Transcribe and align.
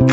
Halo 0.00 0.08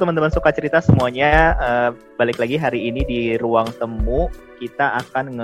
teman-teman 0.00 0.32
suka 0.32 0.56
cerita 0.56 0.80
semuanya, 0.80 1.52
uh, 1.60 1.92
balik 2.16 2.40
lagi 2.40 2.56
hari 2.56 2.88
ini 2.88 3.04
di 3.04 3.36
ruang 3.36 3.68
temu. 3.76 4.32
Kita 4.56 5.04
akan 5.04 5.36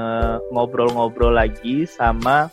ngobrol-ngobrol 0.56 1.36
lagi 1.36 1.84
sama 1.84 2.48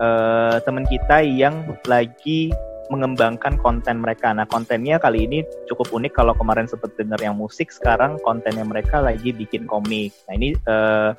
uh, 0.00 0.56
teman 0.64 0.88
kita 0.88 1.20
yang 1.20 1.68
lagi 1.84 2.48
mengembangkan 2.92 3.56
konten 3.56 4.04
mereka. 4.04 4.36
Nah 4.36 4.44
kontennya 4.44 5.00
kali 5.00 5.24
ini 5.24 5.40
cukup 5.64 5.88
unik 5.88 6.12
kalau 6.12 6.36
kemarin 6.36 6.68
sempat 6.68 6.92
dengar 7.00 7.16
yang 7.24 7.32
musik, 7.32 7.72
sekarang 7.72 8.20
kontennya 8.20 8.68
mereka 8.68 9.00
lagi 9.00 9.32
bikin 9.32 9.64
komik. 9.64 10.12
Nah 10.28 10.34
ini 10.36 10.52
uh, 10.68 11.16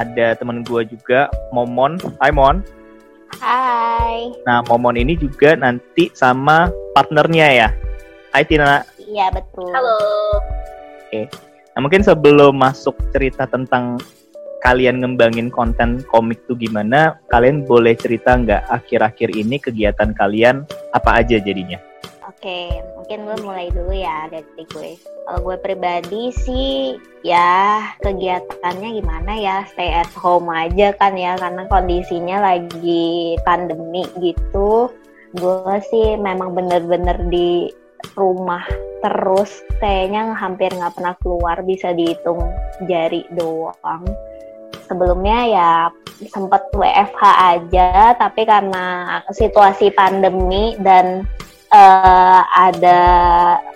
ada 0.00 0.32
teman 0.34 0.64
gue 0.64 0.88
juga, 0.88 1.28
Momon. 1.52 2.00
Hai 2.24 2.32
Mon. 2.32 2.64
Hai. 3.36 4.32
Nah 4.48 4.64
Momon 4.64 4.96
ini 4.96 5.12
juga 5.14 5.52
nanti 5.54 6.08
sama 6.16 6.72
partnernya 6.96 7.48
ya. 7.52 7.68
Hai 8.32 8.48
Tina. 8.48 8.80
Iya 8.96 9.28
betul. 9.30 9.68
Halo. 9.70 9.98
Oke. 11.04 11.28
Nah 11.76 11.80
mungkin 11.84 12.02
sebelum 12.02 12.56
masuk 12.56 12.96
cerita 13.12 13.44
tentang 13.44 14.00
kalian 14.64 15.04
ngembangin 15.04 15.52
konten 15.52 16.00
komik 16.08 16.40
tuh 16.48 16.56
gimana, 16.56 17.20
kalian 17.28 17.68
boleh 17.68 17.92
cerita 17.92 18.32
nggak 18.40 18.64
akhir-akhir 18.72 19.36
ini 19.36 19.60
kegiatan 19.60 20.16
kalian 20.16 20.64
apa 20.96 21.20
aja 21.20 21.36
jadinya? 21.36 21.76
Oke, 22.24 22.72
mungkin 22.96 23.28
gue 23.28 23.36
mulai 23.44 23.68
dulu 23.68 23.92
ya 23.92 24.24
dari 24.32 24.64
gue. 24.64 24.96
Kalau 24.96 25.40
gue 25.44 25.56
pribadi 25.60 26.32
sih 26.32 26.96
ya 27.20 27.84
kegiatannya 28.00 29.00
gimana 29.00 29.32
ya 29.36 29.56
stay 29.68 29.92
at 29.92 30.08
home 30.16 30.48
aja 30.48 30.96
kan 30.96 31.12
ya 31.12 31.36
karena 31.36 31.68
kondisinya 31.68 32.40
lagi 32.40 33.36
pandemi 33.44 34.08
gitu. 34.24 34.88
Gue 35.36 35.76
sih 35.92 36.16
memang 36.16 36.56
bener-bener 36.56 37.20
di 37.28 37.68
rumah 38.16 38.64
terus 39.04 39.60
kayaknya 39.80 40.32
hampir 40.32 40.72
nggak 40.72 40.96
pernah 40.96 41.16
keluar 41.20 41.60
bisa 41.60 41.92
dihitung 41.92 42.40
jari 42.88 43.24
doang 43.36 44.04
sebelumnya 44.86 45.38
ya 45.48 45.72
sempat 46.30 46.70
WFH 46.72 47.22
aja 47.24 48.14
tapi 48.16 48.46
karena 48.46 49.18
situasi 49.34 49.90
pandemi 49.92 50.78
dan 50.80 51.26
uh, 51.74 52.42
ada 52.54 53.02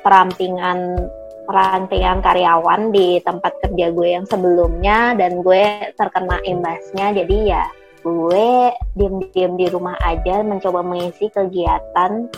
perampingan 0.06 1.11
perampingan 1.48 2.20
karyawan 2.20 2.92
di 2.92 3.19
tempat 3.25 3.56
kerja 3.65 3.89
gue 3.91 4.09
yang 4.20 4.27
sebelumnya 4.28 5.17
dan 5.17 5.41
gue 5.41 5.92
terkena 5.97 6.39
imbasnya 6.45 7.17
jadi 7.17 7.37
ya 7.56 7.65
gue 8.05 8.72
diem-diem 8.95 9.56
di 9.59 9.67
rumah 9.72 9.97
aja 10.05 10.45
mencoba 10.45 10.84
mengisi 10.84 11.33
kegiatan 11.33 12.28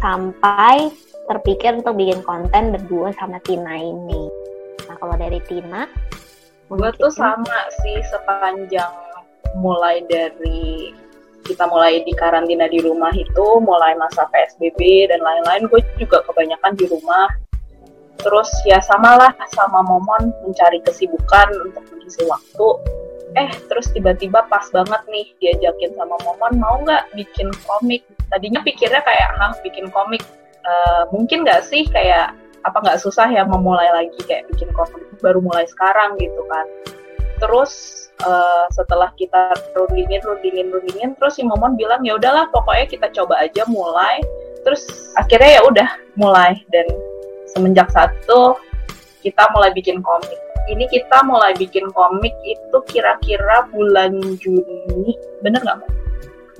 sampai 0.00 0.92
terpikir 1.28 1.76
untuk 1.78 1.94
bikin 1.94 2.20
konten 2.24 2.74
berdua 2.74 3.14
sama 3.14 3.38
Tina 3.46 3.78
ini. 3.78 4.26
Nah 4.88 4.96
kalau 4.98 5.14
dari 5.14 5.38
Tina, 5.46 5.86
gue 6.70 6.90
tuh 7.02 7.10
sama 7.10 7.58
sih 7.82 7.98
sepanjang 8.06 8.94
mulai 9.58 10.06
dari 10.06 10.94
kita 11.42 11.66
mulai 11.66 12.06
di 12.06 12.14
karantina 12.14 12.70
di 12.70 12.78
rumah 12.78 13.10
itu, 13.10 13.46
mulai 13.58 13.98
masa 13.98 14.28
PSBB 14.30 15.10
dan 15.10 15.18
lain-lain, 15.18 15.66
gue 15.66 15.82
juga 15.98 16.22
kebanyakan 16.22 16.78
di 16.78 16.86
rumah. 16.86 17.26
Terus 18.20 18.46
ya 18.68 18.78
samalah 18.84 19.32
sama 19.56 19.80
Momon 19.82 20.30
mencari 20.46 20.78
kesibukan 20.84 21.48
untuk 21.66 21.82
mengisi 21.90 22.22
waktu. 22.28 22.68
Eh, 23.34 23.50
terus 23.66 23.88
tiba-tiba 23.90 24.46
pas 24.46 24.62
banget 24.70 25.02
nih 25.10 25.26
diajakin 25.42 25.96
sama 25.96 26.14
Momon, 26.22 26.52
mau 26.60 26.76
nggak 26.86 27.08
bikin 27.18 27.50
komik? 27.66 28.04
Tadinya 28.30 28.62
pikirnya 28.62 29.02
kayak, 29.02 29.34
hah 29.40 29.56
bikin 29.64 29.90
komik 29.90 30.22
uh, 30.64 31.02
mungkin 31.12 31.42
nggak 31.44 31.64
sih 31.64 31.86
kayak 31.88 32.36
apa 32.64 32.76
nggak 32.84 33.00
susah 33.00 33.28
ya 33.32 33.42
memulai 33.48 33.88
lagi 33.88 34.20
kayak 34.28 34.44
bikin 34.52 34.68
konten 34.76 35.00
baru 35.24 35.40
mulai 35.40 35.64
sekarang 35.68 36.16
gitu 36.20 36.42
kan. 36.48 36.66
Terus 37.40 37.72
uh, 38.20 38.68
setelah 38.68 39.08
kita 39.16 39.56
rundingin 39.72 40.20
rundingin 40.20 40.68
rundingin 40.68 41.10
terus 41.16 41.40
si 41.40 41.42
Momon 41.44 41.76
bilang 41.80 42.04
ya 42.04 42.20
udahlah 42.20 42.48
pokoknya 42.52 42.86
kita 42.88 43.06
coba 43.16 43.40
aja 43.40 43.64
mulai. 43.68 44.20
Terus 44.60 44.84
akhirnya 45.16 45.60
ya 45.60 45.62
udah 45.64 45.88
mulai. 46.20 46.60
Dan 46.68 46.84
semenjak 47.56 47.88
satu 47.88 48.60
kita 49.24 49.48
mulai 49.56 49.72
bikin 49.72 50.04
komik. 50.04 50.36
Ini 50.68 50.84
kita 50.92 51.24
mulai 51.24 51.56
bikin 51.56 51.88
komik 51.96 52.36
itu 52.44 52.76
kira-kira 52.92 53.64
bulan 53.72 54.20
Juni. 54.36 55.16
Bener 55.40 55.64
nggak 55.64 55.80
mbak? 55.80 55.90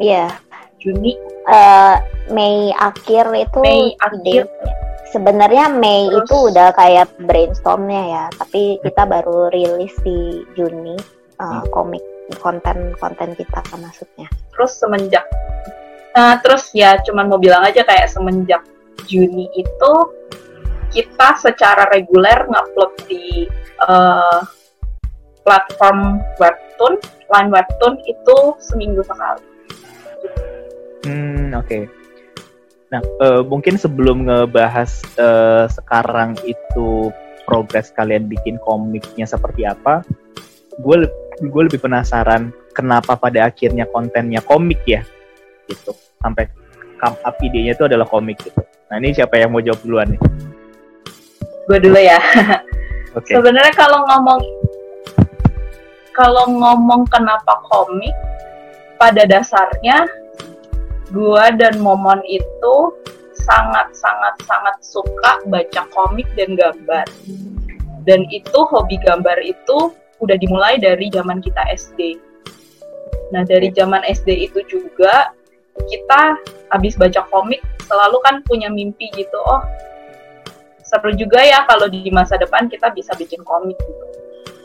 Iya. 0.01 0.33
Juni. 0.81 1.13
Uh, 1.45 2.01
Mei 2.33 2.73
akhir 2.73 3.29
itu 3.37 3.61
Mei 3.61 3.93
akhir 4.01 4.49
sebenarnya 5.11 5.71
Mei 5.71 6.09
Terus, 6.09 6.23
itu 6.25 6.35
udah 6.51 6.69
kayak 6.75 7.07
brainstormnya 7.27 8.03
ya 8.07 8.25
tapi 8.39 8.79
kita 8.83 9.03
baru 9.05 9.51
rilis 9.51 9.95
di 10.07 10.47
Juni 10.55 10.97
uh, 11.43 11.63
komik 11.75 12.03
konten 12.39 12.95
konten 12.97 13.35
kita 13.35 13.61
maksudnya. 13.75 14.31
Terus 14.55 14.73
semenjak 14.79 15.27
uh, 16.15 16.39
terus 16.43 16.71
ya 16.73 16.99
cuman 17.03 17.27
mau 17.27 17.43
bilang 17.43 17.67
aja 17.67 17.83
kayak 17.83 18.07
semenjak 18.07 18.63
Juni 19.11 19.51
itu 19.59 19.93
kita 20.91 21.39
secara 21.39 21.87
reguler 21.91 22.47
ngupload 22.51 22.93
di 23.07 23.47
uh, 23.87 24.43
platform 25.47 26.23
webtoon. 26.39 26.99
Line 27.31 27.51
webtoon 27.55 27.95
itu 28.11 28.37
seminggu 28.59 29.07
sekali. 29.07 29.47
Hmm, 31.07 31.55
oke. 31.55 31.67
Okay. 31.67 32.00
Nah, 32.91 33.01
uh, 33.23 33.43
mungkin 33.47 33.79
sebelum 33.79 34.27
ngebahas 34.27 34.91
uh, 35.15 35.71
sekarang 35.71 36.35
itu 36.43 37.15
progres 37.47 37.95
kalian 37.95 38.27
bikin 38.27 38.59
komiknya 38.67 39.31
seperti 39.31 39.63
apa, 39.63 40.03
gue 40.83 41.07
gue 41.39 41.63
lebih 41.71 41.79
penasaran 41.79 42.51
kenapa 42.75 43.15
pada 43.15 43.47
akhirnya 43.47 43.87
kontennya 43.95 44.43
komik 44.43 44.83
ya, 44.91 45.07
gitu. 45.71 45.95
Sampai 46.19 46.51
come 46.99 47.17
up 47.23 47.39
idenya 47.41 47.79
itu 47.79 47.87
adalah 47.87 48.11
komik 48.11 48.43
gitu. 48.43 48.59
Nah, 48.91 48.99
ini 48.99 49.15
siapa 49.15 49.39
yang 49.39 49.55
mau 49.55 49.63
jawab 49.63 49.81
duluan 49.87 50.11
nih? 50.11 50.21
Gue 51.71 51.79
dulu 51.79 51.99
ya. 51.99 52.19
Okay. 53.11 53.35
Sebenarnya 53.35 53.75
kalau 53.75 54.07
ngomong 54.07 54.39
kalau 56.15 56.47
ngomong 56.47 57.03
kenapa 57.11 57.59
komik, 57.67 58.15
pada 59.03 59.27
dasarnya 59.27 60.07
gua 61.11 61.51
dan 61.55 61.79
Momon 61.83 62.23
itu 62.27 62.75
sangat 63.35 63.95
sangat 63.97 64.35
sangat 64.47 64.77
suka 64.83 65.33
baca 65.51 65.83
komik 65.91 66.27
dan 66.39 66.55
gambar. 66.55 67.07
Dan 68.09 68.25
itu 68.33 68.59
hobi 68.71 68.97
gambar 69.05 69.39
itu 69.45 69.93
udah 70.21 70.37
dimulai 70.37 70.77
dari 70.81 71.09
zaman 71.13 71.41
kita 71.41 71.61
SD. 71.73 72.17
Nah, 73.31 73.47
dari 73.47 73.71
zaman 73.71 74.03
SD 74.05 74.51
itu 74.51 74.61
juga 74.67 75.33
kita 75.87 76.37
habis 76.75 76.99
baca 76.99 77.23
komik 77.31 77.63
selalu 77.87 78.19
kan 78.23 78.43
punya 78.47 78.69
mimpi 78.69 79.11
gitu. 79.15 79.39
Oh, 79.47 79.63
seru 80.83 81.15
juga 81.15 81.41
ya 81.43 81.63
kalau 81.71 81.87
di 81.87 82.11
masa 82.11 82.35
depan 82.37 82.67
kita 82.67 82.91
bisa 82.91 83.15
bikin 83.15 83.41
komik 83.47 83.79
gitu. 83.79 84.07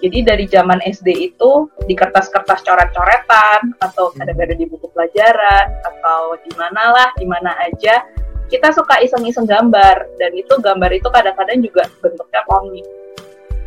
Jadi 0.03 0.27
dari 0.27 0.45
zaman 0.51 0.83
SD 0.83 1.33
itu 1.33 1.71
di 1.87 1.95
kertas-kertas 1.95 2.61
coret-coretan 2.67 3.73
atau 3.79 4.11
hmm. 4.11 4.15
kadang-kadang 4.19 4.59
di 4.59 4.67
buku 4.67 4.87
pelajaran 4.91 5.67
atau 5.87 6.35
di 6.43 6.51
mana 6.59 6.91
lah, 6.91 7.09
di 7.15 7.25
mana 7.25 7.55
aja 7.63 8.03
kita 8.51 8.69
suka 8.75 9.01
iseng-iseng 9.01 9.49
gambar 9.49 10.05
dan 10.21 10.31
itu 10.35 10.53
gambar 10.61 10.91
itu 10.93 11.07
kadang-kadang 11.09 11.59
juga 11.63 11.89
bentuknya 12.03 12.41
komik. 12.45 12.85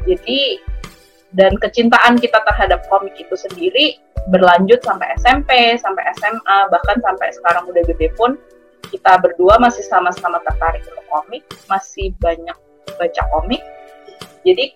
Jadi 0.06 0.62
dan 1.36 1.52
kecintaan 1.60 2.16
kita 2.16 2.40
terhadap 2.46 2.80
komik 2.88 3.12
itu 3.20 3.36
sendiri 3.36 4.00
berlanjut 4.32 4.80
sampai 4.84 5.12
SMP, 5.20 5.76
sampai 5.76 6.04
SMA, 6.16 6.58
bahkan 6.72 7.00
sampai 7.04 7.28
sekarang 7.36 7.68
udah 7.68 7.82
gede 7.84 8.08
pun 8.16 8.36
kita 8.88 9.20
berdua 9.20 9.60
masih 9.60 9.84
sama-sama 9.84 10.40
tertarik 10.44 10.80
untuk 10.88 11.06
komik, 11.12 11.44
masih 11.68 12.12
banyak 12.20 12.56
baca 12.96 13.22
komik. 13.36 13.60
Jadi 14.46 14.72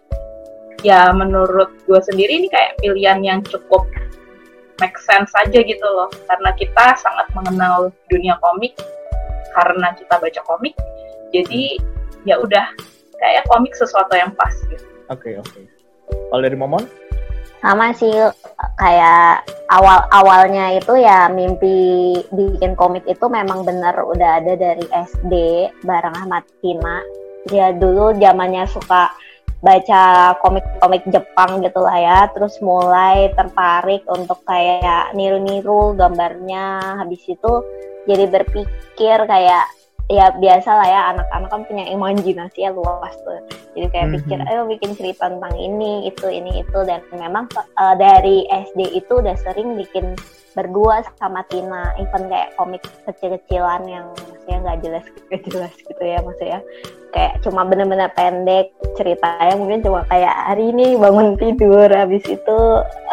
ya 0.82 1.10
menurut 1.14 1.70
gue 1.86 2.00
sendiri 2.02 2.42
ini 2.42 2.48
kayak 2.50 2.78
pilihan 2.82 3.22
yang 3.22 3.40
cukup 3.46 3.86
make 4.82 4.98
sense 4.98 5.30
aja 5.38 5.62
gitu 5.62 5.86
loh 5.86 6.10
karena 6.26 6.50
kita 6.58 6.98
sangat 6.98 7.26
mengenal 7.38 7.94
dunia 8.10 8.34
komik 8.42 8.74
karena 9.54 9.94
kita 9.94 10.18
baca 10.18 10.40
komik 10.42 10.74
jadi 11.30 11.78
ya 12.26 12.38
udah 12.38 12.66
kayak 13.18 13.46
komik 13.46 13.72
sesuatu 13.78 14.12
yang 14.18 14.34
pas 14.34 14.52
gitu. 14.66 14.82
Oke 15.10 15.32
okay, 15.32 15.34
oke. 15.38 15.48
Okay. 15.54 15.64
Kalau 16.28 16.42
dari 16.42 16.58
Momon? 16.58 16.84
sama 17.62 17.94
sih 17.94 18.10
kayak 18.74 19.46
awal 19.70 20.02
awalnya 20.10 20.74
itu 20.74 20.98
ya 20.98 21.30
mimpi 21.30 22.18
bikin 22.34 22.74
komik 22.74 23.06
itu 23.06 23.22
memang 23.30 23.62
bener 23.62 23.94
udah 24.02 24.42
ada 24.42 24.58
dari 24.58 24.82
SD 24.90 25.32
bareng 25.86 26.26
Ahmad 26.26 26.42
Tina 26.58 26.98
dia 27.46 27.70
dulu 27.70 28.18
zamannya 28.18 28.66
suka 28.66 29.14
baca 29.62 30.34
komik-komik 30.42 31.06
Jepang 31.08 31.62
gitu 31.62 31.80
lah 31.80 31.96
ya. 31.96 32.18
Terus 32.34 32.58
mulai 32.60 33.30
tertarik 33.32 34.02
untuk 34.10 34.42
kayak 34.44 35.14
niru-niru 35.14 35.94
gambarnya. 35.94 36.98
Habis 37.00 37.22
itu 37.30 37.52
jadi 38.10 38.26
berpikir 38.26 39.18
kayak 39.24 39.64
ya 40.10 40.34
biasa 40.34 40.70
lah 40.76 40.88
ya 40.90 41.00
anak-anak 41.14 41.48
kan 41.48 41.62
punya 41.64 41.84
imajinasi 41.88 42.66
ya 42.66 42.74
luas 42.74 43.14
tuh. 43.22 43.38
Jadi 43.78 43.86
kayak 43.88 44.06
mm 44.10 44.12
-hmm. 44.12 44.16
pikir 44.26 44.38
ayo 44.50 44.62
bikin 44.66 44.90
cerita 44.98 45.30
tentang 45.30 45.54
ini 45.54 46.10
itu 46.10 46.26
ini 46.26 46.66
itu. 46.66 46.78
Dan 46.82 47.00
memang 47.14 47.46
uh, 47.78 47.94
dari 47.94 48.44
SD 48.50 48.98
itu 48.98 49.22
udah 49.22 49.38
sering 49.40 49.78
bikin 49.78 50.18
berdua 50.58 51.06
sama 51.16 51.46
Tina. 51.46 51.94
Even 52.02 52.26
kayak 52.26 52.52
komik 52.58 52.82
kecil-kecilan 53.06 53.86
yang 53.86 54.10
maksudnya 54.42 54.58
nggak 54.66 54.80
jelas 54.82 55.04
gak 55.30 55.42
jelas 55.46 55.72
gitu 55.78 56.02
ya 56.02 56.18
maksudnya. 56.18 56.60
Kayak 57.12 57.34
cuma 57.44 57.62
bener-bener 57.68 58.10
pendek 58.16 58.74
ceritanya 58.98 59.54
mungkin 59.54 59.84
cuma 59.86 60.02
kayak 60.10 60.32
hari 60.32 60.74
ini 60.74 60.98
bangun 60.98 61.38
tidur 61.38 61.86
habis 61.92 62.24
itu 62.26 62.58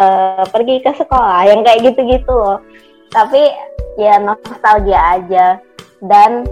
uh, 0.01 0.43
pergi 0.49 0.81
ke 0.81 0.91
sekolah 0.97 1.45
yang 1.45 1.61
kayak 1.61 1.93
gitu-gitu 1.93 2.33
loh. 2.33 2.57
Tapi 3.13 3.53
ya 4.01 4.17
nostalgia 4.17 5.19
aja. 5.19 5.61
Dan 5.99 6.47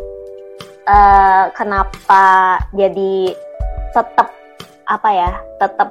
uh, 0.86 1.50
kenapa 1.56 2.60
jadi 2.76 3.34
tetap 3.96 4.30
apa 4.88 5.10
ya 5.10 5.32
tetap 5.58 5.90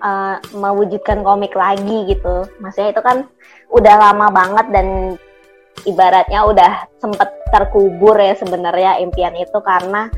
uh, 0.00 0.40
mewujudkan 0.56 1.20
komik 1.22 1.52
lagi 1.52 2.08
gitu. 2.08 2.48
Maksudnya 2.58 2.96
itu 2.96 3.02
kan 3.04 3.28
udah 3.68 3.94
lama 4.00 4.32
banget 4.32 4.66
dan 4.72 4.86
ibaratnya 5.82 6.46
udah 6.46 6.72
sempet 7.02 7.28
terkubur 7.50 8.14
ya 8.16 8.38
sebenarnya 8.38 9.02
impian 9.02 9.34
itu 9.34 9.58
karena 9.60 10.08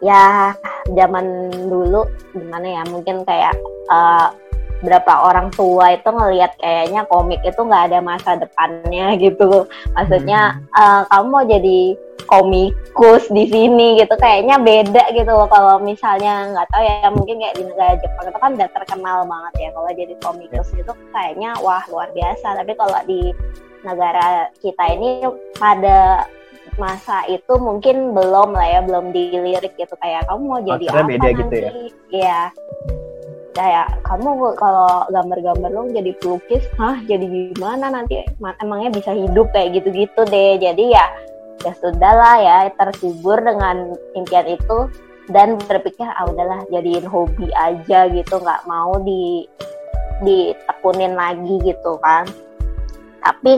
ya 0.00 0.56
zaman 0.96 1.52
dulu 1.68 2.08
gimana 2.32 2.80
ya 2.80 2.82
mungkin 2.88 3.22
kayak 3.28 3.52
uh, 3.92 4.32
berapa 4.80 5.12
orang 5.28 5.52
tua 5.52 5.92
itu 5.92 6.08
ngelihat 6.08 6.56
kayaknya 6.56 7.04
komik 7.04 7.40
itu 7.44 7.60
nggak 7.60 7.92
ada 7.92 8.00
masa 8.00 8.40
depannya 8.40 9.12
gitu 9.24 9.68
maksudnya 9.92 10.56
hmm. 10.56 10.72
uh, 10.72 11.02
kamu 11.12 11.26
mau 11.28 11.44
jadi 11.44 11.80
komikus 12.28 13.26
di 13.28 13.44
sini 13.48 14.00
gitu 14.00 14.14
kayaknya 14.16 14.56
beda 14.60 15.04
gitu 15.12 15.28
loh 15.28 15.48
kalau 15.50 15.82
misalnya 15.82 16.48
nggak 16.52 16.68
tahu 16.72 16.82
ya 16.84 17.08
mungkin 17.12 17.36
kayak 17.42 17.56
di 17.58 17.64
negara 17.68 17.94
Jepang 18.00 18.26
itu 18.28 18.38
kan 18.40 18.50
udah 18.56 18.70
terkenal 18.72 19.18
banget 19.28 19.52
ya 19.58 19.68
kalau 19.76 19.90
jadi 19.92 20.14
komikus 20.22 20.68
yeah. 20.72 20.80
itu 20.80 20.92
kayaknya 21.12 21.50
wah 21.60 21.82
luar 21.92 22.08
biasa 22.16 22.48
tapi 22.56 22.72
kalau 22.78 23.00
di 23.04 23.34
negara 23.86 24.48
kita 24.60 24.84
ini 24.96 25.24
pada 25.56 26.28
masa 26.78 27.26
itu 27.28 27.60
mungkin 27.60 28.16
belum 28.16 28.56
lah 28.56 28.66
ya 28.66 28.80
belum 28.84 29.12
dilirik 29.12 29.74
gitu. 29.76 29.94
Kayak 30.00 30.28
kamu 30.28 30.42
mau 30.44 30.60
jadi 30.62 30.84
apa 30.92 31.02
beda 31.08 31.28
nanti? 31.28 31.38
gitu 31.40 31.54
ya? 31.54 31.70
Iya. 32.10 32.40
Kayak 33.50 33.86
kamu 34.06 34.28
kalau 34.56 35.04
gambar-gambar 35.10 35.70
lo 35.74 35.82
jadi 35.90 36.12
pelukis 36.22 36.64
hah 36.78 36.96
jadi 37.04 37.26
gimana 37.26 37.90
nanti? 37.92 38.22
Emangnya 38.62 38.90
bisa 38.94 39.12
hidup 39.12 39.50
kayak 39.52 39.80
gitu-gitu 39.80 40.20
deh. 40.30 40.56
Jadi 40.60 40.94
ya 40.94 41.06
ya 41.60 41.72
sudah 41.76 42.12
lah 42.16 42.36
ya 42.40 42.56
terkubur 42.72 43.36
dengan 43.44 43.92
impian 44.16 44.48
itu 44.48 44.88
dan 45.28 45.60
berpikir 45.68 46.08
ah 46.08 46.26
udahlah 46.26 46.64
jadiin 46.72 47.04
hobi 47.04 47.52
aja 47.54 48.08
gitu 48.08 48.40
nggak 48.40 48.64
mau 48.64 48.96
di 49.04 49.44
ditekunin 50.24 51.12
lagi 51.16 51.60
gitu 51.64 52.00
kan 52.00 52.24
tapi 53.20 53.56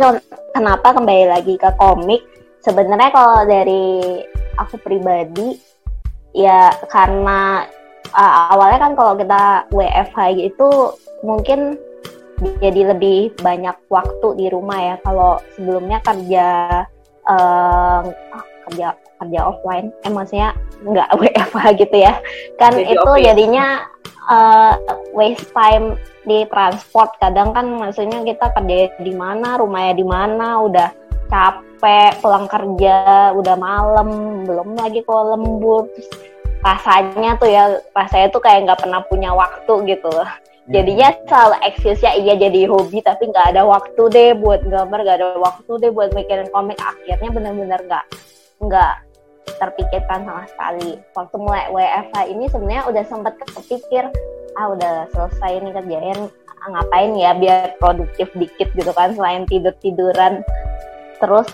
kenapa 0.54 0.94
kembali 0.94 1.24
lagi 1.30 1.54
ke 1.56 1.70
komik? 1.78 2.22
Sebenarnya 2.62 3.10
kalau 3.10 3.42
dari 3.46 4.22
aku 4.58 4.78
pribadi 4.82 5.58
ya 6.36 6.70
karena 6.86 7.66
uh, 8.14 8.54
awalnya 8.54 8.78
kan 8.78 8.92
kalau 8.94 9.14
kita 9.18 9.66
WFH 9.74 10.18
itu 10.38 10.68
mungkin 11.26 11.78
jadi 12.58 12.94
lebih 12.94 13.38
banyak 13.38 13.74
waktu 13.86 14.28
di 14.38 14.46
rumah 14.50 14.78
ya. 14.78 14.96
Kalau 15.02 15.38
sebelumnya 15.54 15.98
kerja 16.02 16.48
uh, 17.26 18.02
kerja 18.70 18.96
kerja 19.22 19.40
offline. 19.42 19.94
Eh 20.02 20.12
maksudnya 20.12 20.54
nggak 20.82 21.08
WFH 21.20 21.64
gitu 21.78 21.96
ya. 21.96 22.14
Kan 22.58 22.74
jadi 22.74 22.92
itu 22.94 23.10
office. 23.10 23.24
jadinya 23.24 23.66
uh, 24.28 24.74
waste 25.14 25.48
time 25.54 25.96
di 26.26 26.46
transport. 26.50 27.14
Kadang 27.18 27.54
kan 27.54 27.66
maksudnya 27.70 28.22
kita 28.22 28.50
kerja 28.54 28.94
di 29.02 29.12
mana 29.14 29.58
rumahnya 29.58 29.94
di 29.98 30.06
mana 30.06 30.62
udah 30.62 30.90
capek 31.32 32.20
pulang 32.20 32.44
kerja 32.44 33.32
udah 33.32 33.56
malam 33.56 34.42
belum 34.44 34.78
lagi 34.78 35.02
kalau 35.06 35.34
lembur. 35.34 35.88
Terus 35.94 36.08
rasanya 36.62 37.34
tuh 37.42 37.50
ya 37.50 37.64
rasanya 37.90 38.30
tuh 38.30 38.38
kayak 38.38 38.70
nggak 38.70 38.80
pernah 38.86 39.00
punya 39.06 39.34
waktu 39.34 39.96
gitu. 39.96 40.08
Loh 40.10 40.28
hmm. 40.28 40.70
jadinya 40.70 41.08
selalu 41.26 41.56
excuse 41.66 42.02
ya 42.02 42.14
iya 42.14 42.34
jadi 42.38 42.70
hobi 42.70 43.02
tapi 43.02 43.26
nggak 43.30 43.56
ada 43.56 43.66
waktu 43.66 44.02
deh 44.14 44.30
buat 44.38 44.62
gambar 44.62 44.98
nggak 45.02 45.18
ada 45.18 45.28
waktu 45.42 45.72
deh 45.82 45.90
buat 45.90 46.14
mikirin 46.14 46.48
komik. 46.54 46.78
Akhirnya 46.78 47.30
benar-benar 47.34 47.80
nggak 47.82 48.04
nggak 48.62 48.94
terpikirkan 49.58 50.26
sama 50.26 50.44
sekali. 50.46 50.98
Waktu 51.18 51.36
mulai 51.38 51.66
WFH 51.70 52.14
ini 52.30 52.44
sebenarnya 52.50 52.84
udah 52.88 53.04
sempat 53.06 53.34
kepikir 53.42 54.06
ah 54.52 54.66
udah 54.68 55.08
selesai 55.16 55.64
nih 55.64 55.72
kerjain 55.72 56.20
ah, 56.60 56.68
ngapain 56.76 57.12
ya 57.16 57.32
biar 57.32 57.72
produktif 57.80 58.28
dikit 58.36 58.68
gitu 58.76 58.92
kan 58.92 59.16
selain 59.16 59.48
tidur 59.48 59.72
tiduran 59.80 60.44
terus 61.16 61.48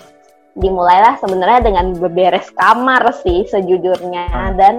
dimulailah 0.59 1.15
sebenarnya 1.23 1.71
dengan 1.71 1.95
beberes 1.95 2.51
kamar 2.51 3.15
sih 3.23 3.47
sejujurnya. 3.47 4.27
Hmm. 4.27 4.53
dan 4.59 4.75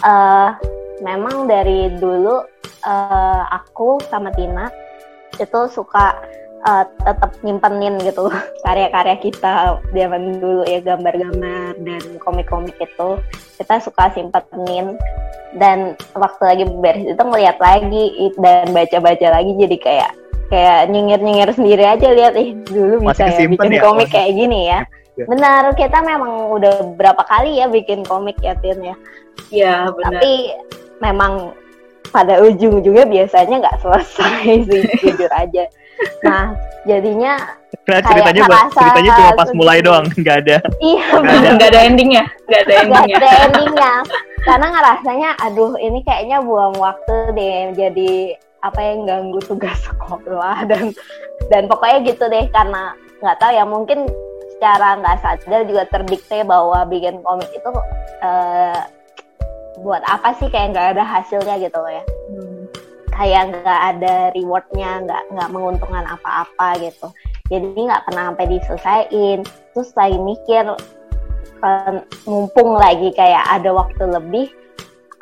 uh, 0.00 0.56
memang 1.04 1.46
dari 1.46 1.92
dulu 1.98 2.42
uh, 2.86 3.42
aku 3.52 4.00
sama 4.08 4.32
Tina 4.32 4.70
itu 5.38 5.60
suka 5.70 6.16
uh, 6.64 6.84
tetap 7.04 7.30
nyimpenin 7.44 8.00
gitu 8.02 8.30
karya-karya 8.66 9.16
kita 9.20 9.78
zaman 9.94 10.40
dulu 10.40 10.62
ya 10.66 10.80
gambar-gambar 10.82 11.78
dan 11.82 12.02
komik-komik 12.22 12.74
itu 12.80 13.08
kita 13.60 13.82
suka 13.82 14.10
simpenin 14.14 14.98
dan 15.56 15.96
waktu 16.14 16.42
lagi 16.44 16.64
beres 16.82 17.04
itu 17.04 17.22
ngeliat 17.22 17.56
lagi 17.58 18.32
dan 18.38 18.70
baca-baca 18.70 19.26
lagi 19.32 19.52
jadi 19.56 19.76
kayak 19.80 20.12
kayak 20.48 20.80
nyengir-nyengir 20.88 21.50
sendiri 21.52 21.84
aja 21.84 22.08
lihat 22.12 22.34
ih 22.36 22.56
dulu 22.68 23.04
bisa 23.04 23.28
ya 23.28 23.48
bikin 23.48 23.76
ya? 23.76 23.82
komik 23.84 24.08
kayak 24.08 24.32
gini 24.36 24.72
ya 24.72 24.80
Ya. 25.18 25.26
Benar, 25.26 25.74
kita 25.74 25.98
memang 26.06 26.54
udah 26.54 26.94
berapa 26.94 27.18
kali 27.26 27.58
ya 27.58 27.66
bikin 27.66 28.06
komik 28.06 28.38
ya 28.38 28.54
Tin 28.62 28.78
ya. 28.78 28.94
Iya 29.50 29.74
benar. 29.90 30.22
Tapi 30.22 30.32
memang 31.02 31.32
pada 32.14 32.38
ujung-ujungnya 32.38 33.02
biasanya 33.10 33.66
nggak 33.66 33.78
selesai 33.82 34.70
sih 34.70 34.82
jujur 35.02 35.30
aja. 35.34 35.66
Nah 36.22 36.54
jadinya 36.86 37.36
nah, 37.88 38.00
ceritanya 38.00 38.42
buat, 38.46 38.62
ceritanya 38.72 39.10
cuma 39.16 39.30
pas 39.36 39.50
mulai 39.54 39.78
doang, 39.82 40.06
nggak 40.14 40.36
ada. 40.46 40.56
Iya, 40.80 41.04
nggak 41.54 41.68
ada, 41.72 41.80
endingnya, 41.84 42.24
nggak 42.48 42.60
ada 42.64 42.72
endingnya. 42.84 43.16
Gak 43.18 43.22
ada 43.22 43.38
endingnya. 43.48 43.92
Karena 44.46 44.66
ngerasanya, 44.72 45.30
aduh 45.42 45.72
ini 45.76 46.00
kayaknya 46.06 46.38
buang 46.40 46.74
waktu 46.78 47.14
deh. 47.34 47.74
Jadi 47.76 48.32
apa 48.58 48.80
yang 48.82 49.06
ganggu 49.06 49.38
tugas 49.46 49.78
sekolah 49.86 50.66
dan 50.66 50.90
dan 51.46 51.70
pokoknya 51.70 51.98
gitu 52.10 52.24
deh 52.26 52.50
karena 52.50 52.90
nggak 53.22 53.38
tahu 53.38 53.50
ya 53.54 53.62
mungkin 53.62 54.10
secara 54.58 54.98
nggak 54.98 55.18
sadar 55.22 55.62
juga 55.62 55.86
terdikte 55.86 56.42
bahwa 56.42 56.82
bikin 56.90 57.22
komik 57.22 57.46
itu 57.54 57.70
uh, 58.26 58.82
buat 59.78 60.02
apa 60.10 60.34
sih 60.42 60.50
kayak 60.50 60.74
nggak 60.74 60.88
ada 60.98 61.04
hasilnya 61.06 61.62
gitu 61.62 61.78
loh 61.78 61.92
ya. 61.92 62.02
Kayak 63.18 63.42
nggak 63.50 63.80
ada 63.94 64.30
rewardnya 64.30 64.90
nggak 65.02 65.22
nggak 65.34 65.50
menguntungkan 65.50 66.06
apa-apa 66.06 66.78
gitu. 66.78 67.10
Jadi 67.50 67.74
nggak 67.74 68.06
pernah 68.06 68.30
sampai 68.30 68.46
diselesaikan. 68.46 69.38
Terus 69.74 69.90
lagi 69.98 70.18
mikir 70.22 70.64
mumpung 72.22 72.78
lagi 72.78 73.10
kayak 73.10 73.42
ada 73.50 73.74
waktu 73.74 74.04
lebih 74.06 74.46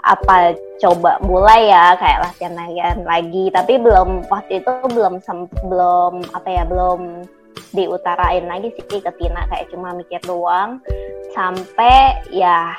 apa 0.07 0.55
coba 0.79 1.19
mulai 1.25 1.73
ya 1.73 1.97
kayak 1.97 2.29
latihan 2.29 2.55
latihan 2.55 2.99
lagi. 3.03 3.45
Tapi 3.49 3.81
belum 3.81 4.29
waktu 4.29 4.61
itu 4.61 4.73
belum 4.93 5.25
belum 5.65 6.13
apa 6.37 6.49
ya 6.53 6.63
belum 6.69 7.25
diutarain 7.73 8.45
lagi 8.45 8.77
sih 8.77 9.01
ke 9.01 9.11
Tina. 9.17 9.49
Kayak 9.49 9.73
cuma 9.73 9.97
mikir 9.97 10.21
doang. 10.29 10.85
Sampai 11.33 12.21
ya 12.29 12.77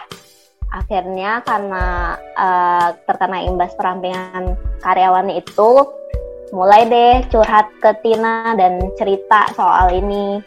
akhirnya 0.71 1.41
karena 1.47 2.15
uh, 2.35 2.89
terkena 3.07 3.43
imbas 3.47 3.71
perampingan 3.75 4.59
karyawan 4.83 5.31
itu 5.31 5.87
mulai 6.51 6.87
deh 6.87 7.15
curhat 7.27 7.67
ke 7.83 7.91
Tina 8.03 8.55
dan 8.55 8.79
cerita 8.95 9.51
soal 9.55 9.91
ini. 9.95 10.39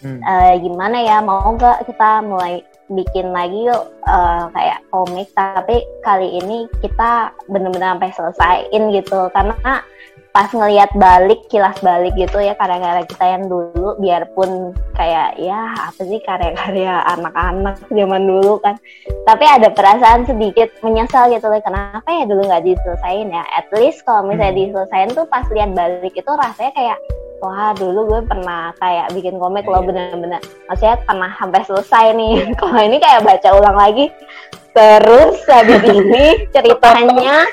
Hmm. 0.00 0.16
uh, 0.24 0.56
gimana 0.56 0.96
ya 1.04 1.20
mau 1.20 1.52
gak 1.60 1.84
kita 1.84 2.24
mulai 2.24 2.64
bikin 2.88 3.36
lagi 3.36 3.68
yuk 3.68 3.84
uh, 4.08 4.48
kayak 4.52 4.80
komik. 4.88 5.28
Tapi 5.36 5.84
kali 6.00 6.40
ini 6.40 6.64
kita 6.80 7.36
bener-bener 7.52 7.96
sampai 7.96 8.10
selesaiin 8.16 8.96
gitu. 8.96 9.28
Karena 9.36 9.84
pas 10.30 10.46
ngelihat 10.54 10.94
balik 10.94 11.42
kilas 11.50 11.74
balik 11.82 12.14
gitu 12.14 12.38
ya 12.38 12.54
karya-karya 12.54 13.02
kita 13.10 13.24
yang 13.26 13.44
dulu 13.50 13.98
biarpun 13.98 14.70
kayak 14.94 15.34
ya 15.42 15.74
apa 15.74 16.00
sih 16.06 16.22
karya-karya 16.22 17.02
anak-anak 17.18 17.82
zaman 17.90 18.22
dulu 18.30 18.62
kan. 18.62 18.78
Tapi 19.26 19.44
ada 19.46 19.74
perasaan 19.74 20.26
sedikit 20.30 20.70
menyesal 20.86 21.34
gitu 21.34 21.50
loh 21.50 21.58
kenapa 21.62 22.06
ya 22.06 22.24
dulu 22.30 22.46
nggak 22.46 22.62
diselesain 22.62 23.34
ya? 23.34 23.42
At 23.58 23.66
least 23.74 24.06
kalau 24.06 24.30
misalnya 24.30 24.54
hmm. 24.54 24.60
diselesain 24.70 25.10
tuh 25.18 25.26
pas 25.26 25.46
lihat 25.50 25.74
balik 25.74 26.14
itu 26.14 26.30
rasanya 26.30 26.72
kayak 26.78 26.98
wah 27.40 27.72
dulu 27.74 28.00
gue 28.06 28.20
pernah 28.28 28.70
kayak 28.78 29.10
bikin 29.16 29.40
komik 29.40 29.66
loh 29.66 29.82
iya. 29.82 29.88
bener-bener. 29.88 30.40
Maksudnya 30.70 30.96
pernah 31.08 31.30
sampai 31.42 31.60
selesai 31.66 32.04
nih. 32.14 32.34
Kalau 32.60 32.78
ini 32.78 32.96
kayak 33.02 33.26
baca 33.26 33.48
ulang 33.58 33.78
lagi. 33.78 34.06
Terus 34.70 35.42
habis 35.50 35.82
ini 35.82 36.24
ceritanya 36.54 37.50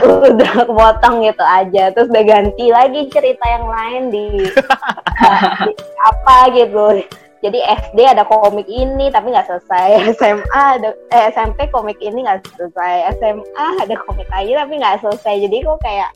udah 0.00 0.50
kepotong 0.64 1.24
gitu 1.26 1.44
aja. 1.44 1.92
Terus 1.92 2.08
udah 2.08 2.24
ganti 2.24 2.66
lagi 2.72 3.00
cerita 3.12 3.44
yang 3.44 3.66
lain 3.68 4.02
di, 4.08 4.26
di 4.48 5.72
apa 6.10 6.36
gitu. 6.56 7.04
Jadi 7.42 7.58
SD 7.58 7.98
ada 8.06 8.22
komik 8.22 8.70
ini 8.70 9.10
tapi 9.10 9.34
nggak 9.34 9.50
selesai. 9.50 9.88
SMA 10.18 10.62
ada 10.78 10.94
eh, 11.10 11.24
SMP 11.34 11.66
komik 11.74 11.98
ini 11.98 12.22
nggak 12.22 12.46
selesai. 12.54 13.18
SMA 13.18 13.66
ada 13.82 13.94
komik 14.06 14.28
lagi 14.30 14.54
tapi 14.54 14.72
nggak 14.78 15.02
selesai. 15.02 15.34
Jadi 15.50 15.56
kok 15.66 15.78
kayak 15.82 16.10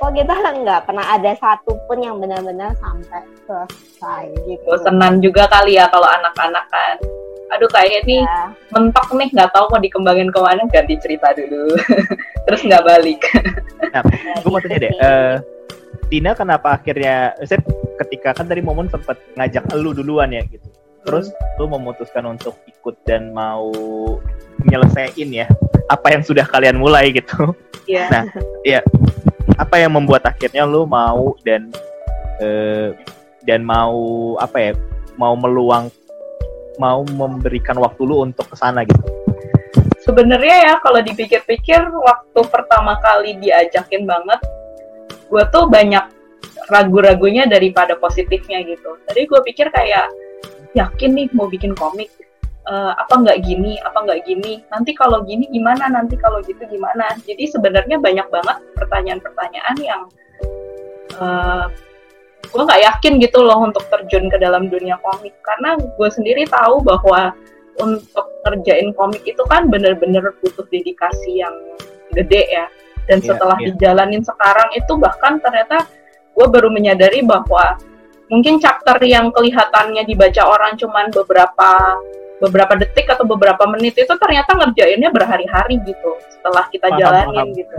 kok 0.00 0.10
kita 0.16 0.34
nggak 0.34 0.80
pernah 0.88 1.06
ada 1.14 1.32
satu 1.38 1.78
pun 1.86 2.02
yang 2.02 2.18
benar-benar 2.18 2.72
sampai 2.80 3.22
selesai 3.46 4.24
gitu. 4.48 4.68
Senang 4.82 5.20
juga 5.20 5.46
kali 5.46 5.76
ya 5.76 5.86
kalau 5.92 6.08
anak-anak 6.08 6.64
kan 6.72 6.96
aduh 7.52 7.68
kayak 7.70 8.08
ini 8.08 8.24
ya. 8.24 8.50
mentok 8.72 9.08
nih 9.14 9.28
nggak 9.30 9.50
tahu 9.52 9.68
mau 9.68 9.80
dikembangin 9.80 10.30
ke 10.32 10.40
mana 10.40 10.62
ganti 10.72 10.94
cerita 10.98 11.36
dulu 11.36 11.76
terus 12.48 12.60
nggak 12.64 12.84
balik 12.84 13.20
nah 13.92 14.02
gue 14.40 14.50
mau 14.50 14.60
tanya 14.62 14.78
deh 14.88 14.94
uh, 15.00 15.36
Tina 16.12 16.36
kenapa 16.36 16.76
akhirnya 16.76 17.32
saya 17.42 17.64
ketika 18.04 18.36
kan 18.36 18.46
tadi 18.46 18.60
momen 18.60 18.90
sempat 18.90 19.16
ngajak 19.38 19.64
lu 19.76 19.96
duluan 19.96 20.30
ya 20.34 20.42
gitu 20.46 20.68
terus 21.04 21.30
hmm. 21.30 21.60
lu 21.60 21.64
memutuskan 21.68 22.24
untuk 22.28 22.56
ikut 22.68 22.96
dan 23.04 23.30
mau 23.30 23.70
nyelesain 24.64 25.28
ya 25.28 25.46
apa 25.88 26.16
yang 26.16 26.22
sudah 26.24 26.48
kalian 26.48 26.80
mulai 26.80 27.12
gitu 27.12 27.52
yeah. 27.84 28.08
nah 28.08 28.24
ya 28.64 28.80
apa 29.60 29.78
yang 29.78 29.92
membuat 29.92 30.24
akhirnya 30.24 30.64
lu 30.64 30.88
mau 30.88 31.36
dan 31.44 31.68
uh, 32.40 32.96
dan 33.44 33.60
mau 33.60 34.34
apa 34.40 34.56
ya 34.58 34.72
mau 35.20 35.36
meluang 35.36 35.92
mau 36.78 37.06
memberikan 37.06 37.78
waktu 37.78 38.02
lu 38.02 38.26
untuk 38.26 38.48
ke 38.50 38.56
sana 38.58 38.82
gitu? 38.82 39.02
Sebenarnya 40.04 40.56
ya 40.68 40.74
kalau 40.84 41.00
dipikir-pikir 41.00 41.80
waktu 41.88 42.40
pertama 42.52 43.00
kali 43.00 43.40
diajakin 43.40 44.04
banget, 44.04 44.40
gue 45.32 45.44
tuh 45.48 45.64
banyak 45.64 46.04
ragu-ragunya 46.68 47.48
daripada 47.48 47.96
positifnya 47.96 48.60
gitu. 48.68 49.00
Tadi 49.08 49.24
gue 49.24 49.40
pikir 49.48 49.72
kayak 49.72 50.12
yakin 50.76 51.10
nih 51.16 51.26
mau 51.32 51.48
bikin 51.48 51.72
komik, 51.72 52.12
uh, 52.68 52.92
apa 53.00 53.14
nggak 53.16 53.38
gini, 53.48 53.80
apa 53.80 54.04
nggak 54.04 54.20
gini, 54.28 54.60
nanti 54.68 54.92
kalau 54.92 55.24
gini 55.24 55.48
gimana, 55.48 55.88
nanti 55.88 56.20
kalau 56.20 56.44
gitu 56.44 56.60
gimana. 56.68 57.16
Jadi 57.24 57.48
sebenarnya 57.48 57.96
banyak 57.96 58.28
banget 58.28 58.58
pertanyaan-pertanyaan 58.76 59.76
yang 59.80 60.02
uh, 61.16 61.72
gue 62.48 62.62
nggak 62.62 62.82
yakin 62.82 63.12
gitu 63.20 63.38
loh 63.44 63.64
untuk 63.64 63.84
terjun 63.88 64.28
ke 64.28 64.36
dalam 64.40 64.68
dunia 64.68 64.98
komik 65.00 65.34
karena 65.44 65.76
gue 65.76 66.08
sendiri 66.10 66.44
tahu 66.48 66.80
bahwa 66.84 67.34
untuk 67.80 68.26
kerjain 68.46 68.94
komik 68.94 69.22
itu 69.26 69.42
kan 69.50 69.66
bener-bener 69.66 70.34
butuh 70.38 70.66
dedikasi 70.70 71.42
yang 71.42 71.54
gede 72.14 72.46
ya 72.46 72.66
dan 73.10 73.18
yeah, 73.20 73.28
setelah 73.34 73.58
yeah. 73.58 73.74
dijalanin 73.74 74.22
sekarang 74.22 74.68
itu 74.76 74.92
bahkan 74.96 75.42
ternyata 75.42 75.88
gue 76.34 76.46
baru 76.50 76.70
menyadari 76.70 77.22
bahwa 77.22 77.78
mungkin 78.32 78.58
chapter 78.58 78.96
yang 79.04 79.30
kelihatannya 79.34 80.02
dibaca 80.06 80.42
orang 80.46 80.74
cuman 80.78 81.12
beberapa 81.12 81.70
beberapa 82.42 82.74
detik 82.76 83.06
atau 83.06 83.24
beberapa 83.24 83.62
menit 83.70 83.94
itu 83.94 84.10
ternyata 84.18 84.58
ngerjainnya 84.58 85.08
berhari-hari 85.14 85.78
gitu 85.86 86.18
setelah 86.28 86.66
kita 86.68 86.90
paham, 86.90 87.00
jalanin 87.00 87.48
paham. 87.48 87.58
gitu 87.58 87.78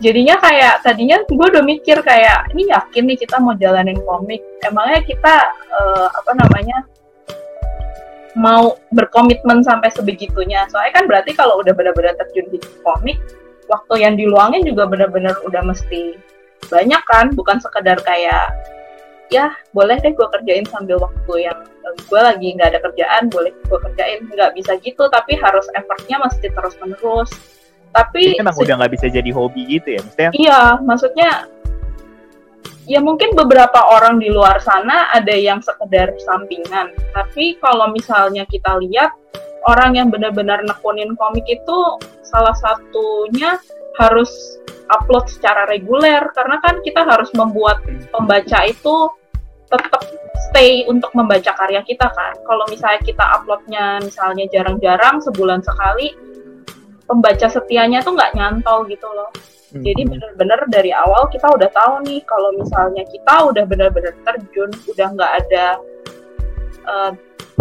jadinya 0.00 0.36
kayak 0.36 0.84
tadinya 0.84 1.16
gue 1.24 1.46
udah 1.48 1.64
mikir 1.64 1.96
kayak 2.04 2.52
ini 2.52 2.68
yakin 2.68 3.04
nih 3.08 3.18
kita 3.18 3.40
mau 3.40 3.56
jalanin 3.56 3.96
komik? 4.04 4.44
Emangnya 4.64 5.00
kita 5.04 5.34
uh, 5.72 6.08
apa 6.12 6.32
namanya 6.36 6.84
mau 8.36 8.76
berkomitmen 8.92 9.64
sampai 9.64 9.88
sebegitunya? 9.92 10.68
Soalnya 10.68 11.00
kan 11.00 11.04
berarti 11.08 11.32
kalau 11.32 11.60
udah 11.64 11.72
benar-benar 11.72 12.12
terjun 12.20 12.46
di 12.52 12.60
komik 12.84 13.16
waktu 13.66 14.04
yang 14.04 14.14
diluangin 14.14 14.62
juga 14.62 14.84
benar-benar 14.86 15.40
udah 15.48 15.62
mesti 15.64 16.20
banyak 16.68 17.02
kan? 17.08 17.32
Bukan 17.32 17.56
sekedar 17.64 17.96
kayak 18.04 18.52
ya 19.32 19.50
boleh 19.74 19.98
deh 19.98 20.14
gue 20.14 20.28
kerjain 20.38 20.62
sambil 20.70 21.02
waktu 21.02 21.50
yang 21.50 21.58
uh, 21.82 21.96
gue 21.98 22.20
lagi 22.20 22.54
nggak 22.54 22.76
ada 22.76 22.80
kerjaan 22.84 23.32
boleh 23.32 23.48
gue 23.64 23.78
kerjain. 23.80 24.28
Nggak 24.28 24.52
bisa 24.60 24.76
gitu 24.84 25.08
tapi 25.08 25.40
harus 25.40 25.64
effortnya 25.72 26.20
mesti 26.20 26.52
terus 26.52 26.76
menerus 26.84 27.32
tapi 27.96 28.36
Jadi 28.36 28.44
emang 28.44 28.56
udah 28.60 28.74
nggak 28.76 28.92
bisa 28.92 29.06
jadi 29.08 29.30
hobi 29.32 29.62
gitu 29.64 29.88
ya 29.96 30.00
maksudnya? 30.04 30.30
Iya 30.36 30.60
maksudnya 30.84 31.30
ya 32.86 33.00
mungkin 33.02 33.32
beberapa 33.32 33.80
orang 33.88 34.20
di 34.20 34.28
luar 34.28 34.60
sana 34.60 35.08
ada 35.16 35.32
yang 35.32 35.64
sekedar 35.64 36.12
sampingan. 36.20 36.92
Tapi 37.16 37.56
kalau 37.64 37.88
misalnya 37.96 38.44
kita 38.44 38.76
lihat 38.84 39.16
orang 39.64 39.96
yang 39.96 40.08
benar-benar 40.12 40.60
nekunin 40.62 41.16
komik 41.16 41.48
itu 41.48 41.78
salah 42.22 42.54
satunya 42.54 43.56
harus 43.96 44.30
upload 44.92 45.26
secara 45.32 45.64
reguler. 45.72 46.20
Karena 46.36 46.60
kan 46.60 46.84
kita 46.84 47.02
harus 47.02 47.32
membuat 47.32 47.80
pembaca 48.12 48.60
itu 48.68 49.10
tetap 49.66 50.02
stay 50.52 50.86
untuk 50.86 51.10
membaca 51.18 51.50
karya 51.58 51.82
kita 51.82 52.06
kan. 52.06 52.34
Kalau 52.46 52.64
misalnya 52.70 53.02
kita 53.02 53.24
uploadnya 53.40 53.98
misalnya 53.98 54.46
jarang-jarang 54.54 55.18
sebulan 55.18 55.58
sekali, 55.66 56.14
pembaca 57.06 57.46
setianya 57.46 58.02
tuh 58.02 58.18
nggak 58.18 58.34
nyantol 58.34 58.84
gitu 58.90 59.06
loh. 59.06 59.30
Hmm. 59.74 59.82
Jadi 59.82 60.02
bener-bener 60.06 60.60
dari 60.70 60.90
awal 60.94 61.26
kita 61.30 61.50
udah 61.50 61.70
tahu 61.74 62.06
nih 62.06 62.22
kalau 62.26 62.54
misalnya 62.54 63.02
kita 63.06 63.34
udah 63.50 63.64
bener-bener 63.66 64.14
terjun, 64.22 64.70
udah 64.90 65.06
nggak 65.14 65.32
ada, 65.42 65.66
uh, 66.86 67.10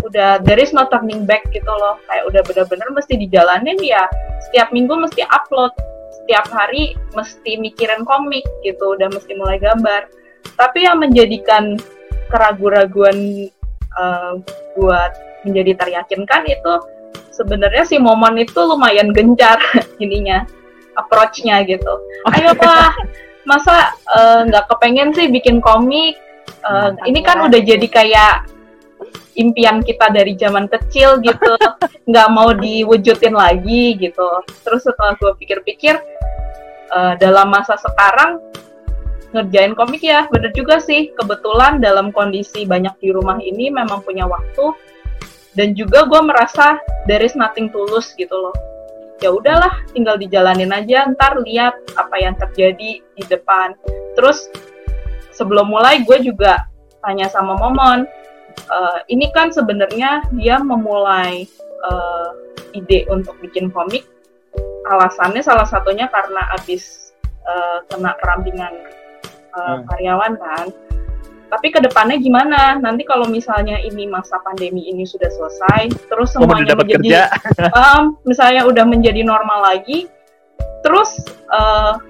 udah 0.05 0.37
there 0.45 0.61
is 0.61 0.73
no 0.73 0.85
turning 0.89 1.25
back 1.25 1.45
gitu 1.49 1.69
loh. 1.69 1.97
Kayak 2.09 2.23
udah 2.29 2.41
bener-bener 2.45 2.89
mesti 2.93 3.13
dijalanin 3.17 3.77
ya. 3.81 4.05
Setiap 4.49 4.69
minggu 4.69 4.93
mesti 4.97 5.25
upload, 5.29 5.73
setiap 6.21 6.45
hari 6.53 6.93
mesti 7.17 7.57
mikirin 7.57 8.05
komik 8.05 8.45
gitu, 8.61 8.97
udah 8.97 9.09
mesti 9.09 9.33
mulai 9.37 9.57
gambar. 9.57 10.09
Tapi 10.57 10.85
yang 10.85 11.01
menjadikan 11.01 11.77
keraguan-raguan 12.29 13.49
uh, 13.97 14.37
buat 14.77 15.11
menjadi 15.45 15.77
teryakinkan 15.77 16.41
itu 16.49 16.73
sebenarnya 17.35 17.83
si 17.83 17.99
Momon 17.99 18.39
itu 18.39 18.55
lumayan 18.63 19.11
gencar 19.11 19.59
ininya 20.03 20.47
approach-nya 20.95 21.67
gitu. 21.67 21.93
Ayo 22.31 22.55
pak, 22.55 22.95
masa 23.43 23.91
eh, 24.15 24.47
nggak 24.47 24.65
uh, 24.65 24.69
kepengen 24.71 25.11
sih 25.11 25.27
bikin 25.27 25.59
komik? 25.59 26.15
Uh, 26.65 26.95
ini 27.05 27.21
kan 27.21 27.45
udah 27.45 27.61
jadi 27.61 27.85
kayak 27.85 28.49
impian 29.35 29.83
kita 29.83 30.09
dari 30.09 30.33
zaman 30.39 30.65
kecil 30.71 31.19
gitu, 31.19 31.53
nggak 32.09 32.29
mau 32.31 32.55
diwujudin 32.55 33.35
lagi 33.35 33.99
gitu. 33.99 34.41
Terus 34.63 34.87
setelah 34.87 35.13
gue 35.19 35.35
pikir-pikir, 35.37 35.99
uh, 36.95 37.13
dalam 37.19 37.51
masa 37.51 37.75
sekarang 37.75 38.39
ngerjain 39.35 39.75
komik 39.75 39.99
ya 39.99 40.31
bener 40.31 40.55
juga 40.55 40.79
sih 40.79 41.11
kebetulan 41.11 41.83
dalam 41.83 42.15
kondisi 42.15 42.63
banyak 42.63 42.95
di 43.03 43.11
rumah 43.11 43.35
ini 43.43 43.67
memang 43.67 43.99
punya 43.99 44.23
waktu 44.23 44.71
dan 45.55 45.73
juga 45.73 46.03
gue 46.05 46.21
merasa 46.21 46.79
there 47.07 47.23
is 47.23 47.33
nothing 47.33 47.71
tulus 47.71 48.11
gitu 48.19 48.35
loh. 48.35 48.55
Ya 49.23 49.31
udahlah 49.31 49.71
tinggal 49.95 50.19
dijalanin 50.19 50.75
aja 50.75 51.07
ntar 51.15 51.39
lihat 51.39 51.75
apa 51.95 52.15
yang 52.19 52.35
terjadi 52.35 52.99
di 52.99 53.23
depan. 53.25 53.73
Terus 54.19 54.51
sebelum 55.31 55.71
mulai 55.71 56.03
gue 56.03 56.19
juga 56.19 56.67
tanya 56.99 57.31
sama 57.31 57.55
Momon 57.55 58.03
uh, 58.71 58.99
ini 59.07 59.31
kan 59.31 59.51
sebenarnya 59.51 60.27
dia 60.35 60.59
memulai 60.59 61.47
uh, 61.87 62.29
ide 62.75 63.07
untuk 63.07 63.39
bikin 63.39 63.71
komik. 63.71 64.03
Alasannya 64.85 65.41
salah 65.41 65.65
satunya 65.65 66.11
karena 66.11 66.45
abis 66.59 67.15
uh, 67.47 67.81
kena 67.89 68.13
perampingan 68.19 68.73
uh, 69.55 69.79
hmm. 69.79 69.83
karyawan 69.89 70.33
kan 70.37 70.65
tapi 71.49 71.69
ke 71.69 71.79
depannya 71.79 72.17
gimana? 72.17 72.81
Nanti 72.81 73.05
kalau 73.05 73.29
misalnya 73.29 73.77
ini 73.81 74.09
masa 74.09 74.41
pandemi 74.41 74.89
ini 74.89 75.05
sudah 75.05 75.29
selesai, 75.29 75.93
terus 76.09 76.33
semuanya 76.33 76.73
oh, 76.73 76.81
menjadi, 76.81 77.29
um, 77.73 78.03
misalnya 78.29 78.65
udah 78.65 78.85
menjadi 78.85 79.21
normal 79.21 79.61
lagi, 79.61 80.09
terus 80.81 81.21
uh, 81.53 82.01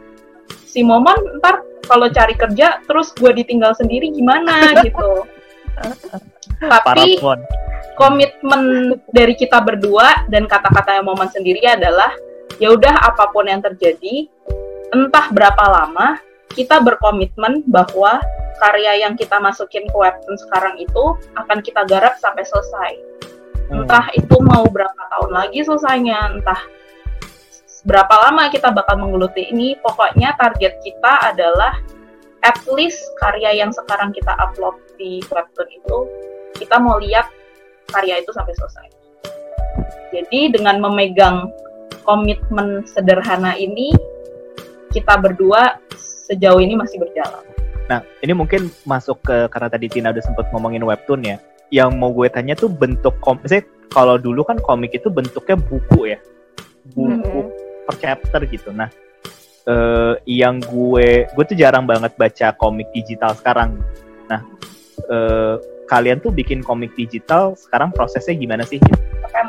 si 0.64 0.82
Momon 0.84 1.40
ntar 1.44 1.64
kalau 1.86 2.10
cari 2.10 2.34
kerja, 2.34 2.82
terus 2.88 3.14
gue 3.14 3.32
ditinggal 3.36 3.76
sendiri 3.76 4.10
gimana 4.16 4.72
gitu. 4.86 5.28
Tapi 6.64 7.20
komitmen 8.00 8.96
dari 9.12 9.36
kita 9.36 9.60
berdua 9.60 10.28
dan 10.32 10.48
kata-kata 10.48 11.00
yang 11.00 11.06
Momon 11.08 11.28
sendiri 11.28 11.64
adalah 11.68 12.12
ya 12.58 12.72
udah 12.72 13.04
apa 13.04 13.30
pun 13.36 13.52
yang 13.52 13.60
terjadi, 13.60 14.32
entah 14.96 15.28
berapa 15.32 15.64
lama, 15.68 16.24
kita 16.56 16.80
berkomitmen 16.80 17.68
bahwa 17.68 18.24
karya 18.64 19.04
yang 19.04 19.20
kita 19.20 19.36
masukin 19.44 19.84
ke 19.92 19.96
webtoon 19.96 20.40
sekarang 20.48 20.80
itu 20.80 21.04
akan 21.36 21.60
kita 21.60 21.84
garap 21.86 22.16
sampai 22.18 22.48
selesai. 22.48 22.92
Hmm. 23.70 23.84
Entah 23.84 24.08
itu 24.16 24.36
mau 24.40 24.64
berapa 24.72 25.02
tahun 25.12 25.32
lagi 25.36 25.60
selesainya, 25.68 26.40
entah 26.40 26.62
berapa 27.86 28.16
lama 28.30 28.50
kita 28.50 28.72
bakal 28.72 28.98
menggeluti 28.98 29.52
ini, 29.52 29.76
pokoknya 29.84 30.34
target 30.40 30.80
kita 30.82 31.36
adalah 31.36 31.78
at 32.42 32.58
least 32.72 33.04
karya 33.20 33.62
yang 33.62 33.76
sekarang 33.76 34.16
kita 34.16 34.32
upload 34.40 34.80
di 34.96 35.20
webtoon 35.28 35.70
itu, 35.70 35.98
kita 36.56 36.80
mau 36.80 36.98
lihat 36.98 37.28
karya 37.92 38.24
itu 38.24 38.32
sampai 38.32 38.56
selesai. 38.56 38.88
Jadi 40.16 40.56
dengan 40.56 40.80
memegang 40.80 41.52
komitmen 42.08 42.88
sederhana 42.88 43.58
ini, 43.60 43.92
kita 44.94 45.20
berdua 45.20 45.76
sejauh 46.26 46.58
ini 46.58 46.74
masih 46.74 46.98
berjalan. 46.98 47.46
Nah, 47.86 48.02
ini 48.26 48.34
mungkin 48.34 48.74
masuk 48.82 49.22
ke 49.22 49.46
karena 49.54 49.70
tadi 49.70 49.86
Tina 49.86 50.10
udah 50.10 50.24
sempat 50.26 50.50
ngomongin 50.50 50.82
webtoon 50.82 51.22
ya. 51.22 51.38
Yang 51.70 51.90
mau 51.94 52.10
gue 52.10 52.28
tanya 52.34 52.58
tuh 52.58 52.70
bentuk 52.70 53.14
komik. 53.22 53.70
Kalau 53.94 54.18
dulu 54.18 54.42
kan 54.42 54.58
komik 54.58 54.98
itu 54.98 55.14
bentuknya 55.14 55.56
buku 55.56 56.18
ya, 56.18 56.20
buku 56.98 57.40
Mhm. 57.46 57.86
per 57.86 57.96
chapter 58.02 58.42
gitu. 58.50 58.74
Nah, 58.74 58.90
eh, 59.70 60.14
yang 60.26 60.58
gue 60.60 61.30
gue 61.30 61.44
tuh 61.46 61.58
jarang 61.58 61.86
banget 61.86 62.18
baca 62.18 62.48
komik 62.58 62.90
digital 62.92 63.38
sekarang. 63.38 63.78
Nah, 64.26 64.42
eh, 65.06 65.56
kalian 65.86 66.18
tuh 66.18 66.34
bikin 66.34 66.66
komik 66.66 66.98
digital 66.98 67.54
sekarang 67.54 67.94
prosesnya 67.94 68.34
gimana 68.34 68.66
sih? 68.66 68.82
Gitu? 68.82 68.98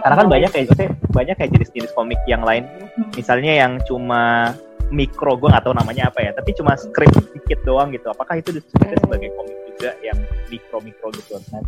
Karena 0.05 0.15
kan 0.21 0.29
banyak 0.29 0.51
kayak 0.53 0.69
banyak 1.11 1.35
kayak 1.41 1.51
jenis-jenis 1.57 1.93
komik 1.97 2.21
yang 2.29 2.45
lain. 2.45 2.69
Misalnya 3.17 3.65
yang 3.65 3.81
cuma 3.89 4.53
mikro, 4.91 5.35
gue 5.35 5.49
nggak 5.51 5.65
tahu 5.67 5.75
namanya 5.75 6.09
apa 6.11 6.23
ya, 6.23 6.31
tapi 6.35 6.55
cuma 6.55 6.79
script 6.79 7.15
sedikit 7.31 7.59
doang 7.67 7.91
gitu. 7.91 8.07
Apakah 8.11 8.39
itu 8.39 8.55
disebutnya 8.55 8.95
Hmm. 8.95 9.03
sebagai 9.03 9.29
komik 9.35 9.59
juga 9.75 9.91
yang 10.03 10.19
mikro-mikro 10.47 11.09
gitu? 11.19 11.43
Nah, 11.51 11.63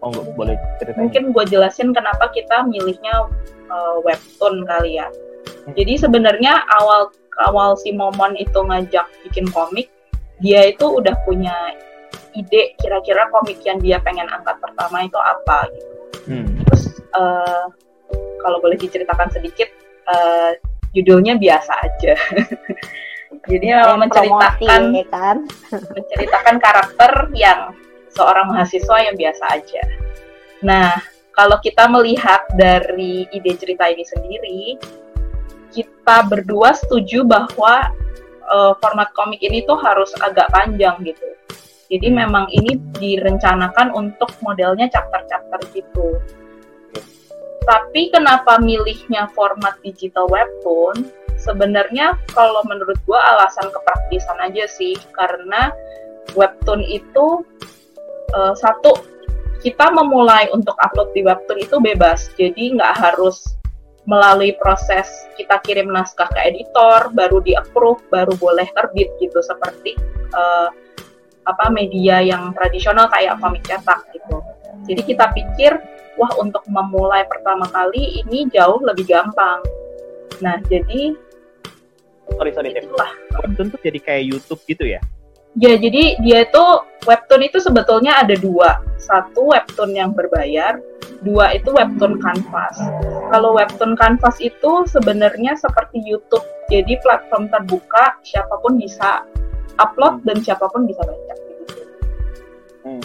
mau 0.00 0.08
nggak 0.10 0.26
boleh 0.34 0.56
ceritain? 0.80 1.00
mungkin 1.06 1.24
gue 1.30 1.44
jelasin 1.46 1.88
kenapa 1.92 2.32
kita 2.32 2.66
milihnya 2.66 3.14
uh, 3.70 3.96
webtoon 4.02 4.66
kali 4.66 4.98
ya. 4.98 5.06
Hmm. 5.66 5.74
Jadi 5.76 6.00
sebenarnya 6.00 6.64
awal 6.80 7.12
awal 7.46 7.78
si 7.78 7.94
Momon 7.94 8.36
itu 8.36 8.58
ngajak 8.58 9.06
bikin 9.28 9.46
komik, 9.54 9.88
dia 10.42 10.72
itu 10.72 10.84
udah 10.84 11.14
punya 11.24 11.54
ide 12.34 12.74
kira-kira 12.78 13.26
komik 13.34 13.58
yang 13.66 13.78
dia 13.82 13.98
pengen 14.02 14.26
angkat 14.30 14.58
pertama 14.62 15.02
itu 15.06 15.18
apa 15.18 15.58
gitu. 15.70 15.90
Hmm. 16.30 16.48
Terus 16.66 16.84
uh, 17.14 17.64
kalau 18.40 18.58
boleh 18.58 18.76
diceritakan 18.80 19.28
sedikit, 19.30 19.68
uh, 20.08 20.54
judulnya 20.94 21.38
biasa 21.38 21.72
aja. 21.80 22.14
Jadi 23.50 23.66
memang 23.72 24.10
Promosi, 24.10 24.66
menceritakan 24.66 24.82
ya 24.92 25.06
kan? 25.08 25.36
menceritakan 25.96 26.56
karakter 26.60 27.12
yang 27.32 27.60
seorang 28.10 28.50
mahasiswa 28.50 28.96
yang 29.00 29.14
biasa 29.16 29.44
aja. 29.54 29.82
Nah, 30.66 30.98
kalau 31.32 31.56
kita 31.62 31.88
melihat 31.88 32.42
dari 32.58 33.24
ide 33.30 33.54
cerita 33.56 33.86
ini 33.88 34.04
sendiri, 34.04 34.60
kita 35.70 36.26
berdua 36.26 36.74
setuju 36.74 37.22
bahwa 37.24 37.88
eh, 38.44 38.72
format 38.82 39.08
komik 39.14 39.40
ini 39.40 39.62
tuh 39.64 39.78
harus 39.78 40.10
agak 40.20 40.50
panjang 40.50 41.00
gitu. 41.06 41.26
Jadi 41.90 42.06
memang 42.06 42.46
ini 42.54 42.78
direncanakan 43.02 43.90
untuk 43.94 44.30
modelnya 44.46 44.86
chapter-chapter 44.86 45.58
gitu. 45.74 46.22
Tapi 47.64 48.08
kenapa 48.10 48.56
milihnya 48.60 49.28
format 49.36 49.76
digital 49.84 50.26
webtoon? 50.32 51.06
Sebenarnya 51.40 52.20
kalau 52.36 52.60
menurut 52.68 52.96
gua 53.08 53.20
alasan 53.36 53.68
kepraktisan 53.72 54.36
aja 54.44 54.64
sih, 54.68 54.96
karena 55.16 55.72
webtoon 56.36 56.84
itu 56.84 57.44
eh, 58.36 58.54
satu 58.56 59.00
kita 59.60 59.92
memulai 59.92 60.48
untuk 60.56 60.72
upload 60.80 61.12
di 61.12 61.20
webtoon 61.20 61.60
itu 61.60 61.76
bebas, 61.80 62.32
jadi 62.36 62.76
nggak 62.76 62.96
harus 62.96 63.56
melalui 64.08 64.56
proses 64.56 65.06
kita 65.36 65.60
kirim 65.60 65.92
naskah 65.92 66.26
ke 66.32 66.40
editor, 66.48 67.12
baru 67.12 67.44
di 67.44 67.52
approve, 67.52 68.00
baru 68.08 68.32
boleh 68.40 68.68
terbit 68.72 69.12
gitu 69.20 69.40
seperti 69.44 69.96
eh, 70.32 70.68
apa 71.44 71.66
media 71.72 72.20
yang 72.20 72.52
tradisional 72.52 73.08
kayak 73.08 73.36
komik 73.40 73.64
cetak 73.64 74.00
gitu. 74.12 74.44
Jadi 74.88 75.02
kita 75.04 75.32
pikir 75.32 75.72
wah 76.18 76.32
untuk 76.40 76.64
memulai 76.66 77.26
pertama 77.28 77.68
kali 77.70 78.24
ini 78.24 78.48
jauh 78.50 78.80
lebih 78.82 79.06
gampang. 79.06 79.60
Nah 80.42 80.58
jadi 80.66 81.14
Sorry, 82.30 82.54
sorry, 82.54 82.70
itulah 82.70 83.10
Webtoon 83.42 83.74
tuh 83.74 83.80
jadi 83.82 83.98
kayak 83.98 84.22
YouTube 84.30 84.62
gitu 84.70 84.86
ya? 84.86 85.02
Ya, 85.58 85.74
jadi 85.74 86.14
dia 86.22 86.46
itu 86.46 86.64
webtoon 87.10 87.42
itu 87.42 87.58
sebetulnya 87.58 88.22
ada 88.22 88.38
dua. 88.38 88.78
Satu 89.02 89.50
webtoon 89.50 89.98
yang 89.98 90.14
berbayar, 90.14 90.78
dua 91.26 91.58
itu 91.58 91.74
webtoon 91.74 92.22
kanvas. 92.22 92.78
Kalau 93.34 93.58
webtoon 93.58 93.98
kanvas 93.98 94.38
itu 94.38 94.86
sebenarnya 94.86 95.58
seperti 95.58 96.06
YouTube. 96.06 96.46
Jadi 96.70 97.02
platform 97.02 97.50
terbuka, 97.50 98.22
siapa 98.22 98.62
pun 98.62 98.78
bisa 98.78 99.26
upload 99.82 100.22
dan 100.22 100.38
siapa 100.38 100.70
pun 100.70 100.86
bisa 100.86 101.02
baca. 101.02 101.34
Gitu. 101.34 101.82
Hmm. 102.86 103.02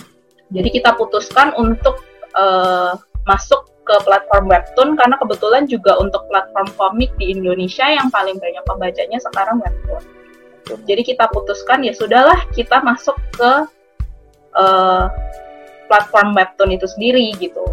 Jadi 0.54 0.70
kita 0.70 0.94
putuskan 0.94 1.50
untuk 1.58 2.06
eh, 2.36 2.92
masuk 3.26 3.72
ke 3.86 3.96
platform 4.02 4.50
webtoon 4.50 4.90
karena 4.98 5.16
kebetulan 5.22 5.64
juga 5.70 5.96
untuk 6.02 6.26
platform 6.28 6.68
komik 6.74 7.14
di 7.22 7.32
Indonesia 7.32 7.86
yang 7.86 8.10
paling 8.10 8.38
banyak 8.42 8.64
pembacanya 8.66 9.22
sekarang 9.22 9.62
webtoon. 9.62 10.04
Jadi 10.90 11.02
kita 11.06 11.30
putuskan 11.30 11.86
ya 11.86 11.94
sudahlah 11.94 12.42
kita 12.54 12.82
masuk 12.82 13.14
ke 13.38 13.52
eh, 14.58 15.06
platform 15.86 16.34
webtoon 16.34 16.74
itu 16.74 16.90
sendiri 16.90 17.30
gitu. 17.38 17.64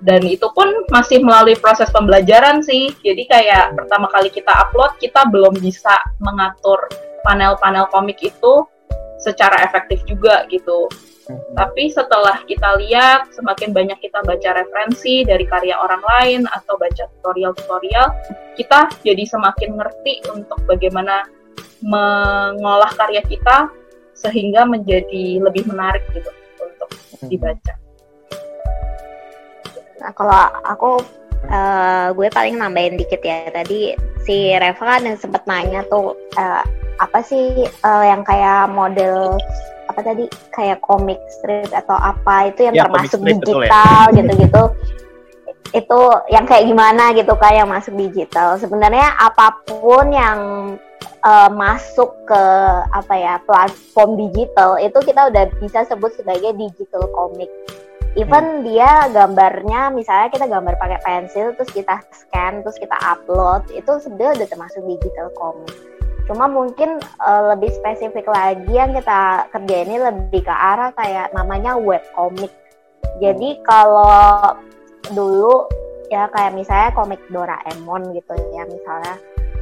Dan 0.00 0.24
itu 0.24 0.48
pun 0.56 0.68
masih 0.88 1.20
melalui 1.20 1.56
proses 1.60 1.92
pembelajaran 1.92 2.64
sih. 2.64 2.88
Jadi 3.04 3.28
kayak 3.28 3.76
pertama 3.76 4.08
kali 4.08 4.32
kita 4.32 4.48
upload 4.48 4.96
kita 4.96 5.28
belum 5.28 5.60
bisa 5.60 5.92
mengatur 6.24 6.88
panel-panel 7.24 7.84
komik 7.92 8.16
itu 8.24 8.64
secara 9.20 9.60
efektif 9.60 10.00
juga 10.08 10.48
gitu. 10.48 10.88
Tapi 11.54 11.90
setelah 11.92 12.42
kita 12.48 12.78
lihat, 12.80 13.30
semakin 13.34 13.70
banyak 13.70 13.98
kita 14.00 14.24
baca 14.24 14.50
referensi 14.56 15.22
dari 15.22 15.44
karya 15.46 15.76
orang 15.78 16.02
lain 16.02 16.40
atau 16.48 16.74
baca 16.80 17.04
tutorial-tutorial, 17.18 18.08
kita 18.56 18.88
jadi 19.04 19.24
semakin 19.26 19.76
ngerti 19.76 20.14
untuk 20.32 20.58
bagaimana 20.66 21.26
mengolah 21.80 22.92
karya 22.96 23.24
kita 23.24 23.72
sehingga 24.12 24.68
menjadi 24.68 25.40
lebih 25.40 25.64
menarik 25.68 26.04
gitu 26.12 26.30
untuk 26.60 26.88
dibaca. 27.28 27.74
Nah, 30.00 30.12
kalau 30.16 30.44
aku 30.64 30.92
eh, 31.48 32.06
gue 32.12 32.28
paling 32.28 32.56
nambahin 32.60 33.00
dikit 33.00 33.20
ya. 33.24 33.48
Tadi 33.48 33.96
si 34.24 34.52
Reva 34.56 34.96
kan 34.96 35.04
yang 35.04 35.16
sempat 35.16 35.44
nanya 35.48 35.84
tuh 35.88 36.16
eh, 36.36 36.64
apa 37.00 37.20
sih 37.24 37.64
eh, 37.64 38.04
yang 38.04 38.24
kayak 38.24 38.68
model 38.72 39.40
apa 40.00 40.16
tadi 40.16 40.24
kayak 40.50 40.80
komik 40.80 41.20
strip 41.28 41.68
atau 41.68 41.92
apa 41.92 42.48
itu 42.48 42.64
yang 42.64 42.74
Ya, 42.74 42.88
comic 42.88 43.12
termasuk 43.12 43.20
ya. 43.20 43.28
digital 43.36 44.00
gitu-gitu. 44.16 44.62
itu 45.70 46.00
yang 46.32 46.50
kayak 46.50 46.66
gimana 46.66 47.14
gitu 47.14 47.30
kan 47.38 47.52
yang 47.54 47.68
masuk 47.70 47.94
digital. 47.94 48.58
Sebenarnya 48.58 49.12
apa 49.14 49.60
pun 49.68 50.08
yang 50.10 50.38
eh, 51.20 51.50
masuk 51.52 52.10
ke 52.24 52.44
apa 52.90 53.14
ya 53.14 53.38
platform 53.44 54.18
digital 54.18 54.80
itu 54.80 54.98
kita 54.98 55.30
udah 55.30 55.46
bisa 55.60 55.84
sebut 55.86 56.10
sebagai 56.16 56.56
digital 56.56 57.06
komik. 57.14 57.46
Even 58.18 58.66
dia 58.66 59.06
gambarnya 59.14 59.94
misalnya 59.94 60.34
kita 60.34 60.50
gambar 60.50 60.74
pakai 60.74 60.98
pensil 61.06 61.54
terus 61.54 61.70
kita 61.70 62.02
scan 62.10 62.66
terus 62.66 62.74
kita 62.74 62.98
upload 62.98 63.62
itu 63.70 63.92
sebenarnya 64.02 64.42
udah 64.42 64.48
termasuk 64.50 64.82
digital 64.82 65.30
komik. 65.38 65.70
Cuma 66.30 66.46
mungkin 66.46 67.02
eh, 67.02 67.42
lebih 67.50 67.74
spesifik 67.74 68.30
lagi 68.30 68.70
yang 68.70 68.94
kita 68.94 69.50
kerjain 69.50 69.90
ini 69.90 69.98
lebih 69.98 70.46
ke 70.46 70.54
arah 70.54 70.94
kayak 70.94 71.34
namanya 71.34 71.74
web 71.74 72.06
komik. 72.14 72.54
Jadi 73.18 73.58
kalau 73.66 74.54
dulu 75.10 75.66
ya 76.10 76.30
kayak 76.30 76.54
misalnya 76.54 76.90
komik 76.94 77.18
Doraemon 77.30 78.14
gitu 78.14 78.34
ya 78.50 78.66
misalnya 78.66 79.14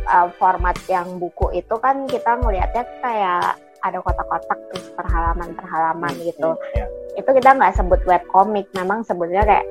uh, 0.08 0.26
format 0.40 0.74
yang 0.88 1.20
buku 1.20 1.52
itu 1.52 1.74
kan 1.76 2.08
kita 2.08 2.40
ngelihatnya 2.40 2.88
kayak 3.04 3.60
ada 3.84 3.98
kotak-kotak 4.00 4.58
terus 4.72 4.88
per 4.96 5.06
halaman 5.06 5.52
per 5.54 5.68
halaman 5.68 6.12
gitu 6.24 6.56
Ya. 6.74 6.88
itu 7.20 7.30
kita 7.36 7.52
nggak 7.52 7.76
sebut 7.76 8.00
web 8.08 8.24
komik 8.32 8.66
memang 8.72 9.04
sebutnya 9.04 9.44
kayak 9.44 9.66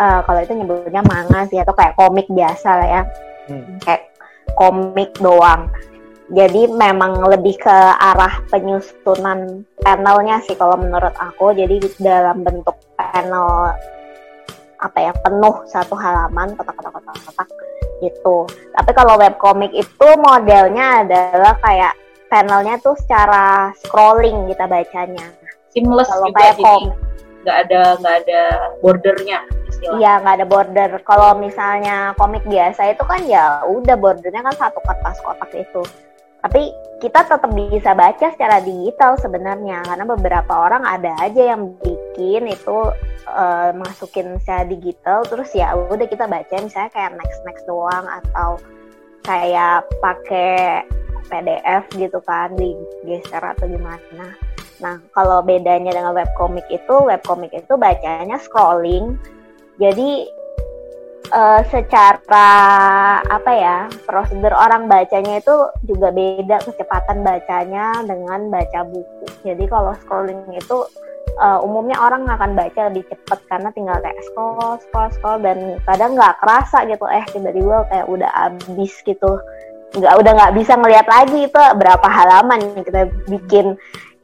uh, 0.00 0.24
kalau 0.24 0.40
itu 0.40 0.56
nyebutnya 0.56 1.04
manga 1.04 1.44
sih 1.46 1.60
atau 1.60 1.76
kayak 1.76 1.94
komik 1.94 2.26
biasa 2.32 2.68
lah 2.80 2.88
ya 2.88 3.02
Hmm. 3.46 3.78
kayak 3.78 4.10
komik 4.58 5.14
doang 5.22 5.70
jadi 6.26 6.66
memang 6.70 7.22
lebih 7.30 7.54
ke 7.60 7.76
arah 8.00 8.42
penyusunan 8.50 9.62
panelnya 9.82 10.42
sih 10.42 10.58
kalau 10.58 10.74
menurut 10.74 11.14
aku 11.14 11.54
jadi 11.54 11.78
dalam 12.02 12.42
bentuk 12.42 12.74
panel 12.98 13.70
apa 14.76 14.98
ya 15.00 15.12
penuh 15.22 15.64
satu 15.70 15.96
halaman 15.96 16.52
kotak-kotak 16.58 17.00
kotak-kotak 17.00 17.48
gitu 18.02 18.44
tapi 18.76 18.90
kalau 18.92 19.16
webcomic 19.16 19.72
itu 19.72 20.08
modelnya 20.20 21.06
adalah 21.06 21.54
kayak 21.62 21.94
panelnya 22.28 22.76
tuh 22.82 22.98
secara 22.98 23.70
scrolling 23.80 24.50
kita 24.50 24.66
bacanya. 24.66 25.26
seamless 25.70 26.10
Kalau 26.10 26.28
juga 26.28 26.38
kayak 26.42 26.56
komik, 26.58 26.94
nggak 27.46 27.56
ada 27.68 27.82
nggak 28.02 28.16
ada 28.26 28.40
bordernya 28.82 29.38
iya 30.00 30.18
nggak 30.24 30.34
ada 30.40 30.46
border. 30.48 30.90
Kalau 31.04 31.36
misalnya 31.36 32.16
komik 32.16 32.42
biasa 32.48 32.96
itu 32.96 33.02
kan 33.04 33.20
ya 33.28 33.62
udah 33.68 33.94
bordernya 33.94 34.42
kan 34.42 34.56
satu 34.56 34.80
kertas 34.82 35.20
kotak 35.20 35.52
itu. 35.52 35.82
Tapi 36.46 36.70
kita 37.02 37.26
tetap 37.26 37.50
bisa 37.50 37.90
baca 37.92 38.26
secara 38.30 38.62
digital 38.62 39.18
sebenarnya 39.18 39.82
karena 39.82 40.06
beberapa 40.06 40.52
orang 40.54 40.86
ada 40.86 41.12
aja 41.18 41.52
yang 41.58 41.74
bikin 41.82 42.46
itu 42.46 42.78
eh, 43.26 43.70
masukin 43.74 44.38
secara 44.40 44.62
digital 44.64 45.26
terus 45.26 45.50
ya 45.52 45.74
udah 45.74 46.06
kita 46.06 46.30
baca 46.30 46.54
misalnya 46.62 46.94
kayak 46.94 47.18
next 47.18 47.42
next 47.42 47.66
doang 47.66 48.06
atau 48.06 48.62
kayak 49.26 49.84
pakai 49.98 50.86
PDF 51.26 51.82
gitu 51.98 52.22
kan 52.22 52.54
digeser 52.54 53.42
atau 53.42 53.66
gimana. 53.66 54.38
Nah, 54.78 55.02
kalau 55.10 55.42
bedanya 55.42 55.90
dengan 55.90 56.14
webcomic 56.14 56.62
itu, 56.70 56.94
webcomic 57.02 57.50
itu 57.50 57.74
bacanya 57.74 58.38
scrolling. 58.38 59.18
Jadi 59.82 60.30
eh, 61.28 61.60
secara 61.68 62.48
apa 63.22 63.52
ya, 63.52 63.78
prosedur 64.04 64.52
orang 64.52 64.86
bacanya 64.86 65.38
itu 65.38 65.54
juga 65.84 66.10
beda 66.10 66.62
kecepatan 66.62 67.20
bacanya 67.20 68.00
dengan 68.02 68.48
baca 68.48 68.84
buku. 68.84 69.26
Jadi 69.42 69.64
kalau 69.66 69.92
scrolling 70.02 70.46
itu 70.52 70.86
eh, 71.36 71.58
umumnya 71.60 71.98
orang 71.98 72.24
akan 72.24 72.56
baca 72.56 72.88
lebih 72.88 73.04
cepat 73.08 73.40
karena 73.46 73.68
tinggal 73.72 73.98
kayak 74.00 74.16
scroll, 74.24 74.78
scroll, 74.80 75.10
scroll 75.12 75.38
dan 75.40 75.76
kadang 75.84 76.14
nggak 76.16 76.38
kerasa 76.40 76.86
gitu, 76.86 77.04
eh 77.08 77.24
tiba-tiba 77.30 77.84
kayak 77.90 78.06
udah 78.06 78.30
habis 78.32 78.94
gitu. 79.02 79.36
Nggak 79.96 80.14
udah 80.20 80.32
nggak 80.36 80.54
bisa 80.56 80.72
ngelihat 80.76 81.06
lagi 81.08 81.48
itu 81.48 81.60
berapa 81.76 82.06
halaman 82.08 82.58
yang 82.60 82.84
kita 82.84 83.02
bikin. 83.26 83.66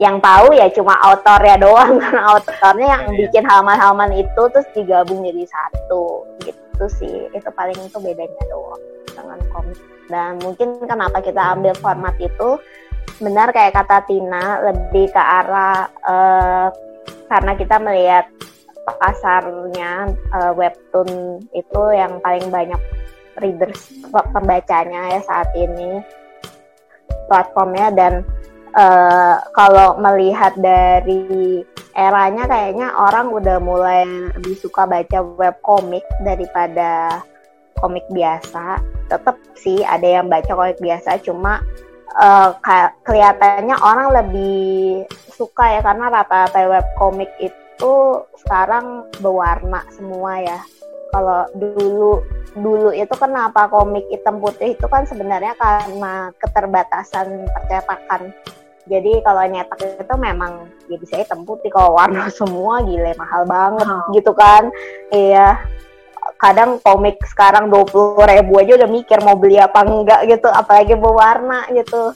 Yang 0.02 0.18
tahu 0.18 0.46
ya 0.52 0.66
cuma 0.74 0.94
autornya 0.98 1.56
doang. 1.64 1.94
Karena 2.02 2.22
autornya 2.34 2.86
yang 2.98 3.04
Iya. 3.06 3.18
bikin 3.26 3.42
halaman-halaman 3.46 4.10
itu 4.18 4.42
terus 4.50 4.68
digabung 4.74 5.22
jadi 5.22 5.44
satu 5.46 6.26
gitu 6.42 6.61
sih. 6.88 7.28
Itu 7.32 7.48
paling 7.52 7.78
itu 7.78 7.98
bedanya 8.00 8.44
doang 8.50 8.82
dengan 9.08 9.38
komik. 9.52 9.78
Dan 10.08 10.40
mungkin 10.42 10.82
kenapa 10.84 11.24
kita 11.24 11.56
ambil 11.56 11.72
format 11.78 12.16
itu 12.20 12.58
benar 13.22 13.54
kayak 13.54 13.76
kata 13.76 14.02
Tina 14.08 14.60
lebih 14.66 15.12
ke 15.12 15.22
arah 15.22 15.86
eh, 15.88 16.68
karena 17.30 17.52
kita 17.54 17.76
melihat 17.78 18.26
pasarnya 18.98 20.10
eh, 20.10 20.52
webtoon 20.58 21.40
itu 21.54 21.82
yang 21.94 22.18
paling 22.20 22.50
banyak 22.50 22.80
readers 23.40 23.88
pembacanya 24.10 25.16
ya 25.16 25.20
saat 25.24 25.48
ini 25.56 26.02
platformnya. 27.30 27.88
Dan 27.94 28.12
eh, 28.74 29.36
kalau 29.54 29.96
melihat 29.96 30.52
dari 30.58 31.62
eranya 31.92 32.48
kayaknya 32.48 32.88
orang 32.96 33.28
udah 33.32 33.58
mulai 33.60 34.08
lebih 34.36 34.56
suka 34.56 34.88
baca 34.88 35.18
webcomic 35.36 36.04
daripada 36.24 37.20
komik 37.80 38.04
biasa 38.12 38.80
tetap 39.10 39.36
sih 39.58 39.84
ada 39.84 40.20
yang 40.20 40.26
baca 40.32 40.52
komik 40.56 40.80
biasa 40.80 41.20
cuma 41.20 41.60
kayak 42.64 42.92
kelihatannya 43.08 43.76
orang 43.80 44.08
lebih 44.12 45.04
suka 45.32 45.80
ya 45.80 45.80
karena 45.80 46.12
rata-rata 46.12 46.60
webcomic 46.68 47.28
itu 47.40 47.94
sekarang 48.44 49.08
berwarna 49.20 49.80
semua 49.96 50.40
ya 50.40 50.60
kalau 51.12 51.44
dulu 51.56 52.24
dulu 52.56 52.92
itu 52.92 53.14
kenapa 53.16 53.68
komik 53.68 54.04
hitam 54.12 54.40
putih 54.40 54.76
itu 54.76 54.86
kan 54.88 55.08
sebenarnya 55.08 55.56
karena 55.56 56.32
keterbatasan 56.36 57.48
percetakan. 57.48 58.32
Jadi 58.82 59.22
kalau 59.22 59.42
nyetak 59.44 59.78
itu 59.78 60.14
memang 60.16 60.66
ya 60.86 60.96
bisa 60.98 61.22
hitam 61.22 61.46
putih 61.46 61.70
kalau 61.70 61.94
warna 61.94 62.26
semua 62.38 62.82
gile 62.82 63.14
mahal 63.14 63.46
banget 63.46 63.86
Wow. 63.86 64.10
gitu 64.10 64.32
kan. 64.32 64.68
Iya. 65.08 65.62
Kadang 66.38 66.78
komik 66.82 67.18
sekarang 67.26 67.66
20 67.66 68.18
ribu 68.18 68.58
aja 68.58 68.78
udah 68.78 68.90
mikir 68.90 69.18
mau 69.20 69.34
beli 69.34 69.58
apa 69.58 69.82
enggak 69.82 70.26
gitu, 70.26 70.46
apalagi 70.46 70.94
berwarna 70.94 71.66
gitu. 71.70 72.14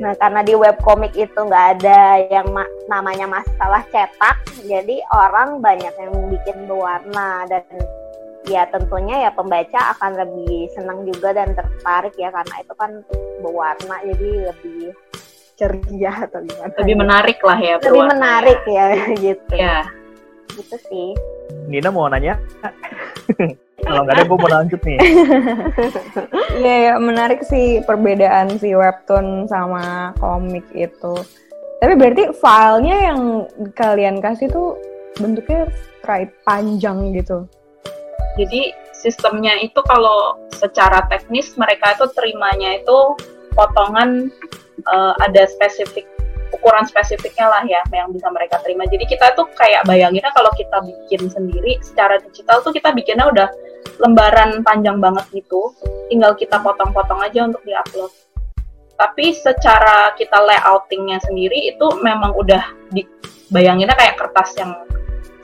Nah, 0.00 0.16
karena 0.16 0.40
di 0.40 0.52
webcomic 0.52 1.12
itu 1.12 1.36
nggak 1.36 1.66
ada 1.78 2.00
yang 2.28 2.48
ma- 2.50 2.68
namanya 2.88 3.28
masalah 3.28 3.84
cetak, 3.88 4.36
jadi 4.64 5.00
orang 5.12 5.60
banyak 5.60 5.92
yang 5.92 6.12
bikin 6.28 6.64
berwarna 6.64 7.44
dan 7.46 7.62
ya 8.48 8.64
tentunya 8.66 9.28
ya 9.28 9.30
pembaca 9.30 9.92
akan 9.94 10.16
lebih 10.16 10.72
senang 10.72 11.04
juga 11.04 11.36
dan 11.36 11.52
tertarik 11.52 12.16
ya 12.16 12.32
karena 12.32 12.54
itu 12.58 12.74
kan 12.74 12.90
berwarna 13.44 13.96
jadi 14.02 14.28
lebih 14.50 14.96
ceria 15.58 16.30
atau 16.30 16.38
gimana. 16.46 16.70
lebih 16.78 16.96
menarik 16.96 17.38
lah 17.42 17.58
ya 17.58 17.74
Lebih 17.82 18.04
menarik 18.06 18.60
ya 18.64 18.86
gitu. 19.26 19.52
ya 19.58 19.82
Gitu 20.54 20.76
sih. 20.90 21.08
Nina 21.66 21.90
mau 21.90 22.06
nanya? 22.06 22.38
Kalau 23.78 24.02
nggak 24.02 24.16
ada, 24.18 24.24
gue 24.26 24.38
mau 24.42 24.50
lanjut 24.50 24.80
nih. 24.82 24.98
Iya, 26.58 26.76
ya, 26.82 26.94
menarik 26.98 27.46
sih 27.46 27.78
perbedaan 27.86 28.58
si 28.58 28.74
webtoon 28.74 29.46
sama 29.46 30.10
komik 30.18 30.66
itu. 30.74 31.14
Tapi 31.78 31.94
berarti 31.94 32.34
filenya 32.34 32.96
yang 33.14 33.20
kalian 33.78 34.18
kasih 34.18 34.50
tuh 34.50 34.74
bentuknya 35.22 35.70
stripe 36.02 36.34
panjang 36.42 37.14
gitu. 37.14 37.46
Jadi 38.34 38.74
sistemnya 38.90 39.54
itu 39.62 39.78
kalau 39.86 40.34
secara 40.50 41.06
teknis 41.06 41.54
mereka 41.54 41.94
itu 41.94 42.10
terimanya 42.18 42.82
itu 42.82 42.98
potongan 43.54 44.26
eh, 44.78 45.14
ada 45.22 45.42
spesifik 45.50 46.06
ukuran 46.52 46.84
spesifiknya 46.88 47.46
lah 47.48 47.62
ya 47.68 47.80
yang 47.92 48.12
bisa 48.12 48.28
mereka 48.32 48.60
terima. 48.64 48.88
Jadi 48.88 49.04
kita 49.04 49.36
tuh 49.36 49.48
kayak 49.52 49.84
bayanginnya 49.84 50.32
kalau 50.32 50.48
kita 50.56 50.80
bikin 50.80 51.28
sendiri 51.28 51.76
secara 51.84 52.16
digital 52.24 52.64
tuh 52.64 52.72
kita 52.72 52.92
bikinnya 52.96 53.28
udah 53.28 53.48
lembaran 54.00 54.64
panjang 54.64 54.98
banget 54.98 55.24
gitu. 55.32 55.74
Tinggal 56.08 56.32
kita 56.38 56.60
potong-potong 56.60 57.20
aja 57.20 57.44
untuk 57.44 57.60
diupload. 57.68 58.12
Tapi 58.98 59.30
secara 59.30 60.10
kita 60.18 60.34
layoutingnya 60.42 61.22
sendiri 61.22 61.70
itu 61.70 61.86
memang 62.02 62.34
udah 62.34 62.74
dibayanginnya 62.90 63.94
kayak 63.94 64.18
kertas 64.18 64.58
yang 64.58 64.74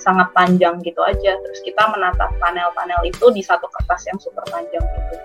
sangat 0.00 0.28
panjang 0.34 0.82
gitu 0.82 0.98
aja. 1.04 1.38
Terus 1.38 1.60
kita 1.62 1.86
menata 1.94 2.32
panel-panel 2.42 3.06
itu 3.06 3.30
di 3.30 3.44
satu 3.44 3.70
kertas 3.70 4.10
yang 4.10 4.18
super 4.18 4.42
panjang 4.50 4.82
gitu. 4.82 5.16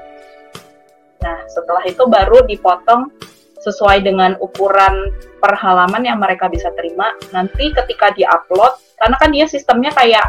Nah, 1.19 1.35
setelah 1.51 1.83
itu 1.83 2.03
baru 2.07 2.45
dipotong 2.47 3.11
sesuai 3.59 4.07
dengan 4.07 4.39
ukuran 4.39 5.11
per 5.43 5.55
halaman 5.55 6.07
yang 6.07 6.19
mereka 6.19 6.47
bisa 6.47 6.71
terima. 6.79 7.11
Nanti 7.35 7.75
ketika 7.75 8.15
di-upload, 8.15 8.79
karena 8.99 9.15
kan 9.19 9.29
dia 9.35 9.45
sistemnya 9.47 9.91
kayak 9.91 10.23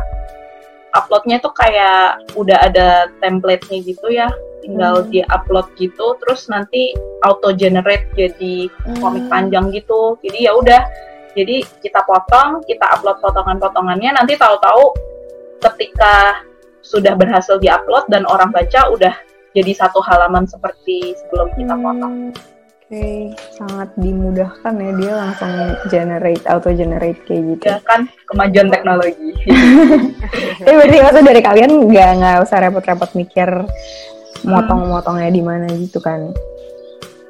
uploadnya 0.90 1.38
tuh 1.38 1.54
kayak 1.54 2.26
udah 2.34 2.58
ada 2.66 3.06
template-nya 3.22 3.78
gitu 3.86 4.10
ya, 4.10 4.26
tinggal 4.62 5.06
Hmm. 5.06 5.08
di-upload 5.14 5.70
gitu, 5.78 6.18
terus 6.18 6.50
nanti 6.50 6.90
auto 7.22 7.54
generate 7.54 8.10
jadi 8.18 8.66
komik 8.98 9.30
panjang 9.30 9.70
gitu. 9.70 10.18
Jadi 10.26 10.50
ya 10.50 10.52
udah, 10.58 10.82
jadi 11.38 11.62
kita 11.78 12.02
potong, 12.02 12.66
kita 12.66 12.82
upload 12.98 13.22
potongan-potongannya, 13.22 14.18
nanti 14.18 14.34
tahu-tahu 14.34 14.90
ketika 15.62 16.42
sudah 16.82 17.14
berhasil 17.14 17.60
diupload 17.62 18.10
dan 18.10 18.26
orang 18.26 18.50
baca 18.50 18.90
udah 18.90 19.14
jadi 19.54 19.72
satu 19.74 20.02
halaman 20.02 20.46
seperti 20.46 21.14
sebelum 21.22 21.54
kita 21.54 21.74
potong. 21.78 22.14
Hmm, 22.30 22.32
Oke, 22.90 23.30
sangat 23.54 23.94
dimudahkan 24.02 24.74
ya 24.74 24.90
dia 24.98 25.12
langsung 25.14 25.54
generate, 25.94 26.42
auto 26.50 26.74
generate 26.74 27.22
kayak 27.22 27.42
gitu. 27.54 27.70
Ya 27.70 27.78
kan 27.86 28.10
kemajuan 28.26 28.66
teknologi. 28.66 29.30
Tapi 30.58 30.74
berarti 30.82 30.98
maksudnya 30.98 31.30
dari 31.30 31.38
kalian 31.38 31.86
nggak 31.86 32.10
nggak 32.18 32.36
usah 32.42 32.58
repot-repot 32.58 33.14
mikir 33.14 33.46
motong-motongnya 34.42 35.30
di 35.30 35.38
mana 35.38 35.70
gitu 35.70 36.02
kan? 36.02 36.34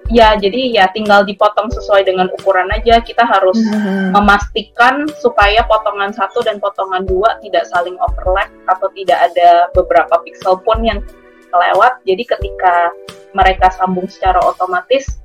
ya, 0.09 0.33
jadi 0.35 0.81
ya 0.81 0.85
tinggal 0.96 1.29
dipotong 1.29 1.68
sesuai 1.77 2.09
dengan 2.09 2.33
ukuran 2.40 2.73
aja. 2.73 3.05
Kita 3.05 3.29
harus 3.29 3.61
Hmm. 3.61 4.16
memastikan 4.16 5.05
supaya 5.20 5.61
potongan 5.68 6.16
satu 6.16 6.40
dan 6.40 6.57
potongan 6.57 7.05
dua 7.05 7.37
tidak 7.44 7.68
saling 7.68 8.01
overlap 8.01 8.49
atau 8.64 8.88
tidak 8.96 9.29
ada 9.29 9.68
beberapa 9.77 10.25
pixel 10.25 10.57
pun 10.64 10.81
yang 10.81 11.05
kelewat. 11.53 12.01
Jadi 12.09 12.25
ketika 12.25 12.96
mereka 13.37 13.68
sambung 13.77 14.09
secara 14.09 14.40
otomatis 14.40 15.20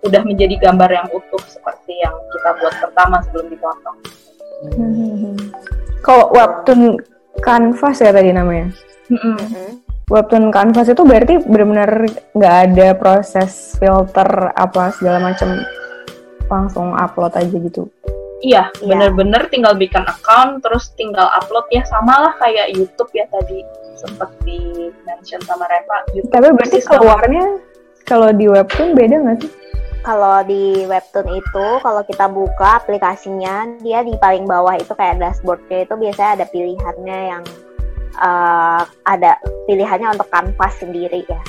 udah 0.00 0.22
menjadi 0.24 0.54
gambar 0.56 0.90
yang 0.90 1.06
utuh 1.12 1.42
seperti 1.44 1.92
yang 2.00 2.14
kita 2.32 2.50
buat 2.56 2.74
pertama 2.80 3.16
sebelum 3.28 3.46
dipotong. 3.52 3.98
Hmm. 4.60 5.36
Kalau 6.00 6.32
webtoon 6.32 6.96
canvas 7.44 8.00
ya 8.00 8.12
tadi 8.12 8.32
namanya. 8.32 8.72
Mm-mm. 9.12 9.36
Webtoon 10.10 10.50
canvas 10.50 10.90
itu 10.90 11.02
berarti 11.04 11.38
benar-benar 11.44 11.90
nggak 12.34 12.56
ada 12.70 12.88
proses 12.96 13.76
filter 13.78 14.50
apa 14.56 14.90
segala 14.96 15.32
macam 15.32 15.60
langsung 16.50 16.96
upload 16.98 17.36
aja 17.38 17.56
gitu. 17.56 17.86
Iya, 18.40 18.72
Iya. 18.80 18.88
bener-bener 18.88 19.52
tinggal 19.52 19.76
bikin 19.76 20.00
account 20.08 20.64
terus 20.64 20.96
tinggal 20.96 21.28
upload 21.36 21.68
ya 21.68 21.84
sama 21.84 22.16
lah 22.16 22.32
kayak 22.40 22.72
YouTube 22.72 23.12
ya 23.12 23.28
tadi 23.28 23.60
sempat 24.00 24.32
di 24.48 24.88
mention 25.04 25.44
sama 25.44 25.68
Reva. 25.68 26.00
YouTube 26.16 26.32
Tapi 26.32 26.48
berarti 26.56 26.78
keluarnya 26.80 27.44
kalau 28.08 28.32
di 28.32 28.48
webtoon 28.48 28.96
beda 28.96 29.16
nggak 29.20 29.36
sih? 29.44 29.50
Kalau 30.00 30.40
di 30.48 30.88
webtoon 30.88 31.28
itu 31.28 31.66
kalau 31.84 32.02
kita 32.08 32.26
buka 32.28 32.80
aplikasinya 32.80 33.68
dia 33.84 34.00
di 34.00 34.16
paling 34.16 34.48
bawah 34.48 34.76
itu 34.76 34.92
kayak 34.96 35.20
dashboardnya 35.20 35.84
itu 35.84 35.94
biasanya 35.96 36.30
ada 36.40 36.46
pilihannya 36.48 37.18
yang 37.36 37.42
uh, 38.16 38.82
ada 39.04 39.36
pilihannya 39.68 40.16
untuk 40.16 40.28
kanvas 40.32 40.74
sendiri 40.80 41.24
ya. 41.28 41.40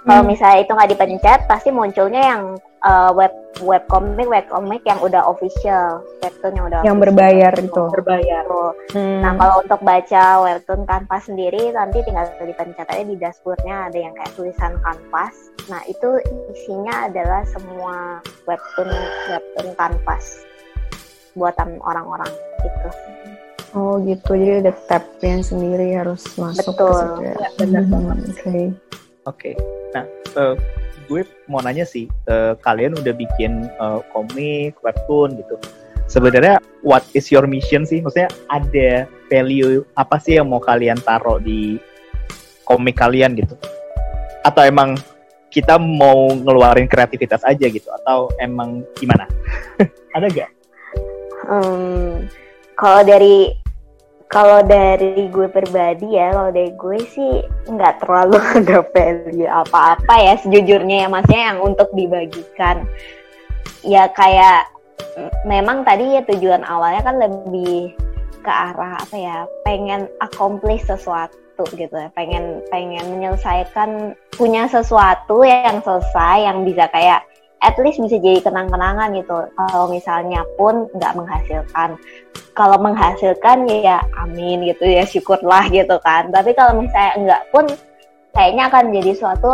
Kalau 0.00 0.24
Hmm. 0.24 0.32
misalnya 0.32 0.58
itu 0.64 0.72
nggak 0.72 0.90
dipencet, 0.96 1.40
pasti 1.44 1.68
munculnya 1.68 2.22
yang 2.24 2.42
uh, 2.82 3.10
web 3.12 3.32
web 3.60 3.84
komik 3.86 4.26
web 4.26 4.46
komik 4.48 4.82
yang 4.84 4.98
udah 4.98 5.20
official, 5.24 6.00
webtoon 6.20 6.56
yang 6.56 6.66
udah 6.68 6.80
Yang 6.80 6.96
official. 6.96 7.02
berbayar 7.04 7.52
itu. 7.56 7.84
berbayar. 7.92 8.44
Hmm. 8.92 9.20
Nah 9.22 9.32
kalau 9.36 9.54
untuk 9.62 9.80
baca 9.80 10.22
webtoon 10.42 10.82
kanvas 10.84 11.22
sendiri 11.26 11.62
nanti 11.70 11.98
tinggal 12.02 12.26
dipencet 12.40 12.86
aja 12.88 13.04
di 13.04 13.16
dashboardnya 13.16 13.88
ada 13.88 13.98
yang 13.98 14.12
kayak 14.14 14.32
tulisan 14.34 14.72
kanvas. 14.80 15.34
Nah 15.68 15.80
itu 15.86 16.08
isinya 16.50 17.06
adalah 17.06 17.42
semua 17.46 18.18
webtoon 18.44 18.90
webtoon 19.28 19.68
kanvas 19.76 20.24
buatan 21.32 21.78
orang-orang 21.80 22.28
gitu. 22.60 22.88
Oh 23.70 24.02
gitu, 24.02 24.34
jadi 24.34 24.66
ada 24.66 24.74
tabnya 24.90 25.46
sendiri 25.46 25.94
harus 25.94 26.26
masuk 26.34 26.74
ke 26.74 26.82
Betul. 26.82 26.90
situ 26.90 27.22
ya. 27.22 27.34
Ya, 27.38 27.48
benar 27.54 27.82
Hmm, 27.86 27.92
banget. 27.94 28.18
Oke. 28.34 28.58
Oke. 29.30 29.50
Nah, 29.94 30.04
eh, 30.34 30.54
gue 31.10 31.26
mau 31.50 31.58
nanya 31.58 31.82
sih, 31.82 32.06
eh, 32.06 32.54
kalian 32.62 32.94
udah 32.94 33.10
bikin 33.10 33.66
eh, 33.66 34.00
komik, 34.14 34.78
webtoon 34.86 35.34
gitu. 35.34 35.58
Sebenarnya 36.06 36.62
what 36.86 37.02
is 37.14 37.30
your 37.34 37.50
mission 37.50 37.82
sih? 37.82 37.98
Maksudnya 37.98 38.30
ada 38.46 39.10
value 39.26 39.82
apa 39.98 40.22
sih 40.22 40.38
yang 40.38 40.50
mau 40.50 40.62
kalian 40.62 40.98
taruh 41.02 41.42
di 41.42 41.82
komik 42.62 42.98
kalian 42.98 43.34
gitu? 43.34 43.58
Atau 44.46 44.62
emang 44.62 44.94
kita 45.50 45.78
mau 45.78 46.30
ngeluarin 46.30 46.86
kreativitas 46.86 47.42
aja 47.42 47.66
gitu? 47.66 47.90
Atau 48.02 48.30
emang 48.38 48.86
gimana? 48.98 49.26
ada 50.16 50.26
gak? 50.30 50.50
Hmm, 51.46 52.26
kalau 52.78 53.02
dari 53.02 53.59
kalau 54.30 54.62
dari 54.62 55.26
gue 55.26 55.50
pribadi 55.50 56.14
ya, 56.14 56.30
kalau 56.30 56.54
dari 56.54 56.70
gue 56.78 56.98
sih 57.10 57.42
nggak 57.66 58.06
terlalu 58.06 58.38
ada 58.62 58.78
value 58.94 59.50
apa-apa 59.50 60.14
ya 60.22 60.34
sejujurnya 60.38 60.96
ya, 61.04 61.08
maksudnya 61.10 61.42
yang 61.50 61.58
untuk 61.66 61.90
dibagikan. 61.98 62.86
Ya 63.82 64.06
kayak 64.14 64.70
memang 65.42 65.82
tadi 65.82 66.14
ya 66.14 66.22
tujuan 66.30 66.62
awalnya 66.62 67.02
kan 67.02 67.18
lebih 67.18 67.90
ke 68.40 68.52
arah 68.52 69.02
apa 69.02 69.16
ya, 69.18 69.36
pengen 69.66 70.06
accomplish 70.22 70.86
sesuatu 70.86 71.66
gitu 71.74 71.90
ya, 71.90 72.08
pengen 72.14 72.62
pengen 72.70 73.18
menyelesaikan 73.18 74.14
punya 74.38 74.70
sesuatu 74.70 75.42
yang 75.42 75.82
selesai 75.82 76.46
yang 76.46 76.62
bisa 76.62 76.86
kayak 76.94 77.26
at 77.60 77.76
least 77.76 78.00
bisa 78.00 78.16
jadi 78.16 78.40
kenang-kenangan 78.40 79.12
gitu. 79.16 79.48
Kalau 79.52 79.86
misalnya 79.92 80.42
pun 80.56 80.88
nggak 80.96 81.16
menghasilkan, 81.16 81.96
kalau 82.56 82.76
menghasilkan 82.80 83.68
ya 83.68 84.00
amin 84.24 84.64
gitu 84.68 84.88
ya 84.88 85.04
syukurlah 85.04 85.68
gitu 85.68 85.96
kan. 86.00 86.32
Tapi 86.32 86.56
kalau 86.56 86.80
misalnya 86.80 87.12
enggak 87.16 87.42
pun 87.52 87.64
kayaknya 88.32 88.72
akan 88.72 88.84
jadi 88.94 89.12
suatu 89.16 89.52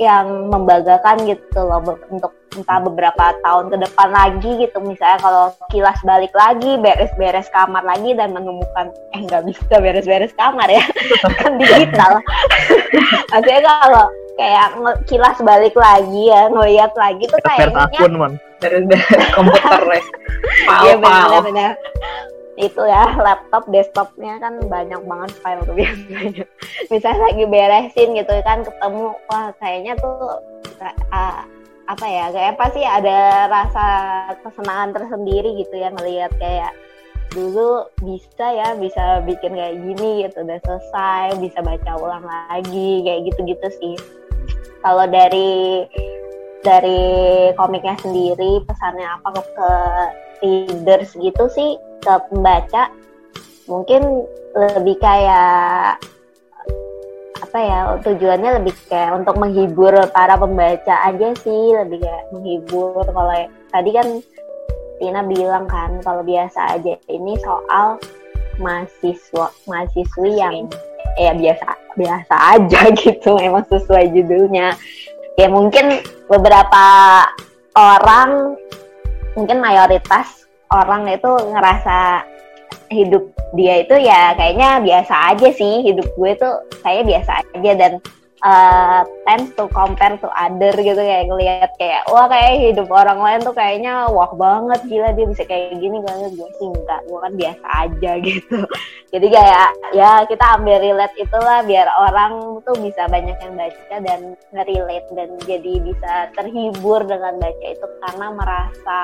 yang 0.00 0.48
membanggakan 0.48 1.28
gitu 1.28 1.60
loh 1.60 1.82
untuk 2.08 2.32
entah 2.56 2.82
beberapa 2.82 3.36
tahun 3.46 3.70
ke 3.70 3.76
depan 3.86 4.08
lagi 4.10 4.50
gitu 4.58 4.82
misalnya 4.82 5.22
kalau 5.22 5.44
kilas 5.70 5.98
balik 6.02 6.34
lagi 6.34 6.74
beres-beres 6.82 7.46
kamar 7.54 7.84
lagi 7.86 8.10
dan 8.18 8.34
menemukan 8.34 8.90
eh 9.14 9.20
nggak 9.22 9.46
bisa 9.46 9.74
beres-beres 9.78 10.34
kamar 10.34 10.66
ya 10.66 10.82
kan 11.38 11.54
digital 11.62 12.18
maksudnya 13.30 13.62
kalau 13.62 14.06
kayak 14.40 14.68
kilas 15.04 15.36
balik 15.44 15.76
lagi 15.76 16.32
ya 16.32 16.48
ngeliat 16.48 16.92
lagi 16.96 17.28
tuh 17.28 17.40
kayaknya 17.44 17.92
tahun, 17.92 18.16
man. 18.16 18.32
Dari 18.64 18.80
komputer 19.36 19.82
les. 19.84 20.06
Iya 20.84 20.96
benar-benar 20.96 21.76
itu 22.60 22.82
ya 22.84 23.16
laptop 23.16 23.64
desktopnya 23.72 24.36
kan 24.36 24.60
banyak 24.68 25.00
banget 25.08 25.30
file 25.40 25.64
tuh 25.64 25.72
biasanya 25.72 26.44
misalnya 26.92 27.20
lagi 27.32 27.44
beresin 27.48 28.08
gitu 28.12 28.32
kan 28.44 28.60
ketemu 28.60 29.16
wah 29.32 29.48
kayaknya 29.56 29.96
tuh 29.96 30.44
ah, 31.08 31.48
apa 31.88 32.06
ya 32.06 32.28
kayak 32.30 32.54
pasti 32.60 32.84
ada 32.84 33.48
rasa 33.48 33.86
kesenangan 34.44 34.94
tersendiri 34.94 35.56
gitu 35.64 35.74
ya 35.74 35.88
melihat 35.90 36.30
kayak 36.36 36.70
dulu 37.32 37.86
bisa 38.02 38.46
ya 38.46 38.74
bisa 38.76 39.22
bikin 39.24 39.54
kayak 39.56 39.78
gini 39.80 40.26
gitu 40.26 40.42
udah 40.42 40.60
selesai 40.66 41.38
bisa 41.38 41.58
baca 41.62 41.92
ulang 41.96 42.26
lagi 42.26 43.06
kayak 43.06 43.30
gitu-gitu 43.30 43.68
sih 43.80 43.96
kalau 44.80 45.04
dari 45.08 45.84
dari 46.60 47.00
komiknya 47.56 47.96
sendiri 48.04 48.60
pesannya 48.68 49.08
apa 49.08 49.28
ke, 49.40 49.70
readers 50.40 51.12
gitu 51.20 51.48
sih 51.52 51.76
ke 52.00 52.14
pembaca 52.32 52.88
mungkin 53.68 54.24
lebih 54.56 54.96
kayak 55.00 56.00
apa 57.50 57.58
ya 57.58 57.78
tujuannya 58.06 58.62
lebih 58.62 58.74
kayak 58.86 59.20
untuk 59.20 59.36
menghibur 59.36 59.92
para 60.14 60.38
pembaca 60.38 60.94
aja 61.02 61.34
sih 61.42 61.74
lebih 61.74 61.98
kayak 61.98 62.24
menghibur. 62.30 63.02
Kalau 63.02 63.34
tadi 63.74 63.90
kan 63.90 64.08
Tina 65.02 65.24
bilang 65.26 65.66
kan 65.66 65.98
kalau 66.06 66.22
biasa 66.22 66.78
aja 66.78 66.94
ini 67.10 67.34
soal 67.42 67.98
mahasiswa 68.60 69.48
mahasiswi 69.66 70.38
yang 70.38 70.68
ya 71.18 71.32
biasa 71.34 71.66
biasa 71.98 72.34
aja 72.58 72.80
gitu 73.02 73.38
memang 73.38 73.64
sesuai 73.66 74.12
judulnya. 74.14 74.76
Ya 75.38 75.48
mungkin 75.48 76.02
beberapa 76.28 76.84
orang 77.74 78.58
mungkin 79.38 79.62
mayoritas 79.62 80.46
orang 80.70 81.06
itu 81.10 81.30
ngerasa 81.50 82.26
hidup 82.90 83.30
dia 83.54 83.82
itu 83.82 83.94
ya 83.98 84.34
kayaknya 84.34 84.82
biasa 84.82 85.14
aja 85.34 85.48
sih 85.54 85.86
hidup 85.86 86.06
gue 86.14 86.32
tuh 86.38 86.54
kayak 86.82 87.06
biasa 87.06 87.30
aja 87.54 87.72
dan 87.78 87.92
uh, 88.42 89.02
tends 89.26 89.54
to 89.54 89.70
compare 89.70 90.18
to 90.18 90.28
other 90.34 90.74
gitu 90.74 90.98
kayak 90.98 91.26
ngelihat 91.30 91.70
kayak 91.78 92.02
wah 92.10 92.26
kayak 92.26 92.70
hidup 92.70 92.88
orang 92.90 93.18
lain 93.22 93.40
tuh 93.42 93.54
kayaknya 93.54 94.10
wah 94.10 94.30
banget 94.34 94.80
gila 94.90 95.10
dia 95.14 95.26
bisa 95.26 95.42
kayak 95.46 95.78
gini 95.78 95.98
banget 96.02 96.30
gue 96.34 96.50
sih 96.58 96.68
enggak 96.70 97.00
gue 97.06 97.18
kan 97.18 97.32
biasa 97.34 97.66
aja 97.86 98.10
gitu 98.26 98.58
jadi 99.10 99.26
kayak 99.26 99.68
ya 99.90 100.22
kita 100.30 100.44
ambil 100.54 100.78
relate 100.78 101.16
itulah 101.18 101.66
biar 101.66 101.90
orang 101.98 102.62
tuh 102.62 102.78
bisa 102.78 103.10
banyak 103.10 103.34
yang 103.42 103.54
baca 103.58 103.96
dan 104.06 104.20
nge-relate 104.54 105.08
dan 105.18 105.28
jadi 105.50 105.74
bisa 105.82 106.14
terhibur 106.38 107.02
dengan 107.02 107.34
baca 107.42 107.66
itu 107.66 107.86
karena 108.06 108.26
merasa 108.30 109.00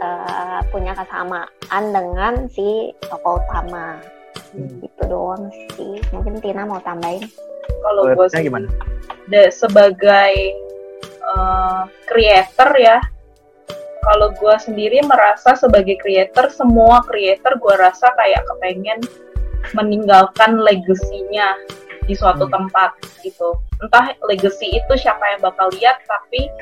uh, 0.00 0.60
punya 0.72 0.96
kesamaan 0.96 1.84
dengan 1.92 2.48
si 2.48 2.96
tokoh 3.04 3.36
utama. 3.36 4.00
Gitu 4.54 5.02
doang 5.10 5.50
sih. 5.76 6.00
Mungkin 6.14 6.40
Tina 6.40 6.64
mau 6.64 6.80
tambahin? 6.80 7.26
Kalau 7.84 8.06
gue 8.06 8.28
gimana? 8.32 8.70
de- 9.28 9.52
sebagai 9.52 10.32
eh, 11.24 11.82
creator 12.04 12.70
ya 12.76 12.98
kalau 14.04 14.28
gue 14.36 14.54
sendiri 14.60 15.00
merasa 15.08 15.56
sebagai 15.56 15.96
creator 15.98 16.52
semua 16.52 17.00
creator 17.08 17.56
gue 17.56 17.74
rasa 17.80 18.12
kayak 18.20 18.44
kepengen 18.44 19.00
meninggalkan 19.72 20.60
legasinya 20.60 21.56
di 22.04 22.12
suatu 22.12 22.44
Hmm. 22.46 22.68
tempat 22.68 22.90
gitu 23.24 23.56
entah 23.80 24.12
legacy 24.28 24.76
itu 24.76 24.92
siapa 25.00 25.24
yang 25.34 25.40
bakal 25.40 25.72
lihat 25.72 26.04
tapi 26.04 26.52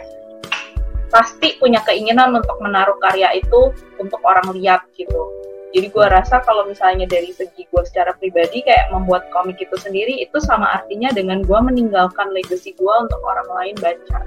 pasti 1.11 1.59
punya 1.59 1.83
keinginan 1.85 2.33
untuk 2.33 2.57
menaruh 2.63 2.97
karya 3.03 3.37
itu 3.37 3.75
untuk 3.99 4.23
orang 4.23 4.55
lihat 4.55 4.87
gitu 4.95 5.43
jadi 5.73 5.89
gue 5.89 6.07
rasa 6.13 6.45
kalau 6.45 6.69
misalnya 6.69 7.09
dari 7.09 7.33
segi 7.33 7.65
gue 7.65 7.83
secara 7.89 8.13
pribadi 8.21 8.61
kayak 8.61 8.93
membuat 8.93 9.33
komik 9.33 9.57
itu 9.57 9.73
sendiri 9.81 10.21
itu 10.21 10.37
sama 10.37 10.69
artinya 10.81 11.09
dengan 11.17 11.41
gue 11.41 11.59
meninggalkan 11.65 12.29
legacy 12.37 12.77
gue 12.77 12.95
untuk 13.01 13.21
orang 13.25 13.49
lain 13.57 13.77
baca. 13.81 14.21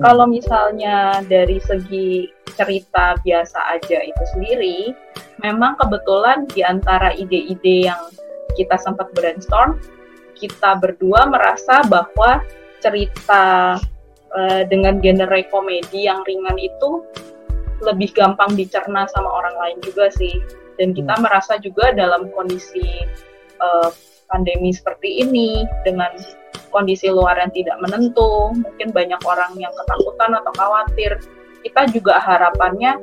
Kalau 0.00 0.24
misalnya 0.24 1.20
dari 1.28 1.60
segi 1.60 2.24
cerita 2.56 3.16
biasa 3.20 3.76
aja 3.76 3.98
itu 4.00 4.24
sendiri, 4.32 4.78
memang 5.44 5.76
kebetulan 5.76 6.48
di 6.48 6.64
antara 6.64 7.12
ide-ide 7.12 7.92
yang 7.92 8.00
kita 8.56 8.80
sempat 8.80 9.12
brainstorm, 9.12 9.76
kita 10.36 10.80
berdua 10.80 11.28
merasa 11.28 11.84
bahwa 11.92 12.40
cerita 12.80 13.76
eh, 14.32 14.64
dengan 14.68 14.96
genre 15.04 15.40
komedi 15.52 16.08
yang 16.08 16.24
ringan 16.24 16.56
itu 16.56 17.04
lebih 17.84 18.14
gampang 18.16 18.56
dicerna 18.56 19.04
sama 19.12 19.28
orang 19.28 19.56
lain 19.60 19.78
juga 19.84 20.08
sih. 20.08 20.40
Dan 20.80 20.96
kita 20.96 21.20
merasa 21.20 21.60
juga 21.60 21.92
dalam 21.92 22.32
kondisi 22.32 23.04
eh, 23.60 23.90
pandemi 24.32 24.72
seperti 24.72 25.20
ini 25.20 25.68
dengan 25.84 26.16
kondisi 26.72 27.12
luar 27.12 27.38
yang 27.38 27.52
tidak 27.52 27.76
menentu, 27.78 28.56
mungkin 28.56 28.88
banyak 28.90 29.20
orang 29.22 29.52
yang 29.60 29.70
ketakutan 29.76 30.32
atau 30.40 30.52
khawatir. 30.56 31.20
Kita 31.62 31.86
juga 31.92 32.18
harapannya 32.18 32.98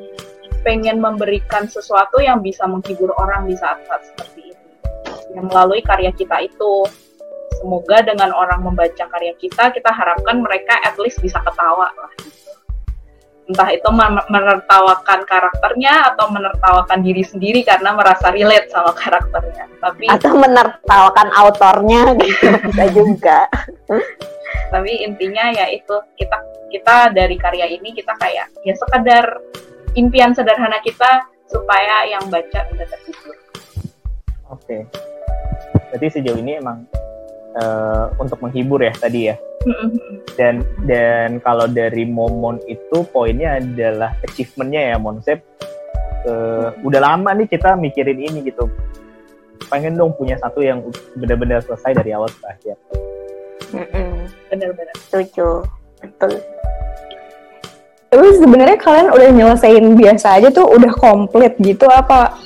pengen 0.68 1.00
memberikan 1.00 1.70
sesuatu 1.70 2.20
yang 2.20 2.44
bisa 2.44 2.68
menghibur 2.68 3.16
orang 3.16 3.48
di 3.48 3.56
saat-saat 3.56 4.12
seperti 4.12 4.52
ini. 4.52 4.66
Yang 5.38 5.46
melalui 5.48 5.82
karya 5.86 6.12
kita 6.12 6.44
itu 6.44 6.84
semoga 7.64 8.04
dengan 8.04 8.32
orang 8.36 8.64
membaca 8.64 9.06
karya 9.08 9.36
kita 9.36 9.72
kita 9.72 9.92
harapkan 9.92 10.40
mereka 10.40 10.80
at 10.84 10.96
least 11.00 11.24
bisa 11.24 11.40
ketawa 11.44 11.88
lah. 11.92 12.12
Entah 13.50 13.70
itu 13.74 13.90
menertawakan 14.30 15.26
karakternya 15.26 16.14
atau 16.14 16.30
menertawakan 16.30 17.02
diri 17.02 17.26
sendiri 17.26 17.66
karena 17.66 17.98
merasa 17.98 18.30
relate 18.30 18.70
sama 18.70 18.94
karakternya 18.94 19.66
tapi 19.82 20.06
atau 20.06 20.38
menertawakan 20.38 21.28
autornya 21.34 22.14
gitu 22.22 22.46
bisa 22.70 22.86
juga 22.94 23.40
tapi 24.70 25.02
intinya 25.02 25.50
ya 25.50 25.66
itu 25.74 25.98
kita 26.14 26.38
kita 26.70 27.10
dari 27.10 27.36
karya 27.42 27.66
ini 27.74 27.90
kita 27.98 28.14
kayak 28.22 28.54
ya 28.62 28.74
sekadar 28.78 29.42
impian 29.98 30.38
sederhana 30.38 30.78
kita 30.86 31.26
supaya 31.50 32.06
yang 32.06 32.22
baca 32.30 32.60
bisa 32.70 32.86
terhibur. 32.86 33.36
Oke. 34.54 34.62
Okay. 34.62 34.82
Berarti 35.90 36.08
sejauh 36.22 36.38
ini 36.38 36.62
emang 36.62 36.86
uh, 37.58 38.14
untuk 38.22 38.38
menghibur 38.46 38.86
ya 38.86 38.94
tadi 38.94 39.34
ya. 39.34 39.36
Dan 40.40 40.64
dan 40.88 41.44
kalau 41.44 41.68
dari 41.68 42.08
momon 42.08 42.64
itu 42.64 43.04
poinnya 43.12 43.60
adalah 43.60 44.16
achievementnya 44.24 44.96
ya 44.96 44.98
Monsep. 44.98 45.40
Uh, 46.28 46.76
udah 46.84 47.00
lama 47.00 47.32
nih 47.36 47.48
kita 47.48 47.76
mikirin 47.76 48.20
ini 48.20 48.44
gitu. 48.48 48.68
Pengen 49.68 50.00
dong 50.00 50.16
punya 50.16 50.40
satu 50.40 50.64
yang 50.64 50.84
benar-benar 51.16 51.64
selesai 51.64 51.96
dari 51.96 52.12
awal 52.16 52.28
sampai 52.32 52.50
akhir. 52.56 52.76
Benar-benar. 54.50 54.96
Setuju. 55.08 55.64
Betul. 56.00 56.32
Tapi 58.10 58.28
sebenarnya 58.42 58.78
kalian 58.82 59.08
udah 59.14 59.30
nyelesain 59.30 59.86
biasa 59.94 60.42
aja 60.42 60.50
tuh 60.50 60.66
udah 60.66 60.92
komplit 60.98 61.54
gitu 61.62 61.86
apa 61.86 62.42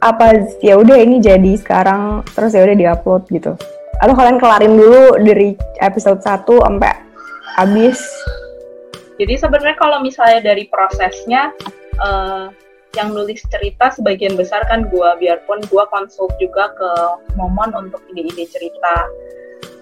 apa 0.00 0.48
ya 0.64 0.80
udah 0.80 0.96
ini 0.98 1.20
jadi 1.20 1.54
sekarang 1.60 2.24
terus 2.32 2.56
ya 2.56 2.64
udah 2.64 2.76
diupload 2.78 3.22
gitu. 3.28 3.52
Atau 4.00 4.14
kalian 4.16 4.40
kelarin 4.40 4.74
dulu 4.78 5.20
dari 5.20 5.58
episode 5.84 6.24
1 6.24 6.46
sampai 6.48 6.94
habis. 7.60 8.00
Jadi 9.20 9.34
sebenarnya 9.38 9.76
kalau 9.76 10.00
misalnya 10.00 10.40
dari 10.40 10.66
prosesnya 10.72 11.52
uh, 12.00 12.48
yang 12.96 13.12
nulis 13.12 13.40
cerita 13.48 13.92
sebagian 13.92 14.36
besar 14.36 14.64
kan 14.68 14.88
gua 14.88 15.16
biarpun 15.20 15.60
gua 15.68 15.88
konsult 15.92 16.32
juga 16.40 16.72
ke 16.76 16.90
Momon 17.36 17.72
untuk 17.76 18.00
ide-ide 18.12 18.48
cerita. 18.48 19.06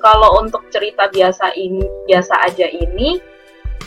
Kalau 0.03 0.41
untuk 0.43 0.67
cerita 0.73 1.09
biasa 1.13 1.55
ini 1.55 1.85
biasa 2.09 2.35
aja 2.51 2.67
ini 2.69 3.21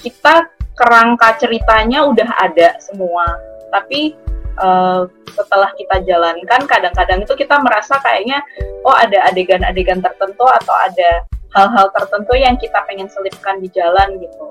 kita 0.01 0.47
kerangka 0.73 1.38
ceritanya 1.38 2.05
udah 2.05 2.29
ada 2.41 2.75
semua 2.81 3.25
tapi 3.73 4.13
uh, 4.60 5.10
setelah 5.34 5.70
kita 5.74 6.04
jalankan 6.06 6.62
kadang-kadang 6.70 7.26
itu 7.26 7.34
kita 7.34 7.58
merasa 7.62 7.98
kayaknya 8.04 8.42
oh 8.86 8.94
ada 8.94 9.26
adegan-adegan 9.32 10.04
tertentu 10.04 10.46
atau 10.46 10.76
ada 10.78 11.26
hal-hal 11.54 11.88
tertentu 11.94 12.34
yang 12.34 12.58
kita 12.58 12.82
pengen 12.89 13.10
selipkan 13.10 13.62
di 13.62 13.70
jalan 13.74 14.18
gitu. 14.18 14.46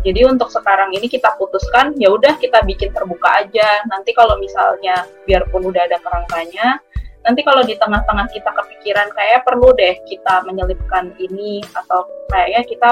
Jadi 0.00 0.24
untuk 0.24 0.48
sekarang 0.48 0.96
ini 0.96 1.12
kita 1.12 1.36
putuskan 1.36 1.92
ya 2.00 2.08
udah 2.08 2.40
kita 2.40 2.64
bikin 2.64 2.88
terbuka 2.90 3.44
aja. 3.44 3.84
Nanti 3.92 4.16
kalau 4.16 4.40
misalnya 4.40 5.04
biarpun 5.28 5.60
udah 5.68 5.82
ada 5.86 6.00
kerangkanya 6.00 6.80
nanti 7.20 7.44
kalau 7.44 7.60
di 7.64 7.76
tengah-tengah 7.76 8.32
kita 8.32 8.48
kepikiran 8.48 9.08
kayak 9.12 9.44
perlu 9.44 9.76
deh 9.76 10.00
kita 10.08 10.40
menyelipkan 10.48 11.12
ini 11.20 11.60
atau 11.76 12.08
kayaknya 12.32 12.62
kita 12.64 12.90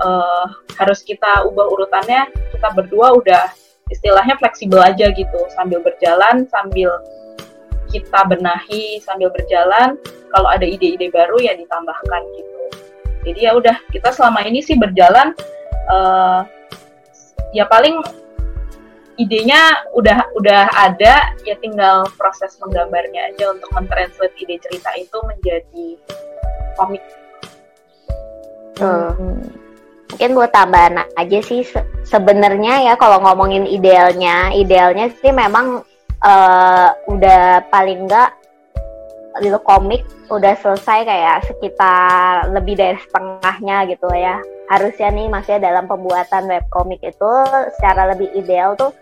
uh, 0.00 0.46
harus 0.80 1.04
kita 1.04 1.44
ubah 1.44 1.68
urutannya 1.68 2.32
kita 2.56 2.68
berdua 2.72 3.12
udah 3.20 3.44
istilahnya 3.90 4.38
fleksibel 4.38 4.80
aja 4.80 5.10
gitu. 5.12 5.40
Sambil 5.52 5.82
berjalan 5.84 6.46
sambil 6.48 6.90
kita 7.90 8.22
benahi 8.30 9.02
sambil 9.02 9.28
berjalan 9.34 9.98
kalau 10.30 10.46
ada 10.46 10.62
ide-ide 10.62 11.10
baru 11.10 11.36
ya 11.42 11.58
ditambahkan 11.58 12.22
gitu. 12.38 12.62
Jadi 13.26 13.40
ya 13.44 13.52
udah 13.58 13.76
kita 13.90 14.14
selama 14.14 14.46
ini 14.46 14.62
sih 14.62 14.78
berjalan 14.78 15.34
uh, 15.90 16.46
ya 17.52 17.66
paling 17.66 18.00
idenya 19.20 19.84
udah 19.92 20.32
udah 20.38 20.70
ada 20.72 21.36
ya 21.44 21.54
tinggal 21.60 22.08
proses 22.16 22.56
menggambarnya 22.62 23.34
aja 23.34 23.52
untuk 23.52 23.68
mentranslate 23.76 24.32
ide 24.40 24.56
cerita 24.64 24.90
itu 24.96 25.18
menjadi 25.28 25.86
komik. 26.78 27.04
Hmm 28.80 29.69
mungkin 30.20 30.36
buat 30.36 30.52
tambahan 30.52 31.00
aja 31.16 31.40
sih 31.40 31.64
se 31.64 31.80
sebenarnya 32.04 32.84
ya 32.84 32.94
kalau 33.00 33.24
ngomongin 33.24 33.64
idealnya 33.64 34.52
idealnya 34.52 35.08
sih 35.16 35.32
memang 35.32 35.80
uh, 36.20 36.88
udah 37.08 37.64
paling 37.72 38.04
enggak 38.04 38.28
itu 39.40 39.56
komik 39.64 40.04
udah 40.28 40.52
selesai 40.60 41.08
kayak 41.08 41.48
sekitar 41.48 42.52
lebih 42.52 42.76
dari 42.76 43.00
setengahnya 43.00 43.88
gitu 43.88 44.12
ya. 44.12 44.44
Harusnya 44.68 45.08
nih 45.08 45.32
masih 45.32 45.56
dalam 45.56 45.88
pembuatan 45.88 46.52
web 46.52 46.68
komik 46.68 47.00
itu 47.00 47.32
secara 47.80 48.12
lebih 48.12 48.28
ideal 48.36 48.76
tuh 48.76 48.92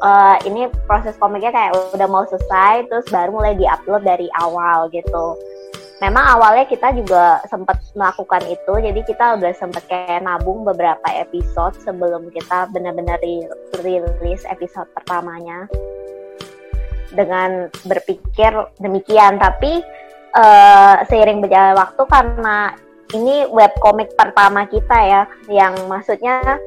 uh, 0.00 0.40
ini 0.48 0.72
proses 0.88 1.12
komiknya 1.20 1.52
kayak 1.52 1.76
udah 1.92 2.08
mau 2.08 2.24
selesai 2.24 2.88
terus 2.88 3.04
baru 3.12 3.36
mulai 3.36 3.52
diupload 3.52 4.00
dari 4.00 4.32
awal 4.40 4.88
gitu 4.96 5.36
memang 5.98 6.24
awalnya 6.38 6.66
kita 6.70 6.94
juga 6.94 7.42
sempat 7.50 7.82
melakukan 7.98 8.46
itu 8.46 8.72
jadi 8.78 9.00
kita 9.02 9.24
udah 9.38 9.52
sempat 9.58 9.82
kayak 9.90 10.22
nabung 10.22 10.62
beberapa 10.62 11.06
episode 11.10 11.74
sebelum 11.82 12.30
kita 12.30 12.70
benar-benar 12.70 13.18
rilis 13.82 14.42
episode 14.46 14.86
pertamanya. 14.94 15.66
Dengan 17.08 17.72
berpikir 17.88 18.52
demikian 18.78 19.40
tapi 19.40 19.80
uh, 20.36 21.02
seiring 21.08 21.40
berjalan 21.40 21.74
waktu 21.74 22.02
karena 22.04 22.76
ini 23.16 23.48
web 23.48 23.72
komik 23.80 24.12
pertama 24.12 24.68
kita 24.68 24.98
ya 25.00 25.22
yang 25.48 25.72
maksudnya 25.88 26.60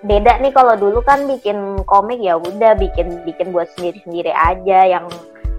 beda 0.00 0.40
nih 0.40 0.54
kalau 0.56 0.80
dulu 0.80 1.04
kan 1.04 1.28
bikin 1.28 1.76
komik 1.84 2.16
ya 2.24 2.40
udah 2.40 2.72
bikin 2.80 3.20
bikin 3.28 3.52
buat 3.52 3.68
sendiri-sendiri 3.76 4.32
aja. 4.32 4.88
Yang 4.88 5.12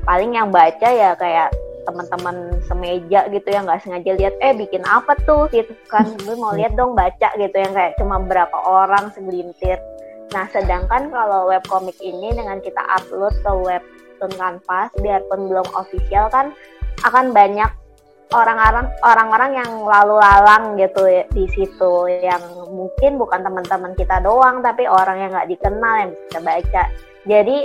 paling 0.04 0.34
yang 0.34 0.50
baca 0.50 0.89
ya 0.89 1.13
kayak 1.13 1.54
teman-teman 1.88 2.60
semeja 2.67 3.32
gitu 3.32 3.47
yang 3.47 3.63
nggak 3.63 3.80
sengaja 3.80 4.12
lihat 4.19 4.36
eh 4.43 4.52
bikin 4.52 4.84
apa 4.84 5.15
tuh? 5.23 5.47
Gitu 5.47 5.71
kan. 5.88 6.04
Gue 6.28 6.36
mau 6.36 6.52
lihat 6.52 6.76
dong 6.76 6.93
baca 6.93 7.32
gitu. 7.39 7.56
Yang 7.56 7.73
kayak 7.73 7.93
cuma 7.95 8.19
berapa 8.19 8.58
orang 8.67 9.15
segelintir. 9.15 9.80
Nah 10.36 10.43
sedangkan 10.52 11.08
kalau 11.08 11.47
web 11.47 11.63
komik 11.71 11.95
ini 12.04 12.36
dengan 12.36 12.60
kita 12.60 12.84
upload 13.00 13.32
ke 13.39 13.52
web 13.63 13.84
Canvas 14.17 14.89
biarpun 14.97 15.45
belum 15.45 15.67
official 15.78 16.26
kan 16.34 16.50
akan 17.06 17.30
banyak 17.30 17.69
orang-orang 18.34 18.89
orang-orang 19.06 19.52
yang 19.62 19.71
lalu 19.86 20.19
lalang 20.19 20.76
gitu 20.76 21.06
ya, 21.08 21.23
di 21.32 21.45
situ. 21.54 21.93
Yang 22.19 22.43
mungkin 22.67 23.21
bukan 23.21 23.39
teman-teman 23.45 23.93
kita 23.95 24.19
doang 24.19 24.60
tapi 24.60 24.89
orang 24.89 25.21
yang 25.21 25.32
nggak 25.32 25.50
dikenal 25.54 25.93
yang 26.02 26.12
bisa 26.12 26.39
baca. 26.43 26.84
Jadi 27.28 27.58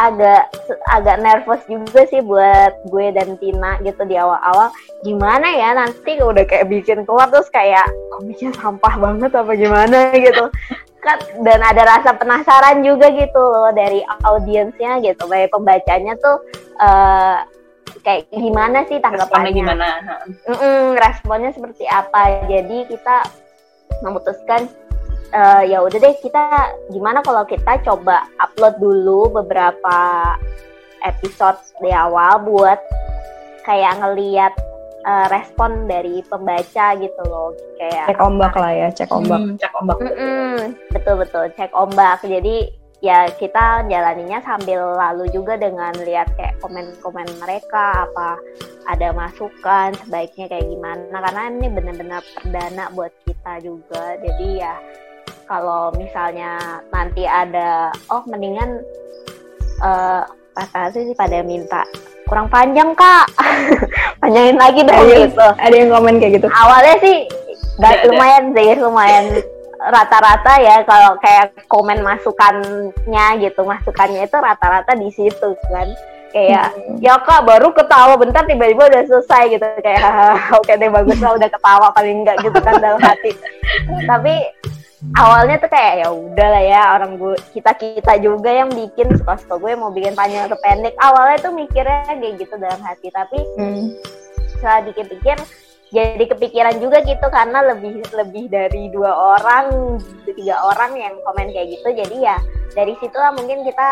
agak 0.00 0.48
agak 0.88 1.20
nervous 1.20 1.60
juga 1.68 2.08
sih 2.08 2.24
buat 2.24 2.72
gue 2.88 3.12
dan 3.12 3.36
Tina 3.36 3.76
gitu 3.84 4.00
di 4.08 4.16
awal-awal. 4.16 4.72
Gimana 5.04 5.52
ya 5.52 5.76
nanti 5.76 6.16
udah 6.16 6.48
kayak 6.48 6.72
bikin 6.72 7.04
keluar 7.04 7.28
terus 7.28 7.52
kayak 7.52 7.84
komiknya 8.16 8.56
sampah 8.56 8.96
banget 8.96 9.30
apa 9.36 9.52
gimana? 9.52 10.08
gitu. 10.24 10.48
Kan 11.04 11.20
dan 11.44 11.60
ada 11.60 11.84
rasa 11.84 12.16
penasaran 12.16 12.80
juga 12.80 13.12
gitu 13.12 13.40
loh 13.40 13.68
dari 13.76 14.00
audiensnya 14.24 15.04
gitu 15.04 15.28
baik 15.28 15.52
pembacanya 15.52 16.16
tuh 16.16 16.40
uh, 16.80 17.44
kayak 18.00 18.32
gimana 18.32 18.88
sih 18.88 18.96
tanggapannya? 19.04 19.52
Gimana? 19.52 19.88
Mm 20.48 20.56
-mm, 20.56 20.82
responnya 20.96 21.52
seperti 21.52 21.84
apa? 21.84 22.48
Jadi 22.48 22.88
kita 22.88 23.28
memutuskan 24.00 24.64
uh, 25.34 25.62
ya 25.64 25.82
udah 25.84 25.98
deh 25.98 26.16
kita 26.20 26.42
gimana 26.90 27.20
kalau 27.22 27.44
kita 27.46 27.80
coba 27.84 28.26
upload 28.42 28.76
dulu 28.78 29.30
beberapa 29.42 29.98
episode 31.04 31.58
di 31.80 31.90
awal 31.92 32.44
buat 32.44 32.80
kayak 33.64 34.00
ngeliat 34.00 34.52
uh, 35.04 35.26
respon 35.32 35.88
dari 35.88 36.20
pembaca 36.28 36.96
gitu 36.96 37.22
loh 37.28 37.52
kayak 37.80 38.12
cek 38.12 38.20
ombak 38.20 38.54
lah 38.56 38.72
ya 38.72 38.88
cek 38.92 39.10
ombak. 39.12 39.40
Hmm, 39.40 39.56
cek 39.56 39.72
ombak. 39.76 39.98
Mm 40.00 40.12
-mm, 40.12 40.56
betul 40.92 41.14
betul 41.20 41.44
cek 41.56 41.72
ombak. 41.72 42.20
Jadi 42.24 42.80
ya 43.00 43.32
kita 43.32 43.88
jalaninya 43.88 44.44
sambil 44.44 44.92
lalu 44.92 45.24
juga 45.32 45.56
dengan 45.56 45.96
lihat 46.04 46.28
kayak 46.36 46.60
komen-komen 46.60 47.24
mereka 47.40 48.04
apa 48.04 48.36
ada 48.92 49.16
masukan 49.16 49.96
sebaiknya 50.04 50.52
kayak 50.52 50.68
gimana 50.68 51.16
karena 51.16 51.42
ini 51.48 51.66
benar-benar 51.72 52.22
perdana 52.36 52.84
buat 52.92 53.12
kita 53.24 53.64
juga. 53.64 54.20
Jadi 54.20 54.48
ya 54.60 54.74
kalau 55.50 55.90
misalnya 55.98 56.78
nanti 56.94 57.26
ada 57.26 57.90
oh 58.06 58.22
mendingan 58.30 58.78
uh, 59.82 60.22
pas 60.54 60.94
sih 60.94 61.10
pada 61.18 61.42
minta. 61.42 61.82
Kurang 62.30 62.46
panjang 62.46 62.94
kak. 62.94 63.26
Panjangin 64.22 64.54
lagi 64.54 64.86
dong 64.86 64.94
ada 64.94 65.14
gitu. 65.26 65.46
ada 65.58 65.74
yang 65.74 65.90
komen 65.90 66.22
kayak 66.22 66.32
gitu? 66.38 66.46
Awalnya 66.46 66.96
sih 67.02 67.16
gak 67.82 68.06
lumayan 68.06 68.54
sih 68.54 68.70
lumayan 68.78 69.26
rata-rata 69.80 70.60
ya 70.60 70.84
kalau 70.84 71.16
kayak 71.24 71.56
komen 71.66 72.04
masukannya 72.04 73.26
gitu 73.40 73.64
masukannya 73.64 74.28
itu 74.30 74.36
rata-rata 74.38 74.94
di 74.94 75.10
situ 75.10 75.50
kan. 75.66 75.90
Kayak 76.30 76.70
Hmm. 76.70 77.02
ya 77.02 77.18
kak 77.18 77.42
baru 77.42 77.74
ketawa 77.74 78.14
bentar 78.14 78.46
tiba-tiba 78.46 78.86
udah 78.86 79.02
selesai 79.02 79.58
gitu. 79.58 79.66
Kayak 79.82 80.06
oke 80.62 80.70
deh 80.70 80.86
bagus 80.86 81.18
lah 81.18 81.34
udah 81.34 81.50
ketawa 81.50 81.90
paling 81.90 82.22
enggak 82.22 82.38
gitu 82.46 82.58
kan 82.62 82.78
dalam 82.78 83.02
hati. 83.02 83.34
Tapi 84.10 84.34
awalnya 85.16 85.56
tuh 85.56 85.70
kayak 85.72 85.94
ya 86.04 86.08
udah 86.12 86.48
lah 86.52 86.64
ya 86.64 86.82
orang 86.96 87.16
gue 87.16 87.34
kita 87.56 87.72
kita 87.76 88.12
juga 88.20 88.50
yang 88.52 88.68
bikin. 88.68 89.12
Suka 89.16 89.40
suka 89.40 89.56
gue 89.56 89.72
mau 89.76 89.90
bikin 89.90 90.12
panjang 90.12 90.46
atau 90.48 90.58
pendek. 90.60 90.94
Awalnya 91.00 91.38
tuh 91.40 91.52
mikirnya 91.56 92.04
kayak 92.04 92.34
gitu 92.36 92.54
dalam 92.60 92.80
hati. 92.84 93.08
Tapi 93.08 93.38
Hmm. 93.56 93.96
setelah 94.56 94.84
dipikir 94.84 95.36
jadi 95.90 96.22
kepikiran 96.22 96.78
juga 96.78 97.02
gitu 97.02 97.26
karena 97.34 97.66
lebih 97.74 97.98
lebih 98.14 98.46
dari 98.46 98.94
dua 98.94 99.10
orang 99.10 99.98
tiga 100.22 100.62
orang 100.62 100.94
yang 100.94 101.14
komen 101.26 101.50
kayak 101.50 101.74
gitu. 101.74 101.88
Jadi 101.90 102.16
ya 102.22 102.38
dari 102.78 102.94
situlah 103.02 103.34
mungkin 103.34 103.66
kita 103.66 103.88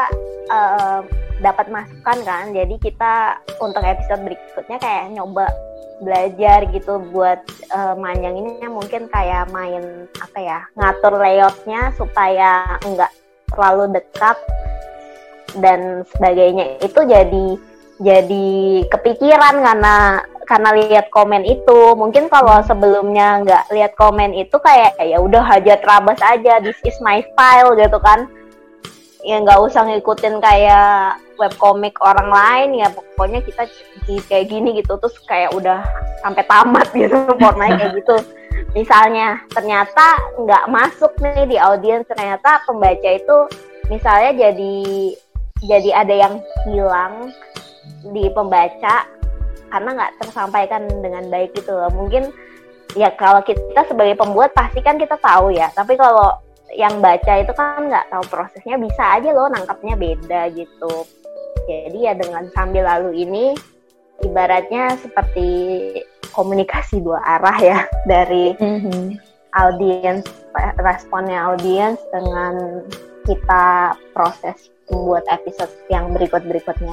eh, 0.46 1.00
dapat 1.42 1.66
masukan 1.74 2.18
kan. 2.22 2.54
Jadi 2.54 2.78
kita 2.78 3.42
untuk 3.58 3.82
episode 3.82 4.22
berikutnya 4.22 4.78
kayak 4.78 5.10
nyoba 5.10 5.50
belajar 5.98 6.70
gitu 6.70 7.02
buat 7.10 7.42
eh, 7.74 7.94
manjanginnya 7.98 8.70
mungkin 8.70 9.10
kayak 9.10 9.50
main 9.50 10.06
apa 10.22 10.38
ya 10.38 10.58
ngatur 10.78 11.18
layoutnya 11.18 11.90
supaya 11.98 12.78
enggak 12.86 13.10
terlalu 13.50 13.98
dekat 13.98 14.38
dan 15.58 16.06
sebagainya. 16.14 16.78
Itu 16.78 17.02
jadi 17.02 17.58
jadi 17.98 18.86
kepikiran 18.86 19.66
karena 19.66 20.22
karena 20.48 20.72
lihat 20.72 21.12
komen 21.12 21.44
itu. 21.44 21.92
Mungkin 21.92 22.32
kalau 22.32 22.64
sebelumnya 22.64 23.44
nggak 23.44 23.64
lihat 23.68 23.92
komen 24.00 24.32
itu 24.32 24.56
kayak 24.56 24.96
ya 24.96 25.20
udah 25.20 25.44
hajat 25.44 25.84
rabas 25.84 26.16
aja 26.24 26.56
this 26.64 26.80
is 26.88 26.96
my 27.04 27.20
style 27.20 27.76
gitu 27.76 28.00
kan. 28.00 28.24
Ya 29.20 29.44
nggak 29.44 29.60
usah 29.60 29.84
ngikutin 29.84 30.40
kayak 30.40 31.20
webcomic 31.36 32.00
orang 32.00 32.32
lain 32.32 32.80
ya 32.80 32.88
pokoknya 32.88 33.44
kita 33.44 33.68
kayak 34.26 34.48
gini 34.48 34.80
gitu 34.80 34.96
terus 34.96 35.14
kayak 35.28 35.52
udah 35.52 35.84
sampai 36.24 36.42
tamat 36.48 36.88
gitu 36.96 37.14
formatnya 37.44 37.76
kayak 37.76 37.94
gitu. 38.00 38.16
Misalnya 38.72 39.44
ternyata 39.52 40.16
nggak 40.40 40.64
masuk 40.72 41.12
nih 41.20 41.44
di 41.44 41.56
audiens 41.60 42.08
ternyata 42.08 42.64
pembaca 42.64 43.10
itu 43.12 43.36
misalnya 43.92 44.48
jadi 44.48 44.76
jadi 45.58 45.90
ada 45.92 46.14
yang 46.14 46.34
hilang 46.64 47.34
di 48.14 48.30
pembaca 48.30 49.17
karena 49.68 49.90
nggak 49.96 50.12
tersampaikan 50.24 50.88
dengan 51.00 51.28
baik 51.32 51.54
gitu 51.56 51.72
loh. 51.72 51.90
Mungkin 51.92 52.32
ya 52.96 53.12
kalau 53.16 53.40
kita 53.44 53.84
sebagai 53.88 54.16
pembuat 54.16 54.52
pasti 54.56 54.80
kan 54.80 54.96
kita 54.96 55.16
tahu 55.20 55.52
ya. 55.52 55.68
Tapi 55.72 55.96
kalau 55.96 56.32
yang 56.76 57.00
baca 57.00 57.40
itu 57.40 57.52
kan 57.56 57.88
nggak 57.88 58.12
tahu 58.12 58.24
prosesnya 58.28 58.76
bisa 58.76 59.16
aja 59.16 59.32
loh 59.32 59.48
nangkapnya 59.48 59.96
beda 59.96 60.52
gitu. 60.52 61.08
Jadi 61.68 61.98
ya 62.08 62.12
dengan 62.16 62.48
sambil 62.52 62.84
lalu 62.84 63.24
ini 63.24 63.44
ibaratnya 64.24 64.96
seperti 64.98 65.48
komunikasi 66.32 67.00
dua 67.00 67.20
arah 67.24 67.58
ya 67.60 67.78
dari 68.10 68.52
Mhm. 68.58 69.16
audiens 69.56 70.24
responnya 70.76 71.40
audiens 71.48 71.96
dengan 72.12 72.84
kita 73.24 73.96
proses 74.12 74.68
membuat 74.88 75.24
episode 75.28 75.72
yang 75.92 76.12
berikut 76.12 76.44
berikutnya 76.44 76.92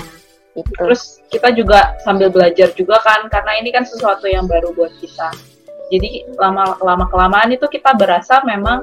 itu 0.56 0.72
Terus 0.80 1.20
kita 1.28 1.51
juga 1.51 1.99
sambil 2.08 2.32
belajar 2.32 2.72
juga 2.74 3.03
kan, 3.03 3.28
karena 3.28 3.60
ini 3.60 3.76
kan 3.76 3.84
sesuatu 3.84 4.26
yang 4.26 4.47
baru 4.47 4.72
buat 4.72 4.91
kita. 5.03 5.30
Jadi 5.91 6.26
lama 6.41 6.80
lama 6.82 7.06
kelamaan 7.12 7.53
itu 7.53 7.68
kita 7.70 7.93
berasa 7.93 8.41
memang 8.47 8.82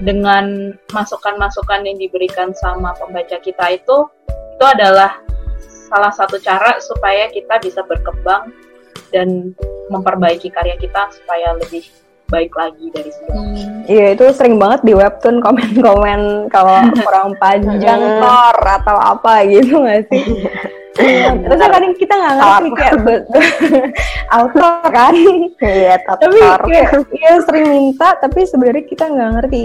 dengan 0.00 0.72
masukan-masukan 0.94 1.82
yang 1.82 1.98
diberikan 1.98 2.54
sama 2.54 2.94
pembaca 2.96 3.36
kita 3.42 3.74
itu 3.74 4.06
itu 4.58 4.64
adalah 4.64 5.18
salah 5.90 6.12
satu 6.14 6.38
cara 6.38 6.78
supaya 6.78 7.26
kita 7.30 7.58
bisa 7.58 7.82
berkembang 7.82 8.54
dan 9.10 9.52
memperbaiki 9.90 10.52
karya 10.52 10.78
kita 10.78 11.10
supaya 11.10 11.56
lebih 11.58 11.86
baik 12.28 12.52
lagi 12.52 12.92
dari 12.92 13.08
sebelumnya. 13.08 13.66
Iya 13.88 14.06
itu 14.12 14.24
sering 14.36 14.60
banget 14.60 14.84
di 14.84 14.92
webtoon 14.92 15.40
komen-komen 15.40 16.52
kalau 16.52 16.76
kurang 17.04 17.32
panjang 17.40 17.96
Hmm. 17.98 18.20
tor 18.20 18.56
atau 18.60 18.96
apa 18.96 19.48
gitu 19.48 19.80
nggak 19.80 20.04
sih? 20.12 20.24
Iya, 20.98 21.30
Terus 21.46 21.60
kadang 21.62 21.94
kita 21.94 22.10
nggak 22.10 22.34
ngerti 22.36 22.68
kayak 22.74 22.94
autor 24.36 24.82
kan, 24.90 25.14
iya 25.62 25.94
tapi 26.02 26.36
kayak 26.68 26.90
iya 27.14 27.32
sering 27.46 27.66
minta 27.70 28.18
tapi 28.18 28.42
sebenarnya 28.44 28.84
kita 28.84 29.04
nggak 29.06 29.30
ngerti. 29.38 29.64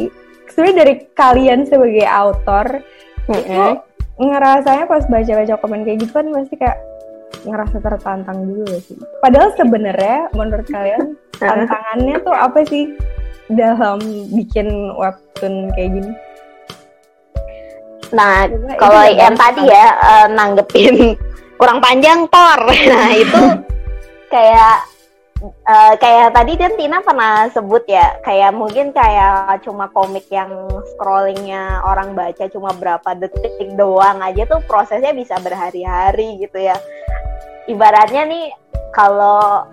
Sebenarnya 0.53 0.75
dari 0.85 0.93
kalian 1.11 1.59
sebagai 1.65 2.05
autor 2.05 2.79
itu 3.27 3.65
ngerasanya 4.13 4.85
pas 4.85 5.03
baca-baca 5.09 5.57
komen 5.57 5.81
kayak 5.83 6.05
gitu 6.05 6.13
kan 6.13 6.29
pasti 6.29 6.55
kayak 6.55 6.77
ngerasa 7.41 7.77
tertantang 7.81 8.45
juga 8.45 8.77
sih. 8.79 8.97
Padahal 9.19 9.49
sebenarnya 9.57 10.29
menurut 10.37 10.67
kalian 10.69 11.17
tantangannya 11.41 12.17
tuh 12.21 12.35
apa 12.35 12.59
sih 12.69 12.93
dalam 13.51 13.99
bikin 14.31 14.93
webtoon 14.95 15.73
kayak 15.75 15.91
gini? 15.99 16.13
Nah, 18.13 18.45
Coba 18.45 18.77
kalau 18.77 19.01
itu 19.09 19.17
yang 19.17 19.35
tadi 19.35 19.63
ya 19.65 19.85
eh, 19.97 20.27
nanggepin 20.29 20.95
kurang 21.59 21.81
panjang 21.81 22.29
tor. 22.29 22.61
Nah, 22.93 23.09
itu 23.17 23.43
kayak 24.29 24.92
eh, 25.43 25.93
kayak 25.99 26.31
tadi 26.31 26.53
kan 26.55 26.71
Tina 26.79 27.03
pernah 27.03 27.51
sebut 27.51 27.83
ya, 27.85 28.15
kayak 28.23 28.55
mungkin 28.55 28.95
kayak 28.95 29.59
cuma 29.67 29.91
komik 29.91 30.25
yang 30.31 30.49
scrollingnya 30.95 31.83
orang 31.83 32.15
baca 32.15 32.47
cuma 32.47 32.71
berapa 32.71 33.15
detik 33.19 33.75
doang 33.75 34.23
aja 34.23 34.47
tuh 34.47 34.63
prosesnya 34.65 35.11
bisa 35.11 35.35
berhari-hari 35.43 36.39
gitu 36.39 36.57
ya. 36.57 36.79
Ibaratnya 37.67 38.23
nih 38.27 38.45
kalau 38.95 39.67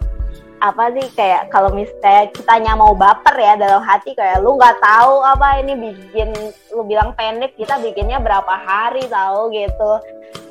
apa 0.61 0.93
sih 0.93 1.09
kayak 1.17 1.49
kalau 1.49 1.73
misalnya 1.73 2.29
kitanya 2.37 2.77
mau 2.77 2.93
baper 2.93 3.33
ya 3.33 3.57
dalam 3.57 3.81
hati 3.81 4.13
kayak 4.13 4.45
lu 4.45 4.61
nggak 4.61 4.77
tahu 4.77 5.25
apa 5.25 5.65
ini 5.65 5.73
bikin 5.73 6.37
lu 6.77 6.85
bilang 6.85 7.17
pendek 7.17 7.57
kita 7.57 7.81
bikinnya 7.81 8.21
berapa 8.21 8.53
hari 8.61 9.09
tahu 9.09 9.49
gitu 9.57 9.93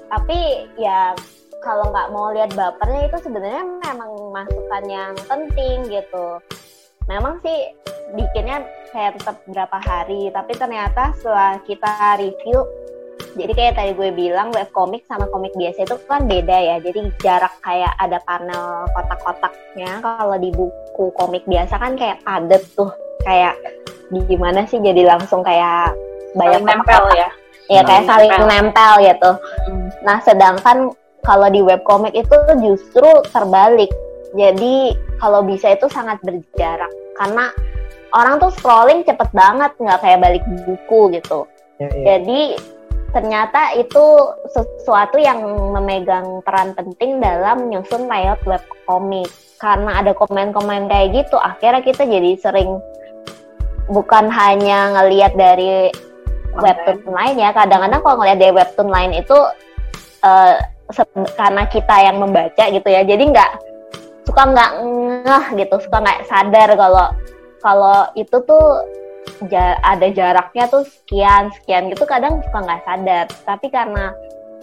tapi 0.10 0.66
ya 0.82 1.14
kalau 1.60 1.92
nggak 1.92 2.10
mau 2.16 2.32
lihat 2.32 2.52
bapernya 2.56 3.12
itu 3.12 3.18
sebenarnya 3.24 3.64
memang 3.84 4.12
masukan 4.32 4.84
yang 4.88 5.14
penting 5.28 5.88
gitu. 5.92 6.40
Memang 7.12 7.42
sih 7.42 7.74
bikinnya 8.16 8.64
kayak 8.94 9.22
tetap 9.22 9.38
berapa 9.46 9.78
hari 9.82 10.34
tapi 10.34 10.52
ternyata 10.58 11.14
setelah 11.18 11.62
kita 11.66 12.18
review 12.18 12.66
jadi 13.38 13.54
kayak 13.54 13.74
tadi 13.78 13.92
gue 13.94 14.10
bilang 14.10 14.50
webcomic 14.50 15.06
sama 15.06 15.30
komik 15.30 15.54
biasa 15.54 15.86
itu 15.86 15.96
kan 16.10 16.26
beda 16.26 16.58
ya. 16.58 16.76
Jadi 16.82 17.14
jarak 17.22 17.54
kayak 17.62 17.94
ada 18.02 18.18
panel 18.26 18.90
kotak-kotaknya. 18.98 20.02
Kalau 20.02 20.38
di 20.42 20.50
buku 20.50 21.14
komik 21.14 21.46
biasa 21.46 21.78
kan 21.78 21.94
kayak 21.94 22.26
padet 22.26 22.64
tuh. 22.74 22.90
Kayak 23.22 23.54
gimana 24.10 24.66
sih 24.66 24.82
jadi 24.82 25.06
langsung 25.06 25.46
kayak 25.46 25.94
banyak 26.34 26.62
nempel 26.66 27.06
ya. 27.14 27.30
ya 27.70 27.82
kayak 27.86 28.10
Saling 28.10 28.34
nempel 28.50 28.94
gitu. 29.06 29.32
Hmm. 29.70 29.88
Nah, 30.02 30.18
sedangkan 30.26 30.90
kalau 31.24 31.48
di 31.52 31.62
webcomic 31.64 32.16
itu 32.16 32.36
justru 32.64 33.10
terbalik. 33.32 33.92
Jadi, 34.38 34.94
kalau 35.18 35.42
bisa 35.42 35.74
itu 35.74 35.90
sangat 35.90 36.22
berjarak. 36.22 36.92
Karena 37.18 37.50
orang 38.14 38.38
tuh 38.38 38.54
scrolling 38.54 39.02
cepet 39.04 39.30
banget, 39.34 39.72
nggak 39.82 40.00
kayak 40.00 40.22
balik 40.22 40.44
buku 40.66 41.18
gitu. 41.18 41.50
Ya, 41.82 41.90
ya. 41.90 42.04
Jadi, 42.16 42.42
ternyata 43.10 43.74
itu 43.74 44.06
sesuatu 44.54 45.18
yang 45.18 45.42
memegang 45.74 46.46
peran 46.46 46.78
penting 46.78 47.18
dalam 47.18 47.68
nyusun 47.74 48.06
layout 48.06 48.42
webcomic. 48.46 49.28
Karena 49.60 50.00
ada 50.00 50.16
komen-komen 50.16 50.88
kayak 50.88 51.26
gitu, 51.26 51.36
akhirnya 51.36 51.84
kita 51.84 52.08
jadi 52.08 52.32
sering 52.40 52.80
bukan 53.90 54.30
hanya 54.30 54.94
ngelihat 54.96 55.34
dari 55.34 55.90
webtoon 56.54 57.14
lain 57.14 57.36
ya 57.42 57.50
kadang-kadang 57.54 58.02
kalau 58.06 58.16
ngeliat 58.22 58.38
dari 58.38 58.54
webtoon 58.54 58.90
lain 58.90 59.12
itu 59.18 59.38
se- 60.22 60.62
karena 61.38 61.64
kita 61.70 61.96
yang 62.02 62.18
membaca 62.22 62.64
gitu 62.70 62.88
ya. 62.90 63.02
Jadi 63.06 63.24
nggak 63.30 63.52
suka 64.30 64.42
nggak 64.46 64.72
ngeh 65.26 65.46
gitu 65.66 65.76
suka 65.90 65.98
nggak 66.06 66.22
sadar 66.30 66.70
kalau 66.78 67.08
kalau 67.60 68.00
itu 68.14 68.38
tuh 68.46 68.66
ja- 69.50 69.80
ada 69.82 70.08
jaraknya 70.14 70.70
tuh 70.70 70.86
sekian 70.86 71.50
sekian 71.60 71.90
gitu 71.90 72.06
kadang 72.06 72.42
suka 72.46 72.60
nggak 72.62 72.84
sadar. 72.86 73.26
Tapi 73.46 73.68
karena 73.74 74.14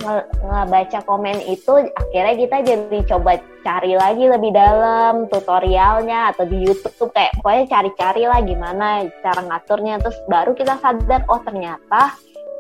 nge- 0.03 0.29
ngebaca 0.45 0.99
komen 1.09 1.41
itu 1.49 1.73
akhirnya 1.95 2.35
kita 2.37 2.57
jadi 2.63 2.99
coba 3.11 3.41
cari 3.65 3.99
lagi 3.99 4.25
lebih 4.29 4.53
dalam 4.55 5.27
tutorialnya 5.27 6.35
atau 6.35 6.45
di 6.47 6.63
YouTube. 6.63 7.11
Kayak 7.11 7.35
pokoknya 7.41 7.65
cari-cari 7.71 8.23
lah 8.29 8.41
gimana 8.45 8.87
cara 9.25 9.41
ngaturnya. 9.43 9.99
Terus 10.03 10.19
baru 10.31 10.53
kita 10.55 10.79
sadar 10.79 11.25
oh 11.27 11.41
ternyata 11.43 12.15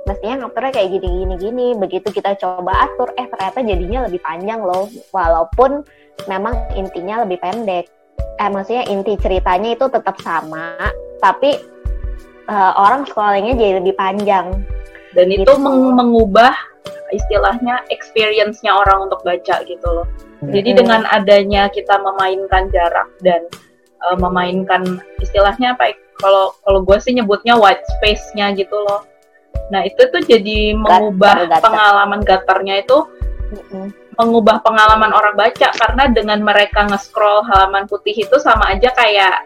mestinya 0.06 0.46
ngaturnya 0.46 0.72
kayak 0.72 0.88
gini 0.94 1.08
gini 1.10 1.34
gini 1.36 1.66
begitu 1.74 2.08
kita 2.08 2.38
coba 2.38 2.86
atur 2.86 3.10
eh 3.18 3.26
ternyata 3.26 3.58
jadinya 3.60 4.06
lebih 4.06 4.22
panjang 4.22 4.62
loh 4.62 4.86
walaupun 5.10 5.82
memang 6.30 6.54
intinya 6.78 7.26
lebih 7.26 7.42
pendek 7.42 7.90
eh 8.38 8.48
maksudnya 8.48 8.86
inti 8.86 9.18
ceritanya 9.18 9.74
itu 9.74 9.86
tetap 9.90 10.16
sama 10.22 10.78
tapi 11.18 11.58
eh, 12.46 12.72
orang 12.78 13.02
scrollingnya 13.04 13.58
jadi 13.58 13.72
lebih 13.82 13.94
panjang 13.98 14.62
Dan 15.16 15.32
itu 15.32 15.48
Gitu. 15.48 15.56
meng- 15.56 15.96
mengubah 15.96 16.52
istilahnya 17.08 17.80
experience-nya 17.88 18.68
orang 18.76 19.08
untuk 19.08 19.24
baca 19.24 19.62
gitu 19.64 19.88
loh. 19.88 20.04
Jadi 20.44 20.76
Mm-mm. 20.76 20.80
dengan 20.84 21.02
adanya 21.08 21.72
kita 21.72 21.96
memainkan 21.96 22.68
jarak 22.68 23.08
dan 23.24 23.48
uh, 24.04 24.16
memainkan 24.18 25.00
istilahnya 25.22 25.72
apa? 25.72 25.88
ya, 25.88 25.94
Kalau 26.20 26.52
kalau 26.60 26.80
gue 26.84 26.98
sih 27.00 27.16
nyebutnya 27.16 27.56
white 27.56 27.80
space-nya 27.96 28.52
gitu 28.52 28.76
loh. 28.76 29.08
Nah 29.72 29.82
itu 29.82 30.02
tuh 30.10 30.22
jadi 30.22 30.74
mengubah 30.78 31.50
gatar. 31.50 31.62
pengalaman 31.62 32.20
gatarnya 32.22 32.86
itu 32.86 32.98
Mm-mm. 33.50 33.90
mengubah 34.18 34.62
pengalaman 34.62 35.10
orang 35.10 35.34
baca 35.34 35.68
karena 35.74 36.10
dengan 36.10 36.42
mereka 36.42 36.86
nge-scroll 36.86 37.42
halaman 37.46 37.86
putih 37.90 38.14
itu 38.14 38.36
sama 38.38 38.74
aja 38.74 38.90
kayak 38.94 39.42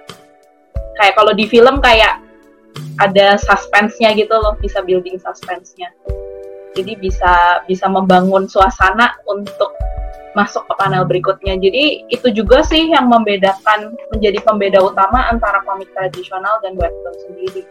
kayak 1.01 1.15
kalau 1.17 1.33
di 1.33 1.49
film 1.49 1.81
kayak 1.81 2.21
ada 3.01 3.41
suspense-nya 3.41 4.13
gitu 4.13 4.37
loh, 4.37 4.55
bisa 4.61 4.85
building 4.85 5.17
suspense-nya. 5.17 5.89
Jadi 6.77 7.01
bisa 7.01 7.65
bisa 7.67 7.89
membangun 7.91 8.47
suasana 8.47 9.17
untuk 9.27 9.73
masuk 10.39 10.63
ke 10.71 10.75
panel 10.79 11.03
berikutnya. 11.09 11.59
Jadi 11.59 12.07
itu 12.07 12.29
juga 12.31 12.63
sih 12.63 12.93
yang 12.93 13.11
membedakan 13.11 13.91
menjadi 14.15 14.39
pembeda 14.47 14.79
utama 14.79 15.27
antara 15.27 15.65
komik 15.67 15.91
tradisional 15.97 16.63
dan 16.63 16.79
webtoon 16.79 17.17
sendiri. 17.27 17.63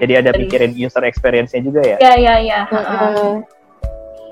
Jadi 0.00 0.12
ada 0.16 0.30
pikirin 0.32 0.72
user 0.74 1.04
experience-nya 1.04 1.60
juga 1.60 1.80
ya. 1.84 1.96
Ya 2.00 2.14
ya 2.16 2.34
ya. 2.40 2.60
Mm-mm. 2.72 3.44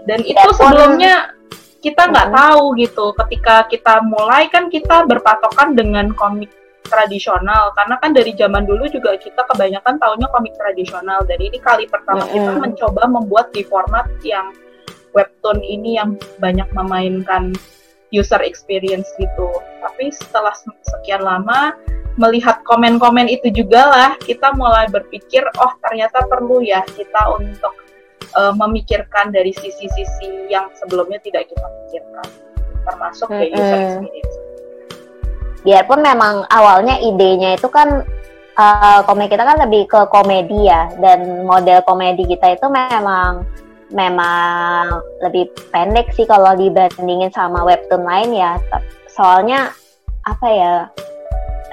Dan 0.08 0.24
itu 0.24 0.48
sebelumnya 0.56 1.36
kita 1.84 2.08
nggak 2.08 2.28
Mm-mm. 2.32 2.40
tahu 2.40 2.62
gitu. 2.80 3.06
Ketika 3.12 3.68
kita 3.68 4.00
mulai 4.00 4.48
kan 4.48 4.72
kita 4.72 5.04
berpatokan 5.04 5.76
dengan 5.76 6.10
komik 6.16 6.48
tradisional 6.88 7.76
karena 7.76 8.00
kan 8.00 8.16
dari 8.16 8.32
zaman 8.32 8.64
dulu 8.64 8.88
juga 8.88 9.12
kita 9.20 9.44
kebanyakan 9.44 10.00
taunya 10.00 10.24
komik 10.32 10.56
tradisional 10.56 11.20
dan 11.28 11.36
ini 11.36 11.60
kali 11.60 11.84
pertama 11.84 12.24
kita 12.32 12.56
Mm-mm. 12.56 12.64
mencoba 12.64 13.02
membuat 13.04 13.52
di 13.52 13.60
format 13.68 14.08
yang 14.24 14.56
webtoon 15.12 15.60
ini 15.60 16.00
yang 16.00 16.16
banyak 16.40 16.64
memainkan 16.72 17.52
user 18.08 18.40
experience 18.40 19.04
gitu 19.20 19.52
tapi 19.84 20.08
setelah 20.08 20.56
se- 20.56 20.80
sekian 20.96 21.20
lama 21.20 21.76
melihat 22.18 22.60
komen-komen 22.66 23.30
itu 23.30 23.48
juga 23.54 23.88
lah. 23.88 24.12
Kita 24.20 24.52
mulai 24.58 24.90
berpikir 24.90 25.46
oh 25.62 25.72
ternyata 25.86 26.26
perlu 26.26 26.60
ya 26.60 26.82
kita 26.84 27.22
untuk 27.38 27.72
eh, 28.34 28.52
memikirkan 28.52 29.30
dari 29.30 29.54
sisi-sisi 29.54 30.50
yang 30.50 30.68
sebelumnya 30.76 31.22
tidak 31.22 31.46
kita 31.48 31.66
pikirkan. 31.86 32.28
Termasuk 32.84 33.28
ya 33.30 33.46
user 33.54 33.78
Mm-mm. 33.78 33.86
experience 33.86 34.36
biarpun 35.66 36.00
memang 36.00 36.46
awalnya 36.54 36.96
idenya 37.02 37.58
itu 37.58 37.66
kan 37.68 38.06
eh, 38.58 39.00
komik 39.06 39.30
kita 39.30 39.46
kan 39.46 39.58
lebih 39.62 39.86
ke 39.86 40.00
komedi 40.10 40.66
ya. 40.66 40.90
Dan 40.98 41.46
model 41.46 41.82
komedi 41.86 42.26
kita 42.26 42.58
itu 42.58 42.66
memang 42.66 43.46
memang 43.88 45.00
lebih 45.24 45.48
pendek 45.72 46.12
sih 46.12 46.28
kalau 46.28 46.52
dibandingin 46.52 47.32
sama 47.32 47.62
webtoon 47.64 48.04
lain 48.04 48.36
ya. 48.36 48.58
Soalnya 49.08 49.72
apa 50.28 50.46
ya 50.52 50.72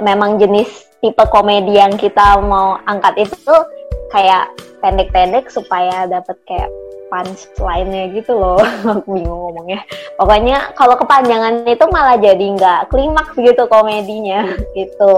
memang 0.03 0.41
jenis 0.41 0.89
tipe 0.99 1.23
komedi 1.31 1.77
yang 1.77 1.93
kita 1.95 2.41
mau 2.41 2.81
angkat 2.89 3.29
itu 3.29 3.35
tuh 3.45 3.63
kayak 4.11 4.49
pendek-pendek 4.81 5.47
supaya 5.49 6.05
dapat 6.09 6.37
kayak 6.49 6.69
punchline-nya 7.09 8.11
gitu 8.13 8.33
loh. 8.35 8.59
Aku 8.91 9.07
bingung 9.07 9.49
ngomongnya. 9.49 9.81
Pokoknya 10.17 10.73
kalau 10.73 10.97
kepanjangan 10.97 11.65
itu 11.69 11.85
malah 11.89 12.17
jadi 12.17 12.45
nggak 12.57 12.91
klimaks 12.91 13.35
gitu 13.37 13.63
komedinya. 13.69 14.49
Gitu. 14.77 15.15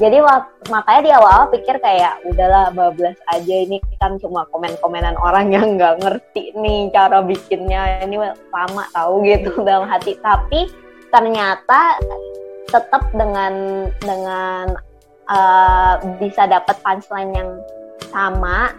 Jadi 0.00 0.18
makanya 0.72 1.02
di 1.04 1.12
awal 1.14 1.46
pikir 1.52 1.78
kayak 1.78 2.18
udahlah 2.26 2.74
bablas 2.74 3.14
aja. 3.30 3.54
Ini 3.62 3.78
kan 4.00 4.18
cuma 4.18 4.48
komen-komenan 4.50 5.14
orang 5.20 5.52
yang 5.52 5.66
nggak 5.78 6.02
ngerti 6.02 6.56
nih 6.58 6.90
cara 6.90 7.22
bikinnya. 7.22 8.02
Ini 8.02 8.16
lama 8.50 8.84
tahu 8.90 9.22
gitu 9.28 9.62
dalam 9.62 9.86
hati. 9.86 10.18
Tapi 10.18 10.66
ternyata 11.12 12.00
tetap 12.70 13.02
dengan 13.16 13.86
dengan 13.98 14.78
uh, 15.30 15.98
bisa 16.20 16.46
dapat 16.46 16.76
punchline 16.82 17.32
yang 17.34 17.50
sama 18.12 18.74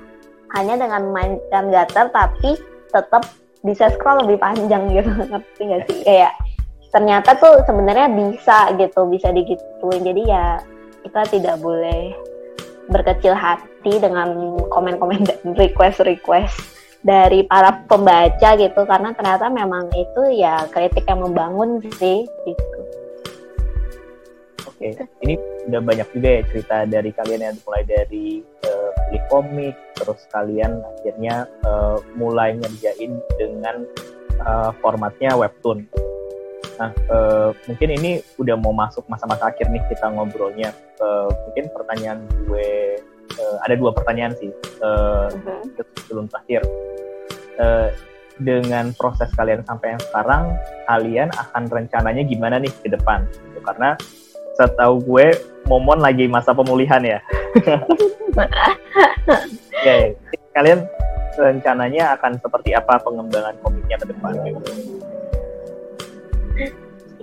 hanya 0.54 0.78
dengan 0.78 1.10
mainkan 1.10 1.74
gutter 1.74 2.08
tapi 2.14 2.56
tetap 2.94 3.26
bisa 3.66 3.90
scroll 3.96 4.22
lebih 4.28 4.38
panjang 4.38 4.86
gitu. 4.92 5.10
Ngerti 5.32 5.62
gak 5.66 5.82
sih? 5.90 6.00
Kayak 6.06 6.34
ternyata 6.94 7.34
tuh 7.42 7.66
sebenarnya 7.66 8.08
bisa 8.14 8.70
gitu 8.78 9.10
bisa 9.10 9.34
digituin. 9.34 10.04
Jadi 10.06 10.22
ya 10.30 10.62
kita 11.04 11.22
tidak 11.34 11.56
boleh 11.64 12.14
berkecil 12.92 13.34
hati 13.34 13.98
dengan 13.98 14.60
komen-komen 14.70 15.26
dan 15.26 15.42
request-request 15.62 16.54
dari 17.02 17.48
para 17.50 17.82
pembaca 17.90 18.54
gitu. 18.60 18.82
Karena 18.86 19.10
ternyata 19.16 19.50
memang 19.50 19.90
itu 19.98 20.38
ya 20.38 20.70
kritik 20.70 21.08
yang 21.10 21.24
membangun 21.26 21.82
sih 21.98 22.28
gitu. 22.46 22.80
Oke, 24.84 25.08
ini 25.24 25.40
udah 25.72 25.80
banyak 25.80 26.08
juga 26.12 26.28
ya 26.28 26.42
cerita 26.52 26.78
dari 26.84 27.16
kalian 27.16 27.42
yang 27.48 27.58
mulai 27.64 27.88
dari 27.88 28.44
eh, 28.44 28.90
beli 29.08 29.20
komik, 29.32 29.76
terus 29.96 30.28
kalian 30.36 30.84
akhirnya 30.84 31.48
eh, 31.64 31.98
mulai 32.20 32.60
ngerjain 32.60 33.16
dengan 33.40 33.88
eh, 34.44 34.72
formatnya 34.84 35.40
webtoon. 35.40 35.88
Nah, 36.84 36.92
eh, 36.92 37.50
mungkin 37.72 37.90
ini 37.96 38.20
udah 38.36 38.60
mau 38.60 38.76
masuk 38.76 39.08
masa-masa 39.08 39.56
akhir 39.56 39.72
nih 39.72 39.80
kita 39.88 40.12
ngobrolnya. 40.12 40.76
Eh, 41.00 41.30
mungkin 41.32 41.72
pertanyaan 41.72 42.28
gue 42.44 43.00
eh, 43.40 43.58
ada 43.64 43.76
dua 43.80 43.96
pertanyaan 43.96 44.36
sih 44.36 44.52
eh, 44.84 45.28
sebelum 45.96 46.28
terakhir. 46.28 46.60
Eh, 47.56 47.90
dengan 48.36 48.92
proses 48.98 49.32
kalian 49.38 49.64
sampai 49.64 49.96
yang 49.96 50.04
sekarang, 50.12 50.44
kalian 50.90 51.30
akan 51.32 51.64
rencananya 51.72 52.26
gimana 52.28 52.60
nih 52.60 52.74
ke 52.82 52.92
depan? 52.92 53.24
Karena 53.64 53.96
setahu 54.58 55.02
gue 55.04 55.28
Momon 55.64 56.04
lagi 56.04 56.28
masa 56.28 56.52
pemulihan 56.52 57.00
ya. 57.00 57.24
ya, 59.88 59.94
ya. 59.96 60.08
Kalian 60.52 60.84
rencananya 61.40 62.20
akan 62.20 62.36
seperti 62.36 62.76
apa 62.76 63.00
pengembangan 63.00 63.56
komiknya 63.64 63.96
ke 63.96 64.06
depan? 64.12 64.32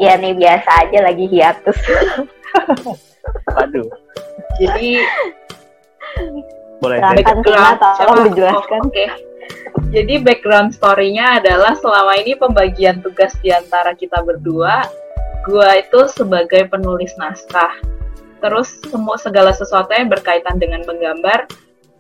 Ya 0.01 0.17
nih 0.17 0.33
biasa 0.33 0.89
aja 0.89 0.99
lagi 1.05 1.29
hiatus. 1.29 1.77
Waduh, 3.61 3.87
jadi 4.57 5.05
boleh 6.81 6.99
tolong 7.05 7.77
Siapa? 8.01 8.27
dijelaskan. 8.33 8.81
Oke. 8.89 9.07
Jadi 9.91 10.23
background 10.23 10.73
story-nya 10.73 11.43
adalah 11.43 11.77
selama 11.77 12.17
ini 12.17 12.35
pembagian 12.39 13.05
tugas 13.05 13.37
di 13.45 13.53
antara 13.53 13.93
kita 13.93 14.25
berdua. 14.25 14.89
Gua 15.51 15.83
itu 15.83 16.07
sebagai 16.15 16.71
penulis 16.71 17.11
naskah. 17.19 17.75
Terus 18.39 18.79
semua 18.87 19.19
segala 19.19 19.51
sesuatu 19.51 19.91
yang 19.91 20.07
berkaitan 20.07 20.63
dengan 20.63 20.87
menggambar 20.87 21.51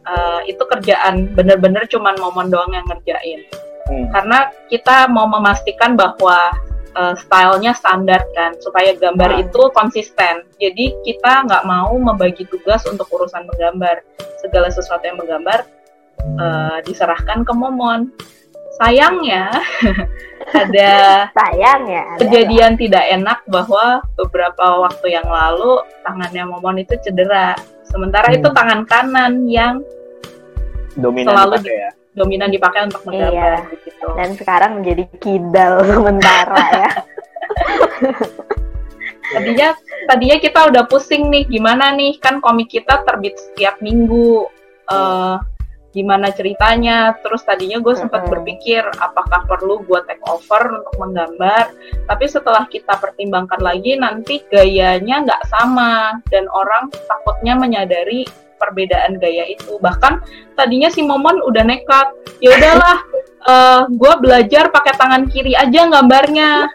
eh, 0.06 0.40
itu 0.48 0.62
kerjaan 0.62 1.34
bener-bener 1.34 1.84
cuman 1.90 2.14
momon 2.22 2.48
doang 2.48 2.70
yang 2.70 2.86
ngerjain. 2.86 3.42
Hmm. 3.90 4.06
Karena 4.14 4.54
kita 4.70 5.10
mau 5.10 5.26
memastikan 5.26 5.98
bahwa 5.98 6.54
eh, 6.94 7.14
stylenya 7.18 7.74
standar 7.74 8.22
kan 8.38 8.54
supaya 8.62 8.94
gambar 8.94 9.30
Ah. 9.34 9.42
itu 9.42 9.62
konsisten. 9.74 10.46
Jadi 10.62 10.94
kita 11.02 11.44
nggak 11.50 11.66
mau 11.66 11.90
membagi 11.98 12.46
tugas 12.46 12.86
untuk 12.86 13.10
urusan 13.10 13.50
menggambar. 13.50 14.06
Segala 14.38 14.70
sesuatu 14.70 15.02
yang 15.04 15.18
menggambar 15.18 15.66
eh, 16.38 16.78
diserahkan 16.86 17.42
ke 17.42 17.52
momon. 17.52 18.14
Sayangnya 18.80 19.52
ada 20.56 20.90
Sayang 21.30 21.80
ya. 21.84 22.02
ada 22.08 22.18
kejadian 22.18 22.72
tidak 22.74 23.04
enak 23.06 23.44
bahwa 23.46 24.00
beberapa 24.16 24.64
waktu 24.80 25.12
yang 25.12 25.28
lalu 25.28 25.78
tangannya 26.00 26.48
momon 26.48 26.80
itu 26.80 26.96
cedera. 26.98 27.52
Sementara 27.84 28.32
Hmm. 28.32 28.38
itu 28.40 28.48
tangan 28.50 28.80
kanan 28.84 29.44
yang 29.44 29.84
Dominan 30.90 31.30
Selalu 31.30 31.54
dipakai 31.60 31.76
ya. 31.76 31.90
dominan 32.10 32.50
dipakai 32.50 32.80
untuk 32.82 33.02
menggambar 33.04 33.62
Iya. 33.62 33.78
gitu. 33.78 34.08
Dan 34.16 34.30
sekarang 34.34 34.70
menjadi 34.80 35.04
kidal 35.20 35.74
sementara 35.92 36.58
ya. 36.74 36.90
tadinya 39.30 39.68
tadinya 40.06 40.36
kita 40.40 40.60
udah 40.66 40.84
pusing 40.86 41.30
nih 41.30 41.46
gimana 41.46 41.94
nih 41.94 42.18
kan 42.18 42.42
komik 42.42 42.66
kita 42.66 43.06
terbit 43.06 43.38
setiap 43.38 43.78
minggu 43.78 44.50
eh 44.88 45.34
gimana 45.90 46.30
ceritanya. 46.34 47.14
Terus 47.22 47.42
tadinya 47.42 47.78
gue 47.82 47.94
sempat 47.94 48.26
Mm-mm. 48.26 48.32
berpikir 48.38 48.82
apakah 48.98 49.46
perlu 49.46 49.82
gue 49.84 50.00
take 50.06 50.22
over 50.30 50.82
untuk 50.82 50.94
menggambar. 50.98 51.74
Tapi 52.06 52.24
setelah 52.26 52.66
kita 52.70 52.98
pertimbangkan 52.98 53.60
lagi 53.62 53.98
nanti 53.98 54.42
gayanya 54.50 55.26
nggak 55.26 55.42
sama. 55.50 56.18
Dan 56.30 56.46
orang 56.50 56.90
takutnya 57.06 57.54
menyadari 57.58 58.26
perbedaan 58.60 59.16
gaya 59.16 59.48
itu. 59.48 59.80
Bahkan 59.80 60.20
tadinya 60.54 60.92
si 60.92 61.00
Momon 61.00 61.40
udah 61.40 61.64
nekat 61.64 62.12
ya 62.44 62.52
udahlah 62.52 62.98
eh 63.40 63.82
gue 63.88 64.12
belajar 64.20 64.68
pakai 64.68 65.00
tangan 65.00 65.24
kiri 65.32 65.56
aja 65.56 65.88
gambarnya 65.88 66.68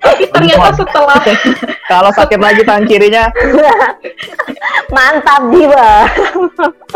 Tapi 0.00 0.24
ternyata 0.28 0.72
setelah 0.72 1.20
Kalau 1.90 2.10
sakit 2.10 2.38
lagi 2.38 2.62
tangan 2.62 2.86
kirinya, 2.86 3.28
Mantap 4.94 5.42
jiwa. 5.50 6.06